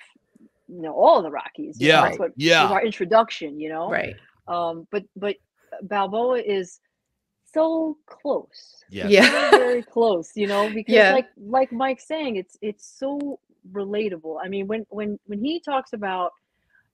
[0.67, 1.77] you know, all the Rockies.
[1.79, 2.63] Yeah, that's what yeah.
[2.63, 3.59] was our introduction.
[3.59, 4.15] You know, Right.
[4.47, 5.35] um, but but
[5.83, 6.79] Balboa is
[7.53, 9.07] so close Yeah.
[9.07, 9.29] Yeah.
[9.31, 11.11] very, very close you know because Yeah.
[11.11, 13.39] like like mike's saying it's it's so
[13.71, 16.31] relatable i mean when when when he talks about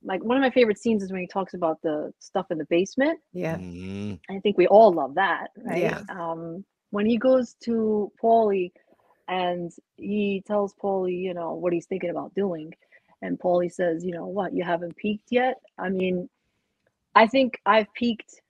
[0.04, 2.66] like one of my favorite scenes is when he talks about the stuff in the
[2.66, 3.58] basement Yeah.
[3.58, 4.20] Mhm.
[4.30, 6.01] i think we all love that right Yeah.
[6.10, 8.72] um when he goes to paulie
[9.28, 12.72] and he tells paulie you know what he's thinking about doing
[13.22, 16.30] and paulie says you know what you haven't peaked yet i mean
[17.16, 18.41] i think i've peaked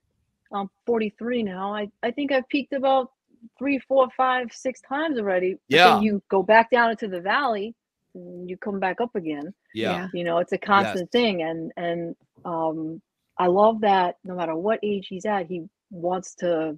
[0.53, 3.11] i'm 43 now i, I think i've peaked about
[3.59, 5.93] three four five six times already but Yeah.
[5.93, 7.75] then you go back down into the valley
[8.15, 10.07] and you come back up again Yeah.
[10.13, 13.01] you know it's a constant thing and and um
[13.37, 16.75] i love that no matter what age he's at he wants to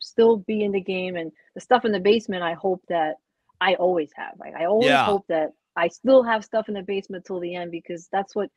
[0.00, 3.14] still be in the game and the stuff in the basement i hope that
[3.60, 5.04] i always have like i always Yeah.
[5.04, 8.50] hope that i still have stuff in the basement till the end because that's what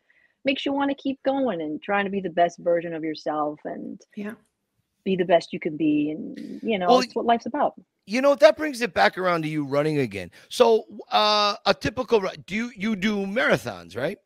[0.46, 3.60] makes you want to keep going and trying to be the best version of yourself
[3.66, 4.34] and Yeah.
[5.04, 7.74] be the best you can be and you know Well, it's what life's about
[8.08, 10.32] You know that brings it back around to you running again.
[10.48, 14.18] So, uh, a typical do you you do marathons, right?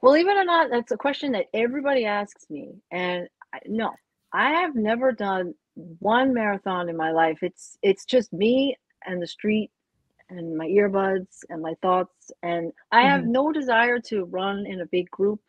[0.00, 2.70] Believe it or not, that's a question that everybody asks me.
[2.92, 3.90] And I, no,
[4.32, 5.52] I have never done
[5.98, 7.38] one marathon in my life.
[7.42, 9.72] It's it's just me and the street
[10.30, 12.30] and my earbuds and my thoughts.
[12.44, 15.40] And I have no desire to run in a big group,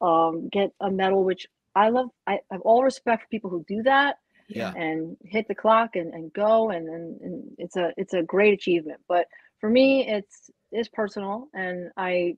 [0.00, 1.46] um, get a medal, which
[1.76, 2.08] I love.
[2.26, 4.16] I have all respect for people who do that
[4.48, 4.72] Yeah.
[4.74, 8.54] and hit the clock and, and go and, and, and it's a it's a great
[8.54, 9.00] achievement.
[9.08, 9.26] But
[9.60, 12.36] for me it's it's personal and I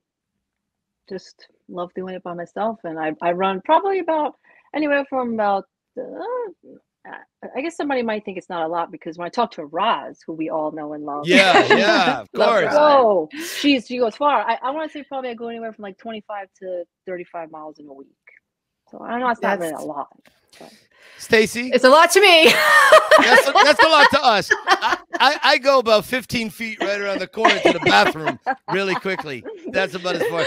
[1.07, 4.35] just love doing it by myself and I, I run probably about
[4.75, 5.65] anywhere from about
[5.97, 6.21] uh,
[7.55, 10.19] I guess somebody might think it's not a lot because when I talk to Roz,
[10.25, 12.73] who we all know and love, Yeah, yeah, of course.
[12.73, 13.29] Whoa,
[13.59, 14.41] she's she goes far.
[14.41, 17.79] I, I want to say probably I go anywhere from like 25 to 35 miles
[17.79, 18.07] in a week.
[18.91, 20.09] So I know it's not really a lot.
[21.17, 22.45] Stacy, It's a lot to me.
[23.19, 24.49] that's a, that's a lot to us.
[24.67, 28.39] I, I, I go about 15 feet right around the corner to the bathroom
[28.71, 29.43] really quickly.
[29.67, 30.45] That's about as far.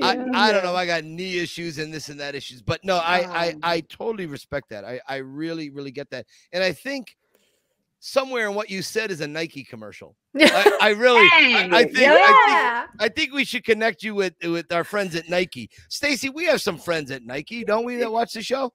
[0.00, 0.76] I, I don't know.
[0.76, 3.60] I got knee issues and this and that issues, but no, I, I, Um.
[3.64, 4.84] I totally respect that.
[4.84, 6.26] I, I really, really get that.
[6.52, 7.16] And I think
[8.00, 10.16] somewhere in what you said is a Nike commercial.
[10.36, 13.02] I, I really, I, I think, I think.
[13.02, 15.70] I think we should connect you with with our friends at Nike.
[15.88, 17.96] Stacy, we have some friends at Nike, don't we?
[17.96, 18.72] That watch the show.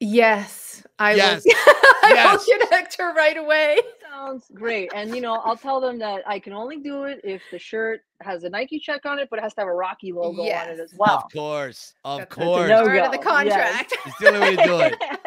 [0.00, 0.82] Yes.
[0.98, 1.42] I Yes.
[1.46, 1.54] will.
[1.56, 2.46] I Yes.
[2.46, 3.78] will connect her right away.
[4.10, 4.90] Sounds great.
[4.94, 8.00] And you know, I'll tell them that I can only do it if the shirt
[8.20, 10.68] has a Nike check on it, but it has to have a Rocky logo on
[10.68, 11.22] it as well.
[11.24, 12.68] Of course, of That's course.
[12.68, 13.86] no- Part of the yes.
[14.06, 14.94] It's the only way to do it.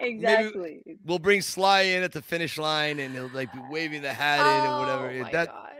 [0.00, 0.82] exactly.
[1.04, 4.40] We'll bring Sly in at the finish line, and he'll like be waving the hat
[4.40, 5.10] in and whatever.
[5.10, 5.70] Oh my That God.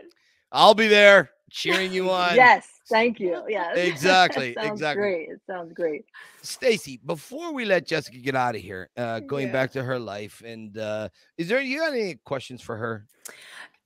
[0.51, 2.35] I'll be there cheering you on.
[2.35, 3.43] Yes, thank you.
[3.47, 3.77] Yes.
[3.77, 5.01] Exactly, Sounds exactly.
[5.01, 5.29] Great.
[5.29, 6.05] It sounds great.
[6.41, 9.53] Stacy, before we let Jessica get out of here, uh, going Yeah.
[9.53, 13.05] back to her life, and uh, is there you got any questions for her?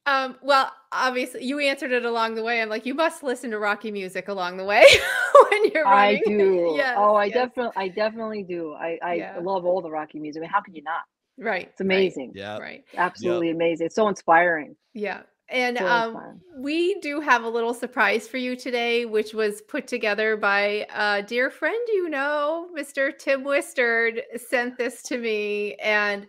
[0.06, 2.62] Um, well, obviously you answered it along the way.
[2.62, 4.84] I'm like, you must listen to Rocky music along the way
[5.52, 6.74] when you're I do.
[6.76, 7.34] Yes, oh, I yes.
[7.34, 8.74] definitely, I definitely do.
[8.74, 9.40] I, I Yeah.
[9.42, 10.42] love all the Rocky music.
[10.42, 11.02] I mean, how can you not?
[11.38, 11.70] Right.
[11.72, 12.34] It's amazing.
[12.36, 12.54] Yeah.
[12.54, 12.62] Right.
[12.62, 12.84] right.
[12.96, 13.88] Absolutely amazing.
[13.88, 14.76] It's so inspiring.
[14.94, 15.24] Yeah.
[15.50, 19.86] And So um, we do have a little surprise for you today, which was put
[19.88, 23.16] together by a dear friend you know, Mr.
[23.18, 25.76] Tim Wisteard, sent this to me.
[25.76, 26.26] And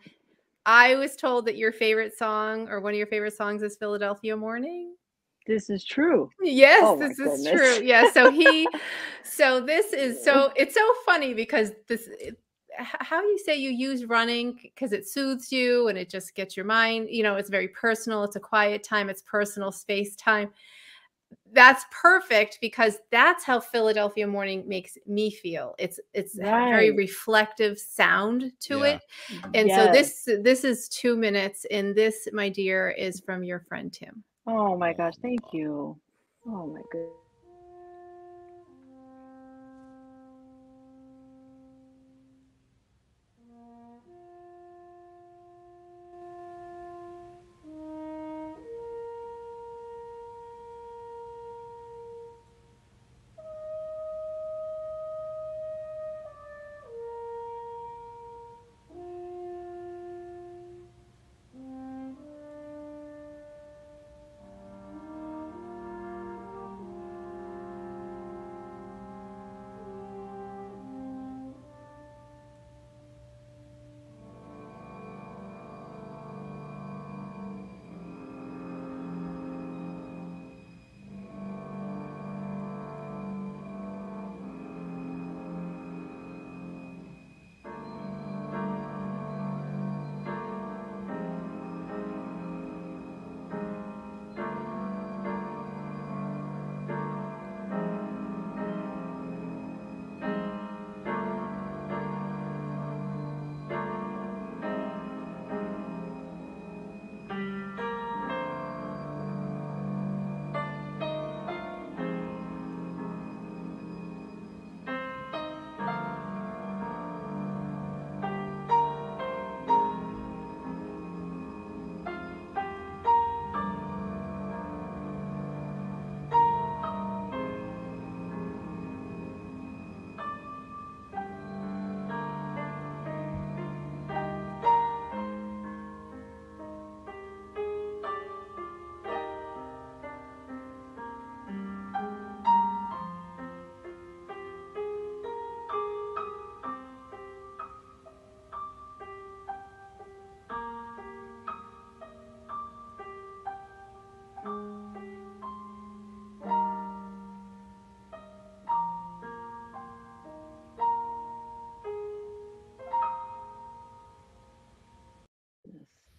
[0.67, 4.37] I was told that your favorite song or one of your favorite songs is Philadelphia
[4.37, 4.95] Morning.
[5.47, 6.29] This is true.
[6.43, 7.79] Yes, Oh this is goodness.
[7.79, 7.87] true.
[7.87, 8.13] Yeah.
[8.13, 8.69] So he,
[9.25, 10.53] so this is so mm.
[10.57, 12.37] it's so funny because this, it-
[12.79, 16.67] how you say you use running because it soothes you and it just gets your
[16.67, 18.23] mind, you know, it's very personal.
[18.23, 19.09] It's a quiet time.
[19.09, 20.51] It's personal space time.
[21.57, 25.75] That's perfect because that's how Philadelphia morning makes me feel.
[25.79, 28.97] It's it's a very reflective sound to Yeah.
[28.97, 29.03] it.
[29.55, 33.91] And so this this is 2 minutes and this my dear is from your friend
[33.91, 34.23] Tim.
[34.47, 35.99] Oh my gosh, thank you.
[36.47, 37.26] Oh my goodness.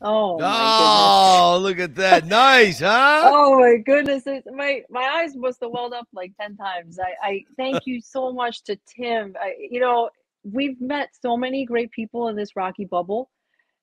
[0.10, 0.38] Oh.
[0.42, 2.26] Oh, look at that.
[2.26, 3.22] Nice, huh?
[3.34, 4.24] Oh my goodness!
[4.54, 6.98] My my eyes must have welled up like ten times.
[7.00, 9.36] I, I thank you so much to Tim.
[9.40, 10.10] I, you know,
[10.44, 13.30] we've met so many great people in this Rocky bubble,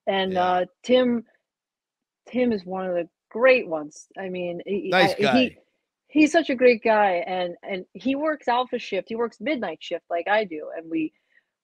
[0.06, 0.44] and Yeah.
[0.44, 1.24] uh, Tim,
[2.28, 4.06] Tim is one of the great ones.
[4.18, 5.38] I mean, Nice I- guy.
[5.38, 5.56] He,
[6.08, 9.08] he's such a great guy, and and he works alpha shift.
[9.08, 11.12] He works midnight shift like I do, and we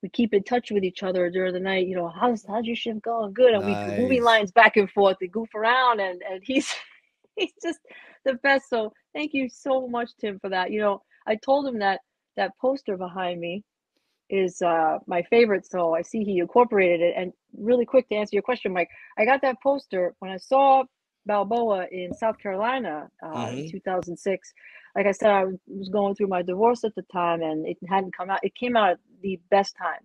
[0.01, 1.87] we keep in touch with each other during the night.
[1.87, 3.33] You know, how's how's your shift going?
[3.33, 5.17] Good, and we movie lines back and forth.
[5.21, 6.73] We goof around, and and he's
[7.35, 7.79] he's just
[8.25, 8.69] the best.
[8.69, 10.71] So thank you so much, Tim, for that.
[10.71, 11.99] You know, I told him that
[12.37, 13.63] that poster behind me
[14.29, 15.65] is uh my favorite.
[15.69, 17.13] So I see he incorporated it.
[17.17, 20.83] And really quick to answer your question, Mike, I got that poster when I saw
[21.25, 23.71] Balboa in South Carolina uh, in Mhm.
[23.71, 24.53] 2006.
[24.95, 28.15] Like I said, I was- going through my divorce at the time, and it hadn't
[28.15, 28.39] come out.
[28.43, 29.99] It came out the best time,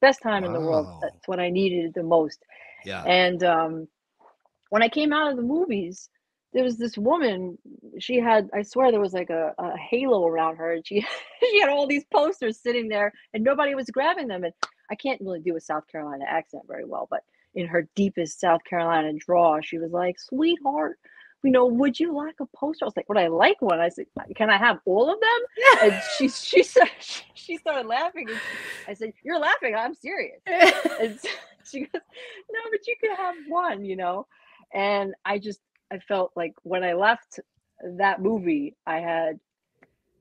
[0.00, 1.00] best time in the world.
[1.02, 2.44] That's when I needed it the most.
[2.84, 3.02] Yeah.
[3.04, 3.88] And um,
[4.70, 6.08] when I came out of the movies,
[6.52, 7.58] there was this woman.
[7.98, 11.00] She had, I swear, there was like a, a halo around her, and she
[11.40, 14.44] she had all these posters sitting there, and nobody was grabbing them.
[14.44, 14.54] And
[14.90, 17.20] I can't really do a South Carolina accent very well, but
[17.54, 20.98] in her deepest South Carolina draw, she was like, "Sweetheart,
[21.46, 23.88] you know, would you like a poster?" I was like, "Would I like one?" I
[23.90, 25.40] said, "Can I have all of them?"
[25.92, 26.88] And she she said
[27.34, 28.30] she started laughing.
[28.32, 28.42] And
[28.88, 29.74] I said, "You're laughing.
[29.76, 30.40] I'm serious."
[31.00, 31.18] And
[31.64, 32.02] she goes,
[32.52, 34.26] No, but you could have one, you know?
[34.74, 35.60] And I just,
[35.92, 37.40] I felt like when I left
[37.98, 39.38] that movie, I had,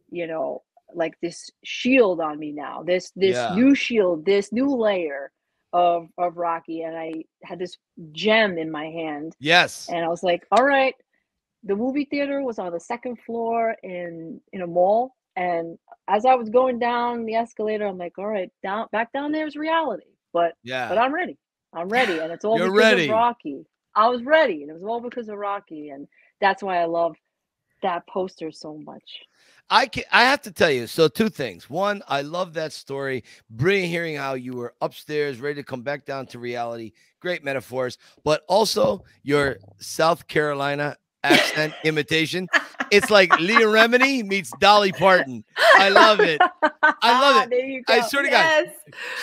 [0.10, 0.64] you know,
[0.94, 3.56] like this shield on me now, this, this Yeah.
[3.56, 5.32] new shield, this new layer
[5.74, 6.82] of, of Rocky.
[6.84, 7.78] And I had this
[8.12, 9.36] gem in my hand.
[9.40, 9.88] Yes.
[9.90, 10.96] And I was like, all right,
[11.66, 15.16] the movie theater was on the second floor in in a mall.
[15.36, 19.32] And as I was going down the escalator, I'm like, all right, down back down
[19.32, 20.06] there is reality.
[20.32, 20.88] But Yeah.
[20.88, 21.38] but I'm ready.
[21.74, 22.20] I'm ready.
[22.20, 23.08] And it's all You're because ready.
[23.10, 23.66] of Rocky.
[23.96, 24.62] I was ready.
[24.62, 25.90] And it was all because of Rocky.
[25.90, 26.08] And
[26.40, 27.16] that's why I love
[27.82, 29.04] that poster so much.
[29.70, 30.86] I can, I have to tell you.
[30.88, 31.70] So two things.
[31.70, 33.24] One, I love that story.
[33.50, 36.92] Brilliant hearing how you were upstairs, ready to come back down to reality.
[37.20, 40.96] Great metaphors, but also your South Carolina
[41.26, 42.48] accent imitation.
[42.92, 45.44] It's like Leah Remini meets Dolly Parton.
[45.76, 46.40] I love it.
[46.42, 47.50] I love ah, it.
[47.50, 48.08] There I go.
[48.08, 48.72] swear to God.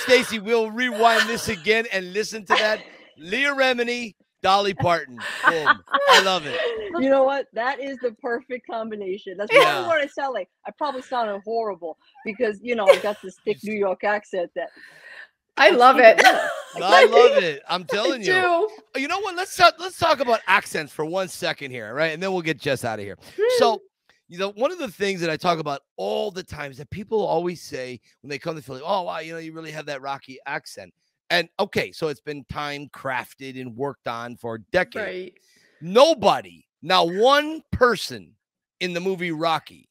[0.02, 2.80] Stacy, we'll rewind this again and listen to that.
[3.18, 5.16] Leah Remini, Dolly Parton.
[5.48, 5.82] Boom.
[6.08, 6.58] I love it.
[6.98, 7.46] You know what?
[7.52, 9.36] That is the perfect combination.
[9.36, 9.62] That's Yeah.
[9.62, 10.48] probably what I sound like.
[10.66, 14.70] I probably sounded horrible because you know I got this thick New York accent that
[15.56, 16.20] I love it.
[16.76, 17.62] I love it.
[17.68, 18.68] I'm telling you.
[18.96, 19.36] You know what?
[19.36, 19.74] Let's talk.
[19.78, 22.12] Let's talk about accents for one second here, right?
[22.12, 23.18] And then we'll get Jess out of here.
[23.36, 23.42] Hmm.
[23.58, 23.82] So,
[24.28, 27.22] you know, one of the things that I talk about all the times that people
[27.24, 30.00] always say when they come to Philly, "Oh, wow, you know, you really have that
[30.00, 30.94] Rocky accent."
[31.28, 34.96] And okay, so it's been time crafted and worked on for decades.
[34.96, 35.34] Right.
[35.82, 38.34] Nobody, not one person
[38.80, 39.88] in the movie Rocky,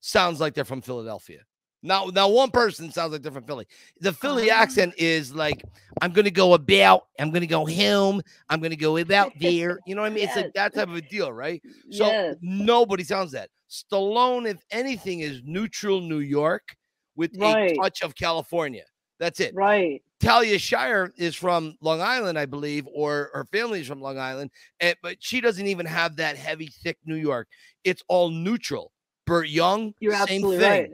[0.00, 1.40] sounds like they're from Philadelphia.
[1.86, 3.66] Now, now one person sounds like they're Philly.
[4.00, 4.56] The Philly Ah.
[4.62, 5.62] accent is like,
[6.02, 8.20] I'm gonna go about, I'm gonna go home,
[8.50, 9.78] I'm gonna go about there.
[9.86, 10.24] You know what I mean?
[10.24, 11.62] It's like that type of a deal, right?
[11.90, 13.50] So yes, nobody sounds that.
[13.70, 16.76] Stallone, if anything, is neutral New York
[17.14, 18.84] with a touch of California.
[19.18, 19.54] That's it.
[19.54, 20.02] right.
[20.20, 24.50] Talia Shire is from Long Island, I believe, or her family is from Long Island,
[24.80, 27.48] and, but she doesn't even have that heavy, thick New York.
[27.84, 28.92] It's all neutral.
[29.26, 30.70] Burt Young, You're same absolutely thing.
[30.70, 30.90] right.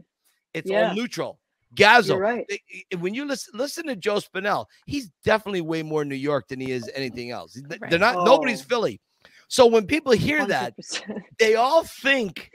[0.54, 0.90] It's Yeah.
[0.90, 1.38] all neutral.
[1.74, 2.44] Gazzo, right.
[2.50, 2.58] i-
[2.92, 6.60] i- when you listen, listen to Joe Spinell, he's definitely way more New York than
[6.60, 7.54] he is anything else.
[7.54, 7.98] He's- They're Right.
[7.98, 8.24] not.
[8.26, 8.66] Nobody's Oh.
[8.68, 9.00] Philly.
[9.48, 11.22] So when people hear that, 100%.
[11.38, 12.50] they all think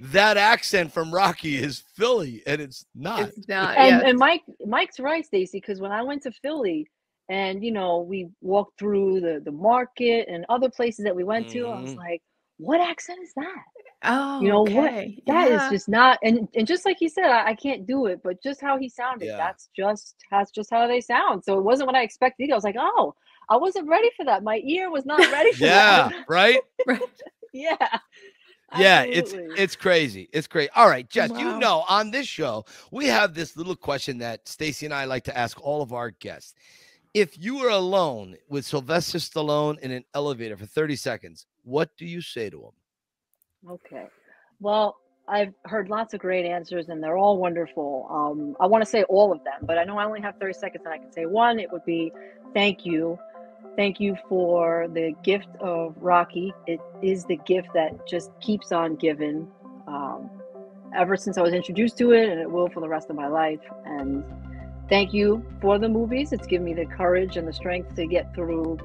[0.00, 3.28] that accent from Rocky is Philly, and it's not.
[3.28, 3.76] It's not.
[3.76, 4.08] and, yeah.
[4.08, 6.88] and Mike Mike's right, Stacy, because when I went to Philly
[7.28, 11.48] and you know we walked through the the market and other places that we went
[11.50, 11.96] to, I was Mhm.
[11.96, 12.22] like,
[12.56, 13.64] what accent is that?
[14.04, 14.70] Oh, you know what?
[14.70, 15.22] okay.
[15.26, 15.70] That is yeah.
[15.70, 18.60] just not and and just like he said, I, I can't do it, but just
[18.60, 19.36] how he sounded, Yeah.
[19.36, 21.44] that's just that's just how they sound.
[21.44, 22.50] So it wasn't what I expected.
[22.50, 23.14] I was like, oh,
[23.48, 24.42] I wasn't ready for that.
[24.42, 26.24] My ear was not ready for Yeah, that.
[26.28, 26.60] right.
[27.52, 27.98] yeah.
[28.78, 29.62] Yeah, it's absolutely.
[29.62, 30.28] it's crazy.
[30.32, 30.70] It's great.
[30.74, 34.86] All right, Jess, you know on this show we have this little question that Stacy
[34.86, 36.54] and I like to ask all of our guests.
[37.14, 42.06] If you were alone with Sylvester Stallone in an elevator for 30 seconds, what do
[42.06, 42.70] you say to him?
[43.68, 44.06] Okay.
[44.60, 44.96] Well,
[45.28, 48.08] I've heard lots of great answers and they're all wonderful.
[48.10, 50.52] Um, I want to say all of them, but I know I only have 30
[50.54, 51.60] seconds and I can say one.
[51.60, 52.12] It would be
[52.54, 53.18] thank you.
[53.76, 56.52] Thank you for the gift of Rocky.
[56.66, 59.48] It is the gift that just keeps on giving
[59.86, 60.28] um,
[60.94, 63.28] ever since I was introduced to it, and it will for the rest of my
[63.28, 63.60] life.
[63.86, 64.24] And
[64.90, 66.32] thank you for the movies.
[66.32, 68.78] It's given me the courage and the strength to get through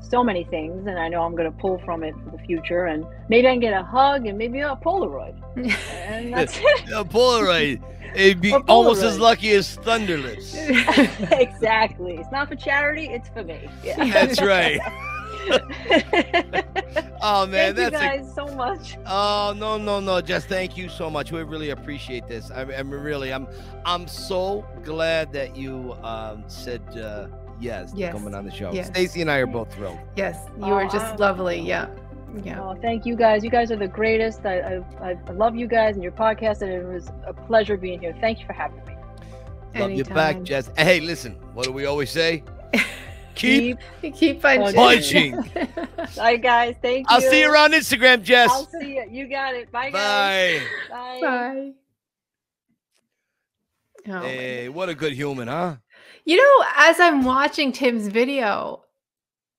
[0.00, 2.86] so many things, and I know I'm going to pull from it for the future.
[2.86, 5.34] And maybe I can get a hug and maybe a Polaroid.
[5.56, 6.90] and that's it.
[6.90, 7.82] A Polaroid.
[8.14, 10.56] It'd be A almost as lucky as Thunderlips.
[11.30, 12.16] exactly.
[12.16, 13.06] It's not for charity.
[13.06, 13.68] It's for me.
[13.84, 14.04] Yeah.
[14.04, 14.80] That's right.
[17.22, 18.96] Oh man, Thank you that's a guys so much.
[19.06, 20.20] Oh no no no!
[20.20, 21.32] Just thank you so much.
[21.32, 22.50] We really appreciate this.
[22.50, 23.46] I, I'm really I'm
[23.84, 27.28] I'm so glad that you um, said uh,
[27.60, 28.12] yes, to Yes.
[28.12, 28.72] coming on the show.
[28.72, 28.86] Yes.
[28.88, 29.98] Stacy and I are both thrilled.
[30.16, 31.60] yes, you were Oh, just I'm- lovely.
[31.60, 31.88] Yeah.
[32.44, 32.60] Yeah.
[32.62, 33.42] Oh, thank you guys.
[33.42, 34.46] You guys are the greatest.
[34.46, 37.98] I, I, I love you guys and your podcast, and it was a pleasure being
[38.00, 38.14] here.
[38.20, 38.94] Thank you for having me.
[39.74, 40.70] Love you back, Jess.
[40.78, 41.32] Hey, listen.
[41.54, 42.44] What do we always say?
[43.34, 43.78] Keep.
[44.14, 44.74] Keep punching.
[44.74, 45.32] Punching.
[46.16, 46.76] Bye, guys.
[46.82, 47.04] Thank you.
[47.08, 48.50] I'll see you around Instagram, Jess.
[48.50, 49.06] I'll see you.
[49.10, 49.72] You got it.
[49.72, 50.60] Bye, guys.
[50.88, 51.20] Bye.
[51.20, 51.20] Bye.
[51.20, 51.72] Bye.
[54.08, 55.76] Oh, Hey, what a good human, huh?
[56.24, 58.84] You know, as I'm watching Tim's video,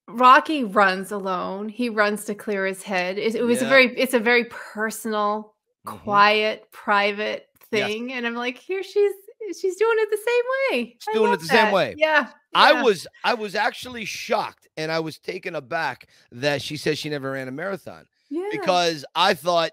[0.07, 1.69] Rocky runs alone.
[1.69, 3.17] He runs to clear his head.
[3.17, 5.55] It, it was a very, it's a very personal,
[5.87, 6.03] Mhm.
[6.03, 7.87] quiet, private Yes.
[7.87, 9.13] thing, and I'm like, here she's,
[9.59, 10.43] she's doing it the same
[10.83, 10.95] way.
[10.99, 11.95] She's I doing it the same way.
[11.97, 12.29] Yeah.
[12.53, 17.09] I was I was actually shocked and I was taken aback that she said she
[17.09, 18.05] never ran a marathon.
[18.29, 18.47] yeah.
[18.51, 19.71] because I thought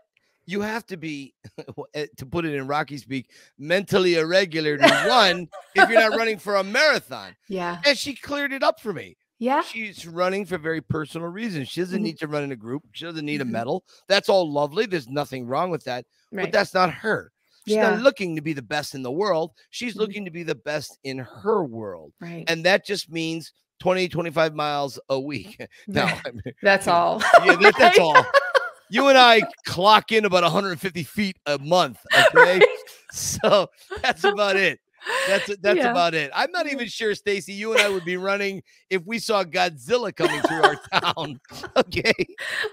[0.49, 1.35] you have to be,
[1.95, 6.39] eh, to put it in Rocky speak, mentally irregular to run if you're not running
[6.39, 7.37] for a marathon.
[7.49, 9.19] yeah, And she cleared it up for me.
[9.39, 11.69] yeah, She's running for very personal reasons.
[11.69, 12.03] She doesn't Mhm.
[12.05, 12.83] need to run in a group.
[12.93, 13.51] She doesn't need a Mhm.
[13.51, 13.85] medal.
[14.09, 14.87] That's all lovely.
[14.87, 16.07] There's nothing wrong with that.
[16.33, 17.31] But that's not her.
[17.67, 17.91] She's Yeah.
[17.91, 19.51] not looking to be the best in the world.
[19.69, 19.99] She's Mhm.
[20.01, 22.13] looking to be the best in her world.
[22.21, 22.45] right.
[22.49, 25.61] And that just means 20, 25 miles a week.
[25.87, 27.21] No, I mean, that's all.
[27.45, 28.25] yeah, that, that's all.
[28.91, 31.99] You and I clock in about 150 feet a month.
[32.31, 32.61] Okay,
[33.13, 33.69] so
[34.03, 34.81] that's about it.
[35.29, 35.91] That's that's Yeah.
[35.91, 36.31] about it.
[36.35, 37.53] I'm not even sure, Stacy.
[37.53, 40.77] You and I would be running if we saw Godzilla coming through our
[41.15, 41.41] town.
[41.77, 42.13] Okay.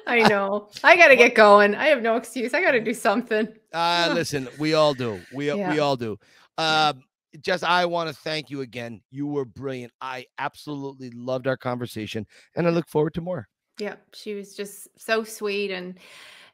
[0.08, 0.70] I know.
[0.84, 1.76] I got to get going.
[1.76, 2.54] I have no excuse.
[2.54, 3.48] I got to do something.
[3.74, 5.22] Uh listen, we all do.
[5.34, 6.18] We we all do.
[6.58, 7.04] Um,
[7.42, 9.02] just I want to thank you again.
[9.12, 9.92] You were brilliant.
[10.02, 13.48] I absolutely loved our conversation, and I look forward to more.
[13.80, 16.00] Yeah, she was just so sweet and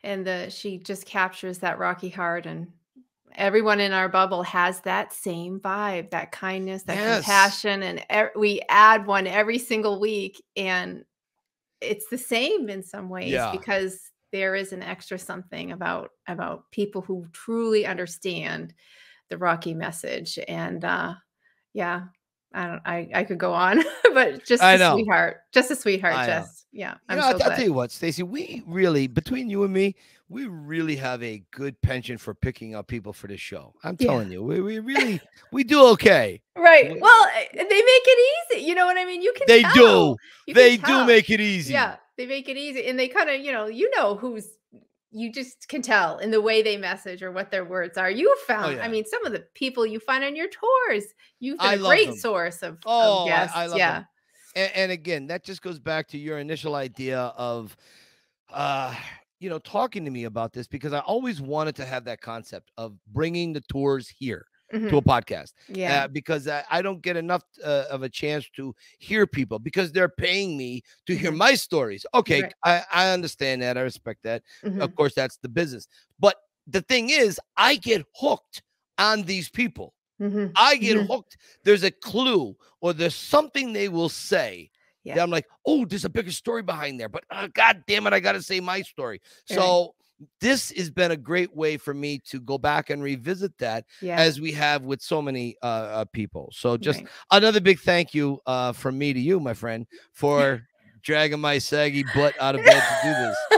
[0.03, 2.71] and the she just captures that rocky heart and
[3.35, 7.01] everyone in our bubble has that same vibe, that kindness, that Yes.
[7.01, 11.05] compassion and e- we add one every single week and
[11.81, 13.51] it's the same in some ways Yeah.
[13.51, 18.73] because there is an extra something about about people who truly understand
[19.29, 21.15] the rocky message and uh
[21.73, 22.05] yeah
[22.53, 24.79] I don't I I could go on but just I a know.
[24.79, 26.49] sweetheart just a sweetheart I know.
[26.71, 29.73] Yeah You know, so I'll, I'll tell you what, Stacy, we really, between you and
[29.73, 29.95] me,
[30.29, 33.73] we really have a good penchant for picking up people for this show.
[33.83, 34.07] I'm Yeah.
[34.07, 35.19] telling you, we, we really,
[35.51, 36.41] we do okay.
[36.55, 36.93] Right.
[36.93, 37.67] We- Well, eh, they make
[38.05, 38.63] it easy.
[38.65, 39.21] You know what I mean?
[39.21, 40.13] You can They tell.
[40.13, 40.17] do.
[40.47, 41.73] You They do make it easy.
[41.73, 42.87] Yeah, they make it easy.
[42.87, 44.47] And they kind of, you know, you know who's
[45.13, 48.09] you just can tell in the way they message or what their words are.
[48.09, 48.85] You found, Oh, yeah.
[48.85, 51.03] I mean, some of the people you find on your tours,
[51.41, 52.15] you've been I a great them.
[52.15, 53.57] source of, of Oh, I- guests.
[53.57, 54.07] I love them.
[54.55, 57.75] And, and again, that just goes back to your initial idea of,
[58.51, 58.95] uh,
[59.39, 62.71] you know, talking to me about this because I always wanted to have that concept
[62.77, 64.97] of bringing the tours here to Mhm.
[64.97, 65.53] a podcast.
[65.67, 66.03] Yeah.
[66.03, 69.91] uh, because I, I don't get enough uh, of a chance to hear people because
[69.91, 71.37] they're paying me to hear Mhm.
[71.37, 72.05] my stories.
[72.13, 72.53] Okay, Right.
[72.63, 73.77] I, I understand that.
[73.77, 74.43] I respect that.
[74.63, 74.79] Mhm.
[74.81, 75.87] Of course, that's the business.
[76.19, 76.37] But
[76.67, 78.61] the thing is, I get hooked
[78.97, 79.93] on these people.
[80.21, 80.51] Mhm.
[80.55, 81.07] I get Mhm.
[81.07, 81.37] hooked.
[81.63, 84.69] There's a clue or there's something they will say.
[85.03, 85.15] Yeah.
[85.15, 87.09] That I'm like, oh, there's a bigger story behind there.
[87.09, 89.19] But uh, God damn it, I got to say my story.
[89.49, 89.57] Right.
[89.57, 89.95] So
[90.39, 94.19] this has been a great way for me to go back and revisit that Yeah.
[94.19, 96.51] as we have with so many uh, uh people.
[96.53, 97.09] So just right.
[97.31, 100.61] another big thank you uh from me to you, my friend, for
[101.01, 103.50] dragging my saggy butt out of bed to do this.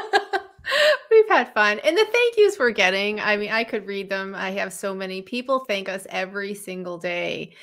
[1.24, 1.80] We've had fun.
[1.80, 4.36] And the thank yous we're getting, I mean, I could read them.
[4.36, 7.54] I have so many people thank us every single day.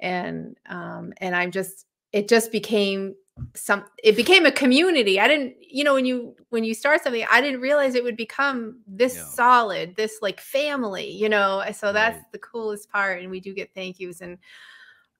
[0.00, 3.14] And um and I'm just it just became
[3.54, 5.20] some it became a community.
[5.20, 8.16] I didn't, you know, when you when you start something, I didn't realize it would
[8.16, 9.24] become this Yeah.
[9.24, 11.62] solid, this like family, you know.
[11.74, 12.32] So that's Right.
[12.32, 14.38] the coolest part and we do get thank yous and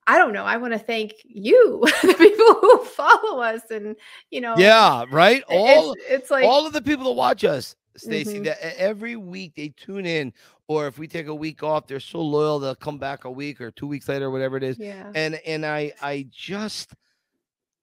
[0.06, 0.44] I don't know.
[0.44, 3.94] I want to thank you, the people who follow us, and
[4.30, 5.42] you know, Yeah, right.
[5.48, 8.44] All it's, it's like all of the people that watch us, Stacy, Mhm.
[8.44, 10.32] that every week they tune in,
[10.68, 13.60] or if we take a week off, they're so loyal they'll come back a week
[13.60, 14.78] or two weeks later, or whatever it is.
[14.78, 16.94] yeah, And and I I just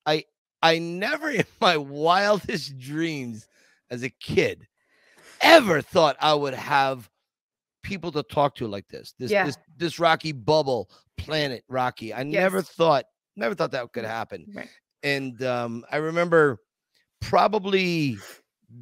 [0.05, 0.25] I
[0.61, 3.47] I never in my wildest dreams
[3.89, 4.67] as a kid
[5.41, 7.09] ever thought I would have
[7.83, 9.13] people to talk to like this.
[9.19, 9.45] This Yeah.
[9.45, 12.13] this this rocky bubble planet Rocky.
[12.13, 13.05] I never thought
[13.35, 14.45] never thought that could happen.
[14.55, 14.69] right.
[15.03, 16.59] And um I remember
[17.21, 18.17] probably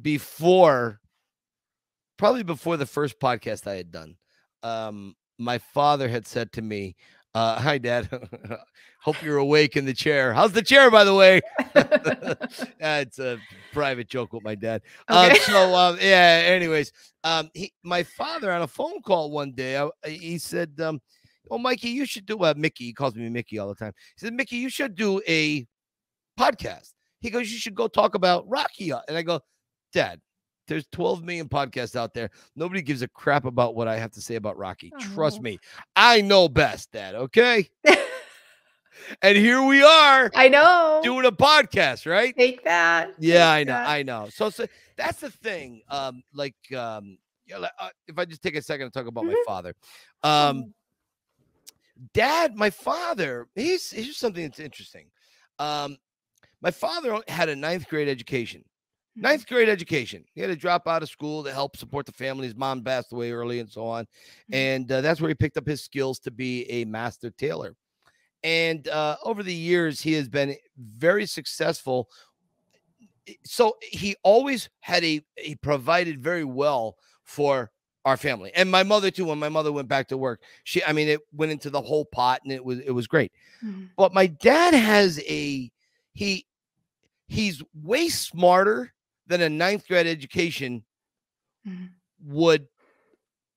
[0.02, 1.00] before
[2.16, 4.16] probably before the first podcast I had done.
[4.62, 6.96] Um, my father had said to me,
[7.34, 8.08] uh, hi, Dad.
[9.02, 10.32] Hope you're awake in the chair.
[10.32, 11.40] How's the chair, by the way?
[12.80, 13.38] That's a
[13.72, 14.82] private joke with my dad.
[15.06, 16.42] Um, so, um, yeah.
[16.44, 16.90] Anyways,
[17.22, 21.00] um, he, my father on a phone call one day, I, he said, um,
[21.48, 23.92] "Oh, Mikey, you should do uh, Mickey." He calls me Mickey all the time.
[24.16, 25.64] He said, "Mickey, you should do a
[26.40, 29.38] podcast." He goes, "You should go talk about Rocky." uh," And I go,
[29.92, 30.20] "Dad."
[30.66, 32.30] There's 12 million podcasts out there.
[32.56, 34.92] Nobody gives a crap about what I have to say about Rocky.
[34.98, 35.42] Trust Oh.
[35.42, 35.58] me.
[35.94, 37.14] I know best, Dad.
[37.14, 37.68] Okay.
[39.22, 41.00] and here we are I know.
[41.04, 42.34] doing a podcast, right?
[42.36, 43.14] Take that.
[43.18, 43.72] Yeah, I know.
[43.72, 43.88] that.
[43.88, 44.28] I know.
[44.32, 45.82] So, so that's the thing.
[45.88, 49.24] Um, like, um, yeah, like, uh, if I just take a second to talk about
[49.24, 49.44] my Mhm.
[49.46, 49.74] father,
[50.24, 50.74] um,
[52.12, 55.06] dad, my father, he's here's something that's interesting.
[55.58, 55.96] Um,
[56.60, 58.64] my father had a ninth grade education.
[59.16, 60.24] Ninth grade education.
[60.34, 62.46] He had to drop out of school to help support the family.
[62.46, 64.06] His mom passed away early and so on.
[64.52, 67.74] And uh, that's where he picked up his skills to be a master tailor.
[68.44, 72.10] And uh, over the years, he has been very successful.
[73.44, 77.70] So he always had a, he provided very well for
[78.04, 79.24] our family and my mother too.
[79.24, 82.04] When my mother went back to work, she, I mean, it went into the whole
[82.04, 83.32] pot and it was, it was great.
[83.64, 83.88] Mhm.
[83.96, 85.72] But my dad has a,
[86.12, 86.46] he,
[87.26, 88.92] he's way smarter
[89.26, 90.84] than a ninth grade education
[91.66, 91.90] Mhm.
[92.20, 92.68] would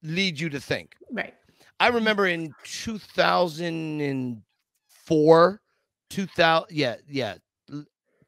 [0.02, 0.96] lead you to think.
[1.12, 1.36] Right.
[1.80, 5.62] I remember in 2004,
[6.10, 7.38] 2000, yeah, yeah,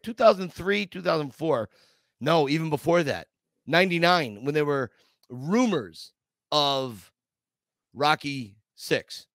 [0.03, 1.69] 2003, 2004.
[2.19, 3.27] No, even before that,
[3.65, 4.91] 99, when there were
[5.29, 6.13] rumors
[6.51, 7.11] of
[7.93, 9.27] Rocky Six.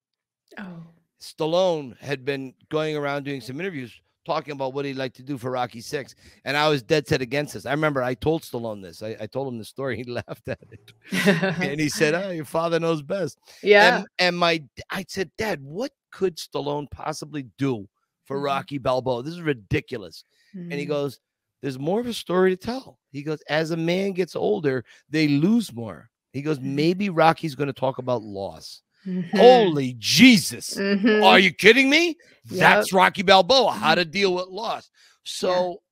[0.58, 0.86] Oh.
[1.20, 5.38] Stallone had been going around doing some interviews talking about what he'd like to do
[5.38, 7.64] for Rocky Six, and I was dead set against this.
[7.64, 9.02] I remember I told Stallone this.
[9.02, 9.96] I, I told him the story.
[9.96, 10.92] He laughed at it,
[11.62, 13.98] and he said, "Oh, your father knows best." yeah.
[13.98, 17.88] And, and my, I said, Dad, what could Stallone possibly do
[18.24, 18.44] for Mhm.
[18.44, 19.22] Rocky Balboa?
[19.22, 20.24] This is ridiculous.
[20.54, 20.88] And he Mhm.
[20.88, 21.20] goes,
[21.62, 22.98] There's more of a story to tell.
[23.12, 26.10] He goes, As a man gets older, they lose more.
[26.32, 26.74] He goes, Mhm.
[26.74, 28.82] Maybe Rocky's going to talk about loss.
[29.06, 29.30] Mhm.
[29.38, 30.74] Holy Jesus.
[30.74, 31.22] Mhm.
[31.24, 32.08] Are you kidding me?
[32.08, 32.58] Yep.
[32.58, 34.90] That's Rocky Balboa, how to deal with loss.
[35.24, 35.82] So,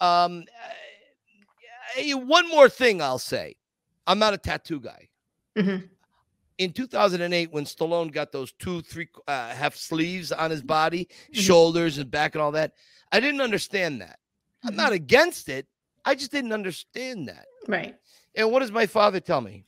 [0.00, 0.44] um,
[1.98, 3.56] uh, one more thing I'll say
[4.06, 5.08] I'm not a tattoo guy
[5.56, 5.88] Mhm.
[6.58, 11.42] in 2008 when Stallone got those two, three uh, half sleeves on his body, Mhm.
[11.42, 12.72] shoulders and back and all that,
[13.12, 14.18] I didn't understand that.
[14.64, 15.66] I'm not against it.
[16.04, 17.46] I just didn't understand that.
[17.68, 17.96] Right.
[18.34, 19.64] And what does my father tell me?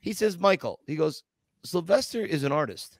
[0.00, 1.22] He says, Michael, he goes,
[1.64, 2.98] Sylvester is an artist.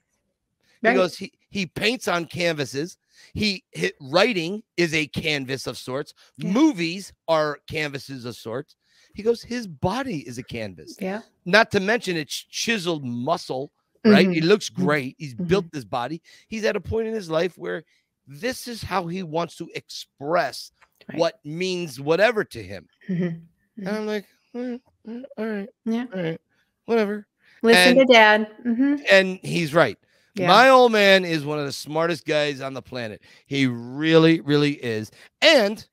[0.83, 2.99] He goes, he, he paints on canvases.
[3.35, 6.15] He hit writing is a canvas of sorts.
[6.37, 6.53] Yeah.
[6.53, 8.77] Movies are canvases of sorts.
[9.13, 11.23] He goes, his body is a canvas Yeah.
[11.45, 13.73] not to mention it's chiseled muscle,
[14.05, 14.31] right?
[14.31, 14.45] He Mhm.
[14.45, 14.75] looks Mhm.
[14.77, 15.17] great.
[15.19, 16.23] He's built this body.
[16.47, 17.83] He's at a point in his life where
[18.29, 20.71] this is how he wants to express
[21.09, 21.19] Right.
[21.19, 22.87] what means whatever to him.
[23.09, 23.41] Mhm.
[23.79, 26.07] And I'm like, "Mm, mm, all right, Yeah.
[26.15, 26.41] all right,
[26.85, 27.27] whatever.
[27.63, 28.51] Listen And- to dad.
[28.63, 29.99] hmm And he's right.
[30.35, 30.47] Yeah.
[30.47, 33.23] My old man is one of the smartest guys on the planet.
[33.47, 35.11] He really, really is.
[35.43, 35.85] And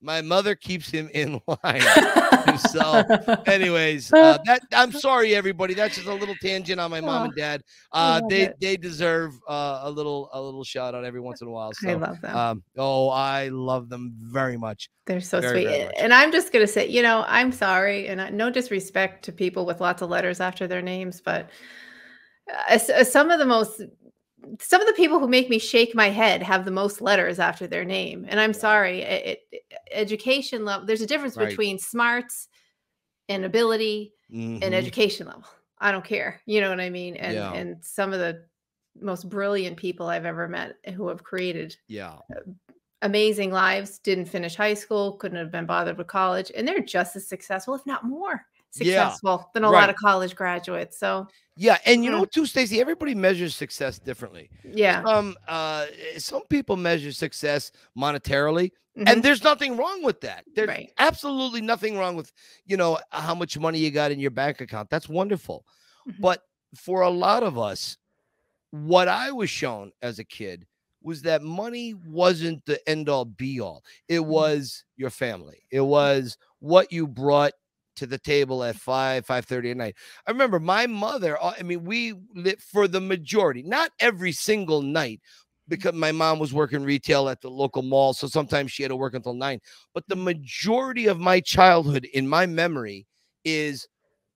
[0.00, 1.82] my mother keeps him in line.
[2.56, 3.02] so
[3.46, 7.34] anyways uh, that i'm sorry everybody that's just a little tangent on my mom and
[7.34, 7.62] dad
[7.92, 8.56] uh they it.
[8.60, 11.94] they deserve uh, a little a little shout out every once in a while I
[11.94, 12.36] love them.
[12.36, 15.70] um oh i love them very much They're so very, sweet.
[15.70, 18.08] very And I'm just going to say, you know, I'm sorry.
[18.08, 21.50] And I, no disrespect to people with lots of letters after their names, but
[22.68, 23.82] uh, uh, some of the most,
[24.60, 27.66] some of the people who make me shake my head have the most letters after
[27.66, 28.26] their name.
[28.28, 29.02] And I'm sorry.
[29.02, 31.48] It, it, education level, there's a difference Right.
[31.48, 32.48] between smarts
[33.28, 34.78] and ability and Mhm.
[34.78, 35.44] education level.
[35.78, 36.40] I don't care.
[36.46, 37.16] You know what I mean?
[37.16, 37.52] And, Yeah.
[37.52, 38.46] and some of the
[39.00, 42.18] most brilliant people I've ever met who have created yeah
[43.02, 47.14] amazing lives, didn't finish high school, couldn't have been bothered with college, and they're just
[47.16, 49.80] as successful, if not more Yeah, successful than a right.
[49.80, 50.98] lot of college graduates.
[50.98, 52.18] So, yeah and you Mm.
[52.18, 55.02] know too stacy everybody measures success differently yeah.
[55.04, 55.86] um uh
[56.18, 59.08] some people measure success monetarily Mhm.
[59.08, 60.90] and there's nothing wrong with that there's Right.
[60.98, 62.32] absolutely nothing wrong with
[62.64, 65.64] you know how much money you got in your bank account that's wonderful
[66.08, 66.20] Mhm.
[66.20, 66.42] but
[66.74, 67.96] for a lot of us
[68.70, 70.66] what i was shown as a kid
[71.02, 74.30] was that money wasn't the end all be all it Mm-hmm.
[74.30, 77.52] was your family it was what you brought
[77.96, 79.96] to the table at 5 5.30 at night
[80.26, 84.82] i remember my mother uh, i mean we lit for the majority not every single
[84.82, 85.20] night
[85.68, 88.12] because my mom was working retail at the local mall.
[88.14, 89.60] So sometimes she had to work until nine.
[89.94, 93.06] But the majority of my childhood in my memory
[93.44, 93.86] is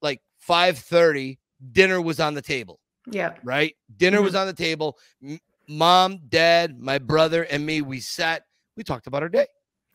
[0.03, 1.39] like 5:30,
[1.73, 3.35] dinner was on the table, Yeah.
[3.43, 3.75] right?
[3.97, 4.99] Dinner was on the table.
[5.69, 8.43] Mom, dad, my brother, and me, we sat,
[8.77, 9.47] we talked about our day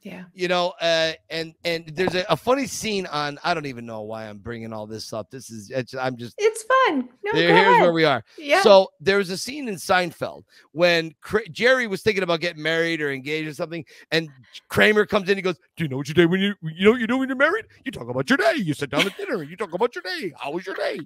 [0.05, 0.25] Yeah.
[0.35, 4.01] you know uh and and there's a, a funny scene on i don't even know
[4.03, 7.09] why i'm bringing all this up this is it's, i'm just It's fun.
[7.23, 7.81] No, there- here's ahead.
[7.81, 8.61] where we are Yeah.
[8.61, 11.11] so there was a scene in seinfeld when
[11.51, 14.29] jerry was thinking about getting married or engaged or something and
[14.69, 16.91] kramer comes in he goes do you know what you do when you you know
[16.91, 19.17] what you do when you're married you talk about your day you sit down at
[19.17, 20.99] dinner and you talk about your day how was your day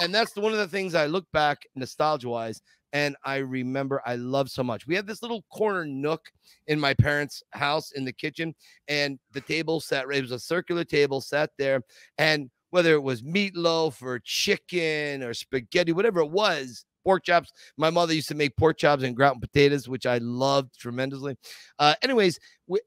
[0.00, 2.62] and that's the, one of the things i look back nostalgia wise
[2.92, 4.86] and i remember i love so much.
[4.86, 6.30] We had this little corner nook
[6.66, 8.54] in my parents house in the kitchen
[8.88, 11.82] and the table sat it was a circular table sat there
[12.18, 17.90] and whether it was meatloaf or chicken or spaghetti whatever it was pork chops my
[17.90, 21.36] mother used to make pork chops and ground potatoes which i loved tremendously.
[21.78, 22.80] Uh anyways we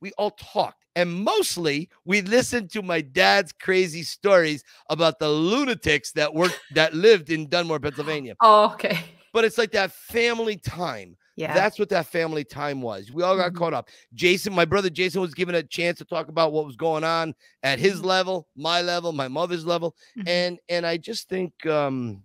[0.00, 6.12] we all talked and mostly we listened to my dad's crazy stories about the lunatics
[6.12, 8.34] that worked that lived in dunmore pennsylvania.
[8.40, 8.98] Oh, okay.
[9.34, 11.52] But it's like that family time Yeah.
[11.52, 13.10] that's what that family time was.
[13.12, 13.56] We all got Mhm.
[13.56, 13.88] caught up.
[14.14, 17.34] Jason, my brother Jason was given a chance to talk about what was going on
[17.64, 18.04] at his Mhm.
[18.04, 19.96] level, my level, my mother's level.
[20.16, 20.28] Mhm.
[20.28, 22.22] And and I just think um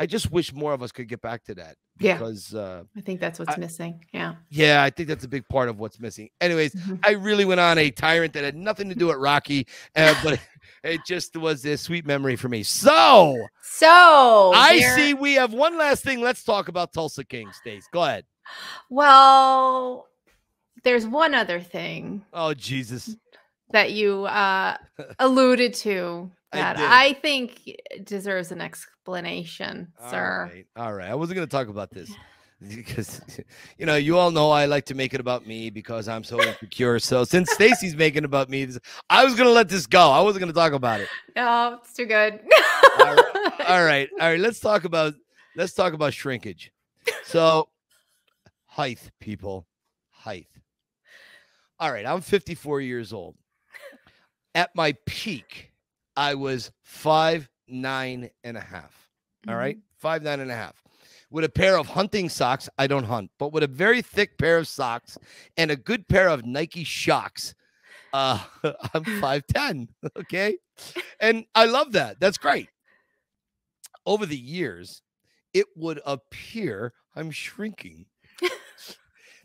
[0.00, 2.14] I just wish more of us could get back to that yeah.
[2.16, 4.04] because uh I think that's what's I- missing.
[4.14, 4.36] Yeah.
[4.48, 6.30] yeah, I think that's a big part of what's missing.
[6.40, 7.00] Anyways, Mhm.
[7.02, 9.66] I really went on a tyrant that had nothing to do with Rocky,
[9.96, 10.40] uh, but
[10.84, 12.62] it just was a sweet memory for me.
[12.62, 16.20] So So I there- see we have one last thing.
[16.20, 17.88] Let's talk about Tulsa King, Stace.
[17.92, 18.24] Go ahead.
[18.90, 20.08] Well,
[20.84, 23.16] there's one other thing Oh Jesus.
[23.70, 24.76] that you uh,
[25.18, 26.86] alluded to that did.
[26.86, 30.50] I, think deserves an explanation, All sir.
[30.50, 31.10] right, All right.
[31.10, 32.10] I wasn't going to talk about this
[32.74, 33.20] because,
[33.78, 36.42] you know, you all know I like to make it about me because I'm so
[36.42, 36.98] insecure.
[36.98, 38.68] So since Stacy's making it about me,
[39.08, 40.10] I was to let this go.
[40.10, 41.08] I wasn't to talk about it.
[41.36, 42.40] No, oh, it's too good.
[42.98, 43.16] All
[43.68, 44.08] All right.
[44.20, 44.40] All right.
[44.40, 45.14] Let's talk about,
[45.56, 46.72] let's talk about shrinkage.
[47.24, 47.68] So
[48.66, 49.66] height, people,
[50.10, 50.48] height.
[51.78, 52.06] All right.
[52.06, 53.36] I'm 54 years old.
[54.54, 55.72] At my peak,
[56.16, 59.08] I was five, nine and a half.
[59.46, 59.98] All right, mm-hmm.
[59.98, 60.82] five nine and a half.
[61.30, 64.56] With a pair of hunting socks, I don't hunt, but with a very thick pair
[64.56, 65.18] of socks
[65.58, 67.52] and a good pair of Nike Shox,
[68.12, 68.42] uh,
[68.94, 69.88] I'm five ten.
[70.16, 70.56] Okay,
[71.20, 72.18] and I love that.
[72.20, 72.68] That's great.
[74.06, 75.02] Over the years,
[75.52, 78.06] it would appear I'm shrinking.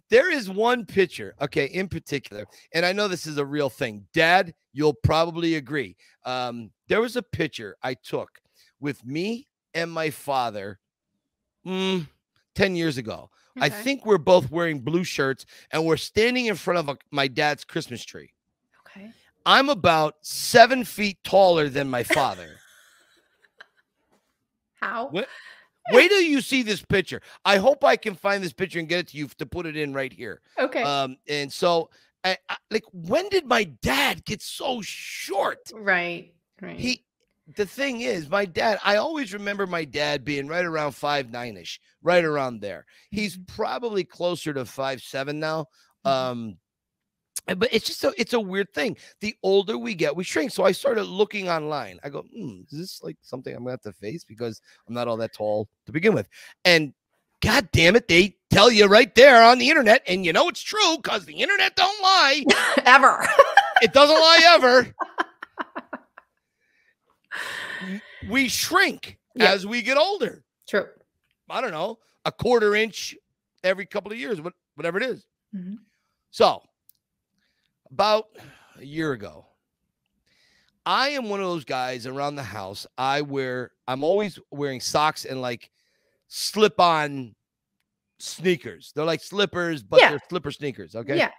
[0.10, 4.06] there is one picture, okay, in particular, and I know this is a real thing.
[4.14, 5.96] Dad, you'll probably agree.
[6.24, 8.30] Um, there was a picture I took
[8.80, 10.80] with me and my father
[11.66, 12.08] mm,
[12.56, 13.30] 10 years ago.
[13.60, 17.28] I think we're both wearing blue shirts and we're standing in front of a, my
[17.28, 18.32] dad's Christmas tree.
[18.88, 19.12] Okay.
[19.46, 22.50] I'm about seven feet taller than my father.
[24.82, 25.10] How?
[25.10, 25.28] What?
[25.92, 27.22] Wait till you see this picture.
[27.44, 29.76] I hope I can find this picture and get it to you to put it
[29.76, 30.40] in right here.
[30.58, 30.82] Okay.
[30.82, 31.90] Um, and so,
[32.24, 35.60] I, I, like, when did my dad get so short?
[35.74, 36.34] right.
[36.62, 36.80] Right.
[36.80, 37.04] He,
[37.56, 38.80] the thing is, my dad.
[38.84, 42.86] I always remember my dad being right around five nine ish, right around there.
[43.12, 43.48] He's Mhm.
[43.48, 45.68] probably closer to five seven now.
[46.06, 46.10] Mhm.
[46.12, 46.58] Um,
[47.46, 48.96] but it's just a it's a weird thing.
[49.20, 50.52] The older we get, we shrink.
[50.52, 52.00] So I started looking online.
[52.04, 55.08] I go, hmm, is this like something I'm gonna have to face because I'm not
[55.10, 56.30] all that tall to begin with?
[56.64, 56.94] And
[57.42, 60.62] god damn it, they tell you right there on the internet, and you know it's
[60.62, 62.46] true because the internet don't lie.
[62.86, 63.28] Ever.
[63.82, 64.96] it doesn't lie ever.
[68.30, 69.52] We shrink Yeah.
[69.52, 70.44] as we get older.
[70.68, 70.88] True.
[71.50, 73.16] I don't know, a quarter inch
[73.64, 75.26] every couple of years, what- whatever it is.
[75.54, 75.78] Mhm.
[76.32, 76.64] So,
[77.92, 78.28] about
[78.78, 79.46] a year ago,
[80.86, 82.86] I am one of those guys around the house.
[82.98, 85.70] I wear, I'm always wearing socks and like
[86.28, 87.36] slip on
[88.24, 88.92] sneakers.
[88.96, 90.12] They're like slippers, but Yeah.
[90.12, 90.96] they're slipper sneakers.
[90.96, 91.18] Okay.
[91.18, 91.32] Yeah.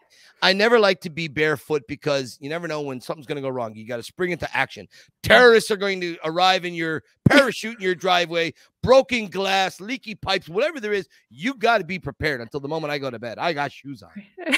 [0.42, 3.48] I never like to be barefoot because you never know when something's going to go
[3.48, 3.74] wrong.
[3.74, 4.86] You got to spring into action.
[5.22, 8.52] Terrorists are going to arrive in your parachute in your driveway,
[8.82, 11.08] broken glass, leaky pipes, whatever there is.
[11.30, 13.38] You got to be prepared until the moment I go to bed.
[13.38, 14.10] I got shoes on.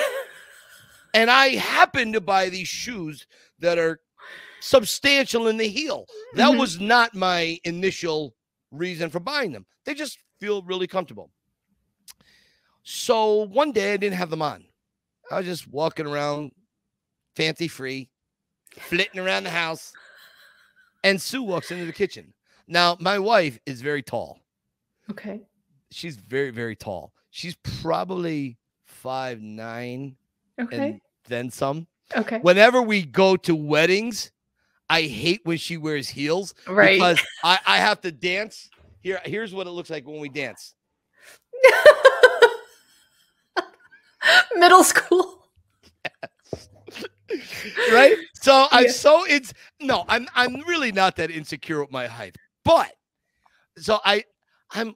[1.15, 3.27] And I happen to buy these shoes
[3.61, 4.01] that are
[4.61, 6.05] substantial in the heel.
[6.35, 6.59] That Mhm.
[6.59, 8.35] was not my initial
[8.71, 9.65] reason for buying them.
[9.87, 11.31] They just feel really comfortable.
[12.89, 14.65] So one day I didn't have them on.
[15.29, 16.53] I was just walking around
[17.35, 18.09] fancy free,
[18.79, 19.93] flitting around the house.
[21.03, 22.33] And Sue walks into the kitchen.
[22.69, 24.39] Now, my wife is very tall.
[25.11, 25.41] okay.
[25.91, 27.13] She's very, very tall.
[27.31, 28.57] she's probably
[28.87, 30.17] five nine
[30.61, 30.77] Okay.
[30.77, 31.87] and then some.
[32.17, 32.39] okay.
[32.39, 34.31] Whenever we go to weddings,
[34.89, 36.95] I hate when she wears heels Right.
[36.99, 38.69] because I, I have to dance.
[39.01, 40.75] Here, here's what it looks like when we dance.
[44.57, 45.49] Middle school.
[47.93, 48.17] right?
[48.35, 48.91] So I'm Yeah.
[48.93, 52.37] so it's no, I'm I'm really not that insecure with my height.
[52.65, 52.93] But
[53.77, 54.25] so I
[54.71, 54.95] I'm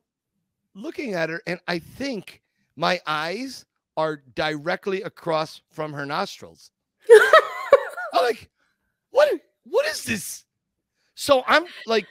[0.74, 2.42] looking at her and I think
[2.76, 3.64] my eyes
[3.96, 6.70] are directly across from her nostrils.
[8.14, 8.48] I'm like,
[9.10, 9.32] what
[9.64, 10.44] what is this?
[11.14, 12.06] So I'm like,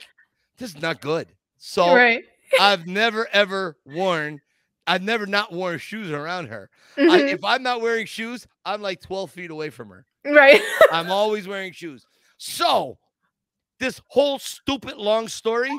[0.58, 1.28] this is not good.
[1.58, 2.22] So right.
[2.58, 4.40] I've never ever worn
[4.90, 6.68] I've never not worn shoes around her.
[6.96, 7.32] I, Mhm.
[7.32, 10.04] if I'm not wearing shoes, I'm like 12 feet away from her.
[10.24, 10.60] right.
[10.90, 12.04] I'm always wearing shoes.
[12.38, 12.98] So,
[13.78, 15.70] this whole stupid long story,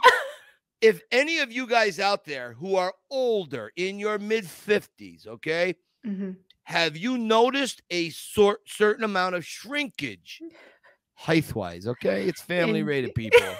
[0.79, 5.75] if any of you guys out there who are older in your mid 50s, okay,
[6.07, 6.37] Mhm.
[6.63, 10.39] have you noticed a sort certain amount of shrinkage
[11.15, 11.85] height wise?
[11.85, 13.57] Okay, it's family rated people.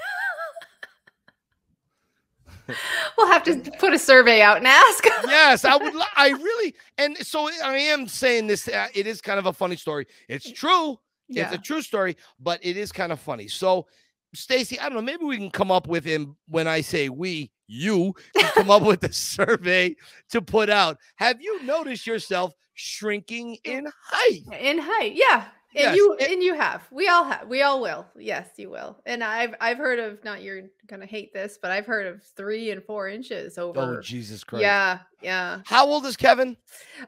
[3.17, 5.05] We'll have to put a survey out and ask.
[5.25, 5.93] yes, I would.
[6.15, 8.67] I really, and so I am saying this.
[8.67, 10.07] Uh, it is kind of a funny story.
[10.27, 10.97] It's true.
[11.27, 11.45] yeah.
[11.45, 13.47] It's a true story, but it is kind of funny.
[13.47, 13.85] So,
[14.33, 15.01] Stacy, I don't know.
[15.01, 18.83] Maybe we can come up with him when I say we, you can come up
[18.83, 19.95] with a survey
[20.29, 20.97] to put out.
[21.17, 24.41] Have you noticed yourself shrinking in height?
[24.59, 25.45] in height yeah
[25.75, 28.97] and Yes, you and you have we all have we all will yes you will
[29.05, 32.71] and i've i've heard of not you're gonna hate this but i've heard of three
[32.71, 34.61] and four inches over Oh, Jesus Christ.
[34.63, 36.57] yeah yeah How old is Kevin?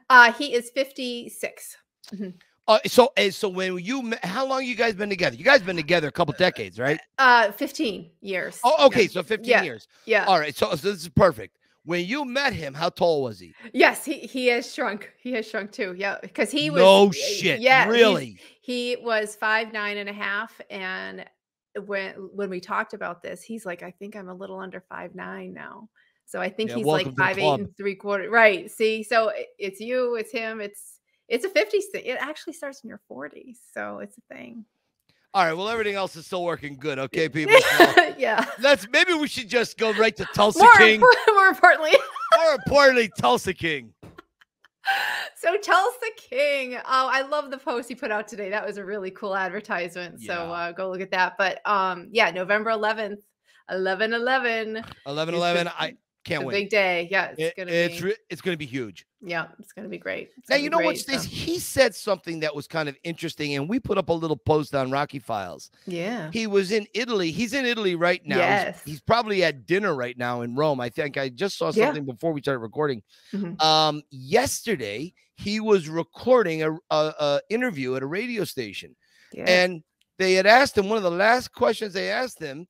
[0.08, 1.76] uh he is 56
[2.66, 5.36] Uh, so, uh, so when you, how long you guys been together?
[5.36, 6.98] You guys been together a couple decades, right?
[7.18, 9.02] uh 15 years Oh, okay.
[9.02, 9.08] Yeah.
[9.08, 9.62] So 15 Yeah.
[9.62, 9.86] years.
[10.06, 10.56] yeah All right.
[10.56, 11.58] So, so this is perfect.
[11.86, 13.54] When you met him, how tall was he?
[13.72, 17.60] yes he he has shrunk he has shrunk too yeah because he was no shit.
[17.60, 18.38] yeah Really?
[18.62, 21.24] he was five nine and a half and
[21.86, 25.14] when when we talked about this he's like i think i'm a little under five
[25.14, 25.88] nine now
[26.24, 29.80] so i think Yeah, he's like five eight and three quarter right see so it's
[29.80, 33.98] you it's him it's it's a 50s thing it actually starts in your 40s so
[33.98, 34.64] it's a thing
[35.34, 35.52] All right.
[35.52, 36.98] Well, everything else is still working good.
[36.98, 37.56] Okay, people.
[37.76, 41.00] So yeah let's maybe we should just go right to Tulsa more, King.
[41.34, 41.90] more importantly
[42.44, 43.92] More importantly, Tulsa King.
[45.36, 46.76] so Tulsa King.
[46.76, 48.50] Oh, I love the post he put out today.
[48.50, 50.20] That was a really cool advertisement.
[50.22, 51.34] So uh, go look at that.
[51.38, 53.18] But um, yeah, November 11th,
[53.70, 54.84] 11 11.
[55.06, 55.66] 11 It's 11.
[55.66, 55.94] a- I
[56.24, 56.54] can't a wait.
[56.54, 57.08] big day.
[57.10, 58.14] Yeah, it's It- gonna it's be.
[58.30, 59.06] it's gonna be huge.
[59.22, 60.30] yeah, it's gonna be great.
[60.38, 61.28] It's Now you know what, great, so- Stacey?
[61.28, 64.74] He said something that was kind of interesting, and we put up a little post
[64.74, 65.70] on Rocky Files.
[65.86, 66.30] Yeah.
[66.32, 67.30] He was in Italy.
[67.30, 68.36] He's in Italy right now.
[68.36, 68.82] He's- Yes.
[68.84, 70.80] He's, probably at dinner right now in Rome.
[70.80, 71.86] I think I just saw Yeah.
[71.86, 73.02] something before we started recording.
[73.32, 73.60] Mhm.
[73.62, 78.96] Um, yesterday he was recording a, a, a interview at a radio station,
[79.32, 79.44] Yeah.
[79.46, 79.82] and
[80.18, 82.66] they had asked him one of the last questions they asked him.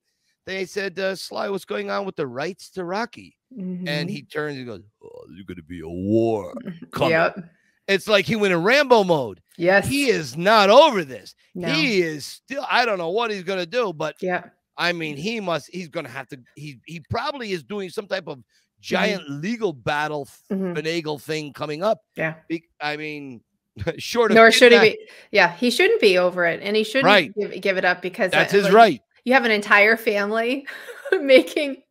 [0.47, 4.11] They said, uh, "Sly, what's going on with the rights to Rocky?" And Mhm.
[4.11, 6.53] he turns and goes, "Oh, there's going to be a war."
[6.93, 7.11] coming.
[7.11, 7.39] Yep.
[7.87, 9.41] It's like he went in Rambo mode.
[9.59, 9.87] Yes.
[9.87, 11.35] He is not over this.
[11.55, 11.69] No.
[11.69, 12.65] He is still.
[12.71, 14.45] I don't know what he's going to do, but yeah.
[14.77, 15.69] I mean, he must.
[15.73, 16.39] He's going to have to.
[16.57, 18.43] He he probably is doing some type of
[18.81, 20.75] giant legal battle Mhm.
[20.77, 22.01] finagle thing coming up.
[22.16, 22.35] Yeah.
[22.49, 23.41] Be- I mean,
[23.99, 24.99] short of Nor should he be.
[25.31, 27.33] Yeah, he shouldn't be over it, and he shouldn't Right.
[27.35, 29.01] give, give it up because That's uh, his like, right.
[29.25, 30.67] You have an entire family
[31.13, 31.83] making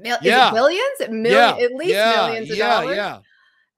[0.00, 0.50] mil- Yeah.
[0.52, 1.24] billions, million,
[1.58, 3.22] yeah, at least yeah, millions of dollars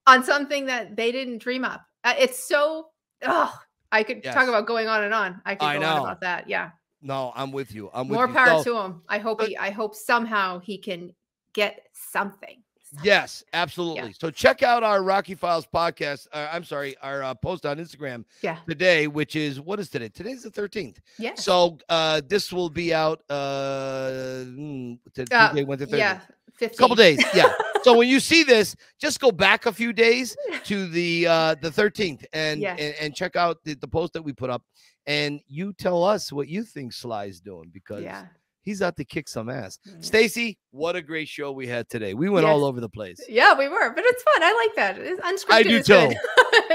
[0.06, 1.82] on something that they didn't dream up.
[2.04, 2.88] Uh, it's so.
[3.22, 3.52] Oh,
[3.92, 4.34] I could Yes.
[4.34, 5.40] talk about going on and on.
[5.44, 6.02] I could I go on know.
[6.04, 6.48] about that.
[6.48, 6.70] Yeah,
[7.02, 7.90] No, I'm with you.
[7.92, 8.34] I'm with more you.
[8.34, 9.02] power So, to him.
[9.08, 9.56] I hope but- he.
[9.56, 11.14] I hope somehow he can
[11.52, 12.62] get something.
[13.02, 14.12] Yes, absolutely.
[14.18, 16.26] So check out our Rocky Files podcast.
[16.32, 18.58] Uh, I'm sorry, our uh, post on Instagram Yeah.
[18.68, 20.08] today, which is what is today?
[20.08, 20.96] Today's the 13th.
[21.18, 21.34] Yeah.
[21.34, 26.20] So uh this will be out uh mm, to Uh, Wednesday, yeah.
[26.58, 26.78] 15.
[26.78, 27.22] couple days.
[27.34, 27.52] Yeah.
[27.82, 31.70] so when you see this, just go back a few days to the uh the
[31.70, 34.62] 13th and and, and check out the, the post that we put up
[35.06, 38.26] and you tell us what you think Sly's doing because Yeah.
[38.66, 39.78] He's out to kick some ass.
[39.88, 40.04] Mm.
[40.04, 42.12] Stacy, what a great show we had today.
[42.12, 43.18] We went all over the place.
[43.26, 44.42] Yeah, we were, but it's fun.
[44.42, 44.98] I like that.
[44.98, 45.54] It's unscripted.
[45.54, 46.16] I do too.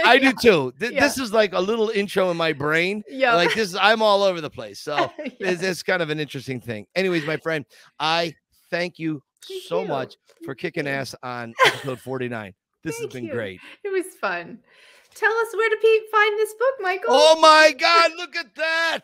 [0.03, 0.73] I Yeah, do too.
[0.79, 1.01] Th- Yeah.
[1.01, 3.03] This is like a little intro in my brain.
[3.07, 3.35] Yeah.
[3.35, 4.79] Like this, I'm all over the place.
[4.79, 5.29] So Yeah.
[5.51, 6.87] it's, it's kind of an interesting thing.
[6.95, 7.63] Anyways, my friend,
[7.99, 8.33] I
[8.71, 9.87] thank you Thank so you.
[9.87, 10.15] much
[10.45, 12.53] for kicking ass on episode 49.
[12.83, 13.31] This Thank has been you.
[13.33, 13.59] great.
[13.83, 14.57] It was fun.
[15.13, 17.09] Tell us where to pe- find this book, Michael.
[17.09, 19.01] Oh my God, look at that.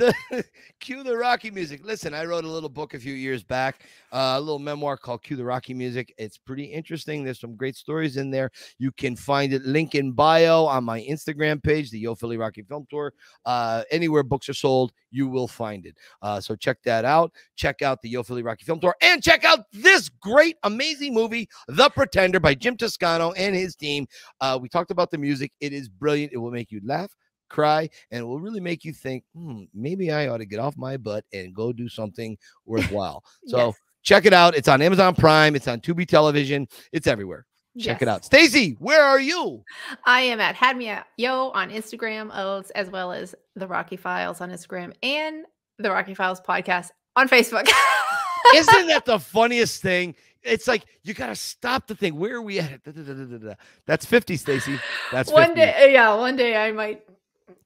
[0.00, 0.44] The
[0.80, 1.84] cue the Rocky music.
[1.84, 5.22] Listen, I wrote a little book a few years back, uh, a little memoir called
[5.22, 6.12] Cue the Rocky Music.
[6.16, 7.22] It's pretty interesting.
[7.22, 8.50] There's some great stories in there.
[8.78, 12.62] You can find it link in bio on my Instagram page, the Yo Philly Rocky
[12.62, 13.12] Film Tour.
[13.44, 15.96] Uh, anywhere books are sold, you will find it.
[16.22, 17.32] Uh, so check that out.
[17.56, 21.48] Check out the Yo Philly Rocky Film Tour and check out this great, amazing movie,
[21.68, 24.06] The Pretender by Jim Toscano and his team.
[24.40, 25.52] Uh, we talked about the music.
[25.60, 26.32] It is brilliant.
[26.32, 27.14] It will make you laugh,
[27.50, 30.76] cry, and it will really make you think, hmm, maybe I ought to get off
[30.78, 33.22] my butt and go do something worthwhile.
[33.46, 33.74] So Yes.
[34.02, 34.56] check it out.
[34.56, 35.54] It's on Amazon Prime.
[35.56, 36.66] It's on Tubi Television.
[36.92, 37.46] It's everywhere.
[37.78, 38.24] Check it out.
[38.24, 39.62] Stacy, where are you?
[40.04, 43.96] I am at Had Me at Yo on Instagram, as, as well as the Rocky
[43.96, 45.44] Files on Instagram and
[45.78, 47.68] the Rocky Files podcast on Facebook.
[48.54, 50.16] Isn't that the funniest thing?
[50.42, 52.16] It's like you gotta stop the thing.
[52.16, 52.82] Where are we at?
[52.82, 53.02] Da, da,
[53.38, 53.54] da.
[53.86, 54.78] That's 50, Stacy.
[55.12, 55.32] That's 50.
[55.48, 57.02] one day, yeah, one day I might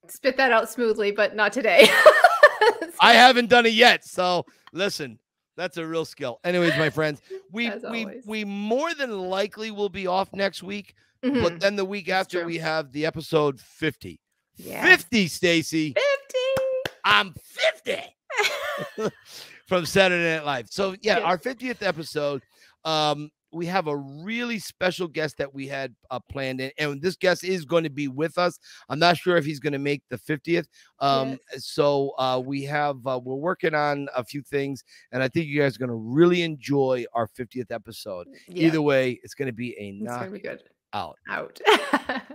[0.08, 1.88] spit that out smoothly, but not today.
[3.00, 4.04] I haven't done it yet.
[4.04, 5.18] So listen,
[5.56, 6.40] that's a real skill.
[6.44, 7.20] Anyways, my friends,
[7.52, 10.94] we we we more than likely will be off next week,
[11.24, 11.42] Mhm.
[11.42, 12.46] but then the week That's after true.
[12.46, 14.20] we have the episode 50.
[14.56, 14.84] Yes.
[14.86, 15.94] 50, Stacy.
[15.94, 16.04] 50.
[17.04, 19.10] I'm 50
[19.66, 20.66] from Saturday Night Live.
[20.70, 21.22] So yeah, Yes.
[21.24, 22.42] our 50th episode.
[22.84, 27.16] Um, we have a really special guest that we had uh, planned, in, and this
[27.16, 28.58] guest is going to be with us.
[28.88, 30.66] I'm not sure if he's going to make the 50th.
[30.98, 35.46] Um, so uh, we have uh, we're working on a few things, and I think
[35.46, 38.26] you guys are going to really enjoy our 50th episode.
[38.48, 40.62] Yeah, Either way, it's going to be a it's gonna be good.
[40.92, 41.18] knockout.
[41.28, 41.60] Out.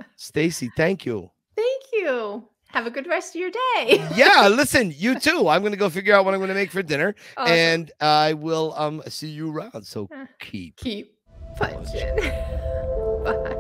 [0.16, 1.32] Stacy, thank you.
[1.56, 2.48] Thank you.
[2.72, 4.08] Have a good rest of your day.
[4.16, 5.48] yeah, listen, you too.
[5.48, 7.16] I'm going to go figure out what I'm going to make for dinner.
[7.36, 7.54] Awesome.
[7.54, 9.86] and I will um see you around.
[9.86, 10.08] So
[10.40, 11.16] keep keep
[11.58, 12.16] punching.
[13.24, 13.56] Bye.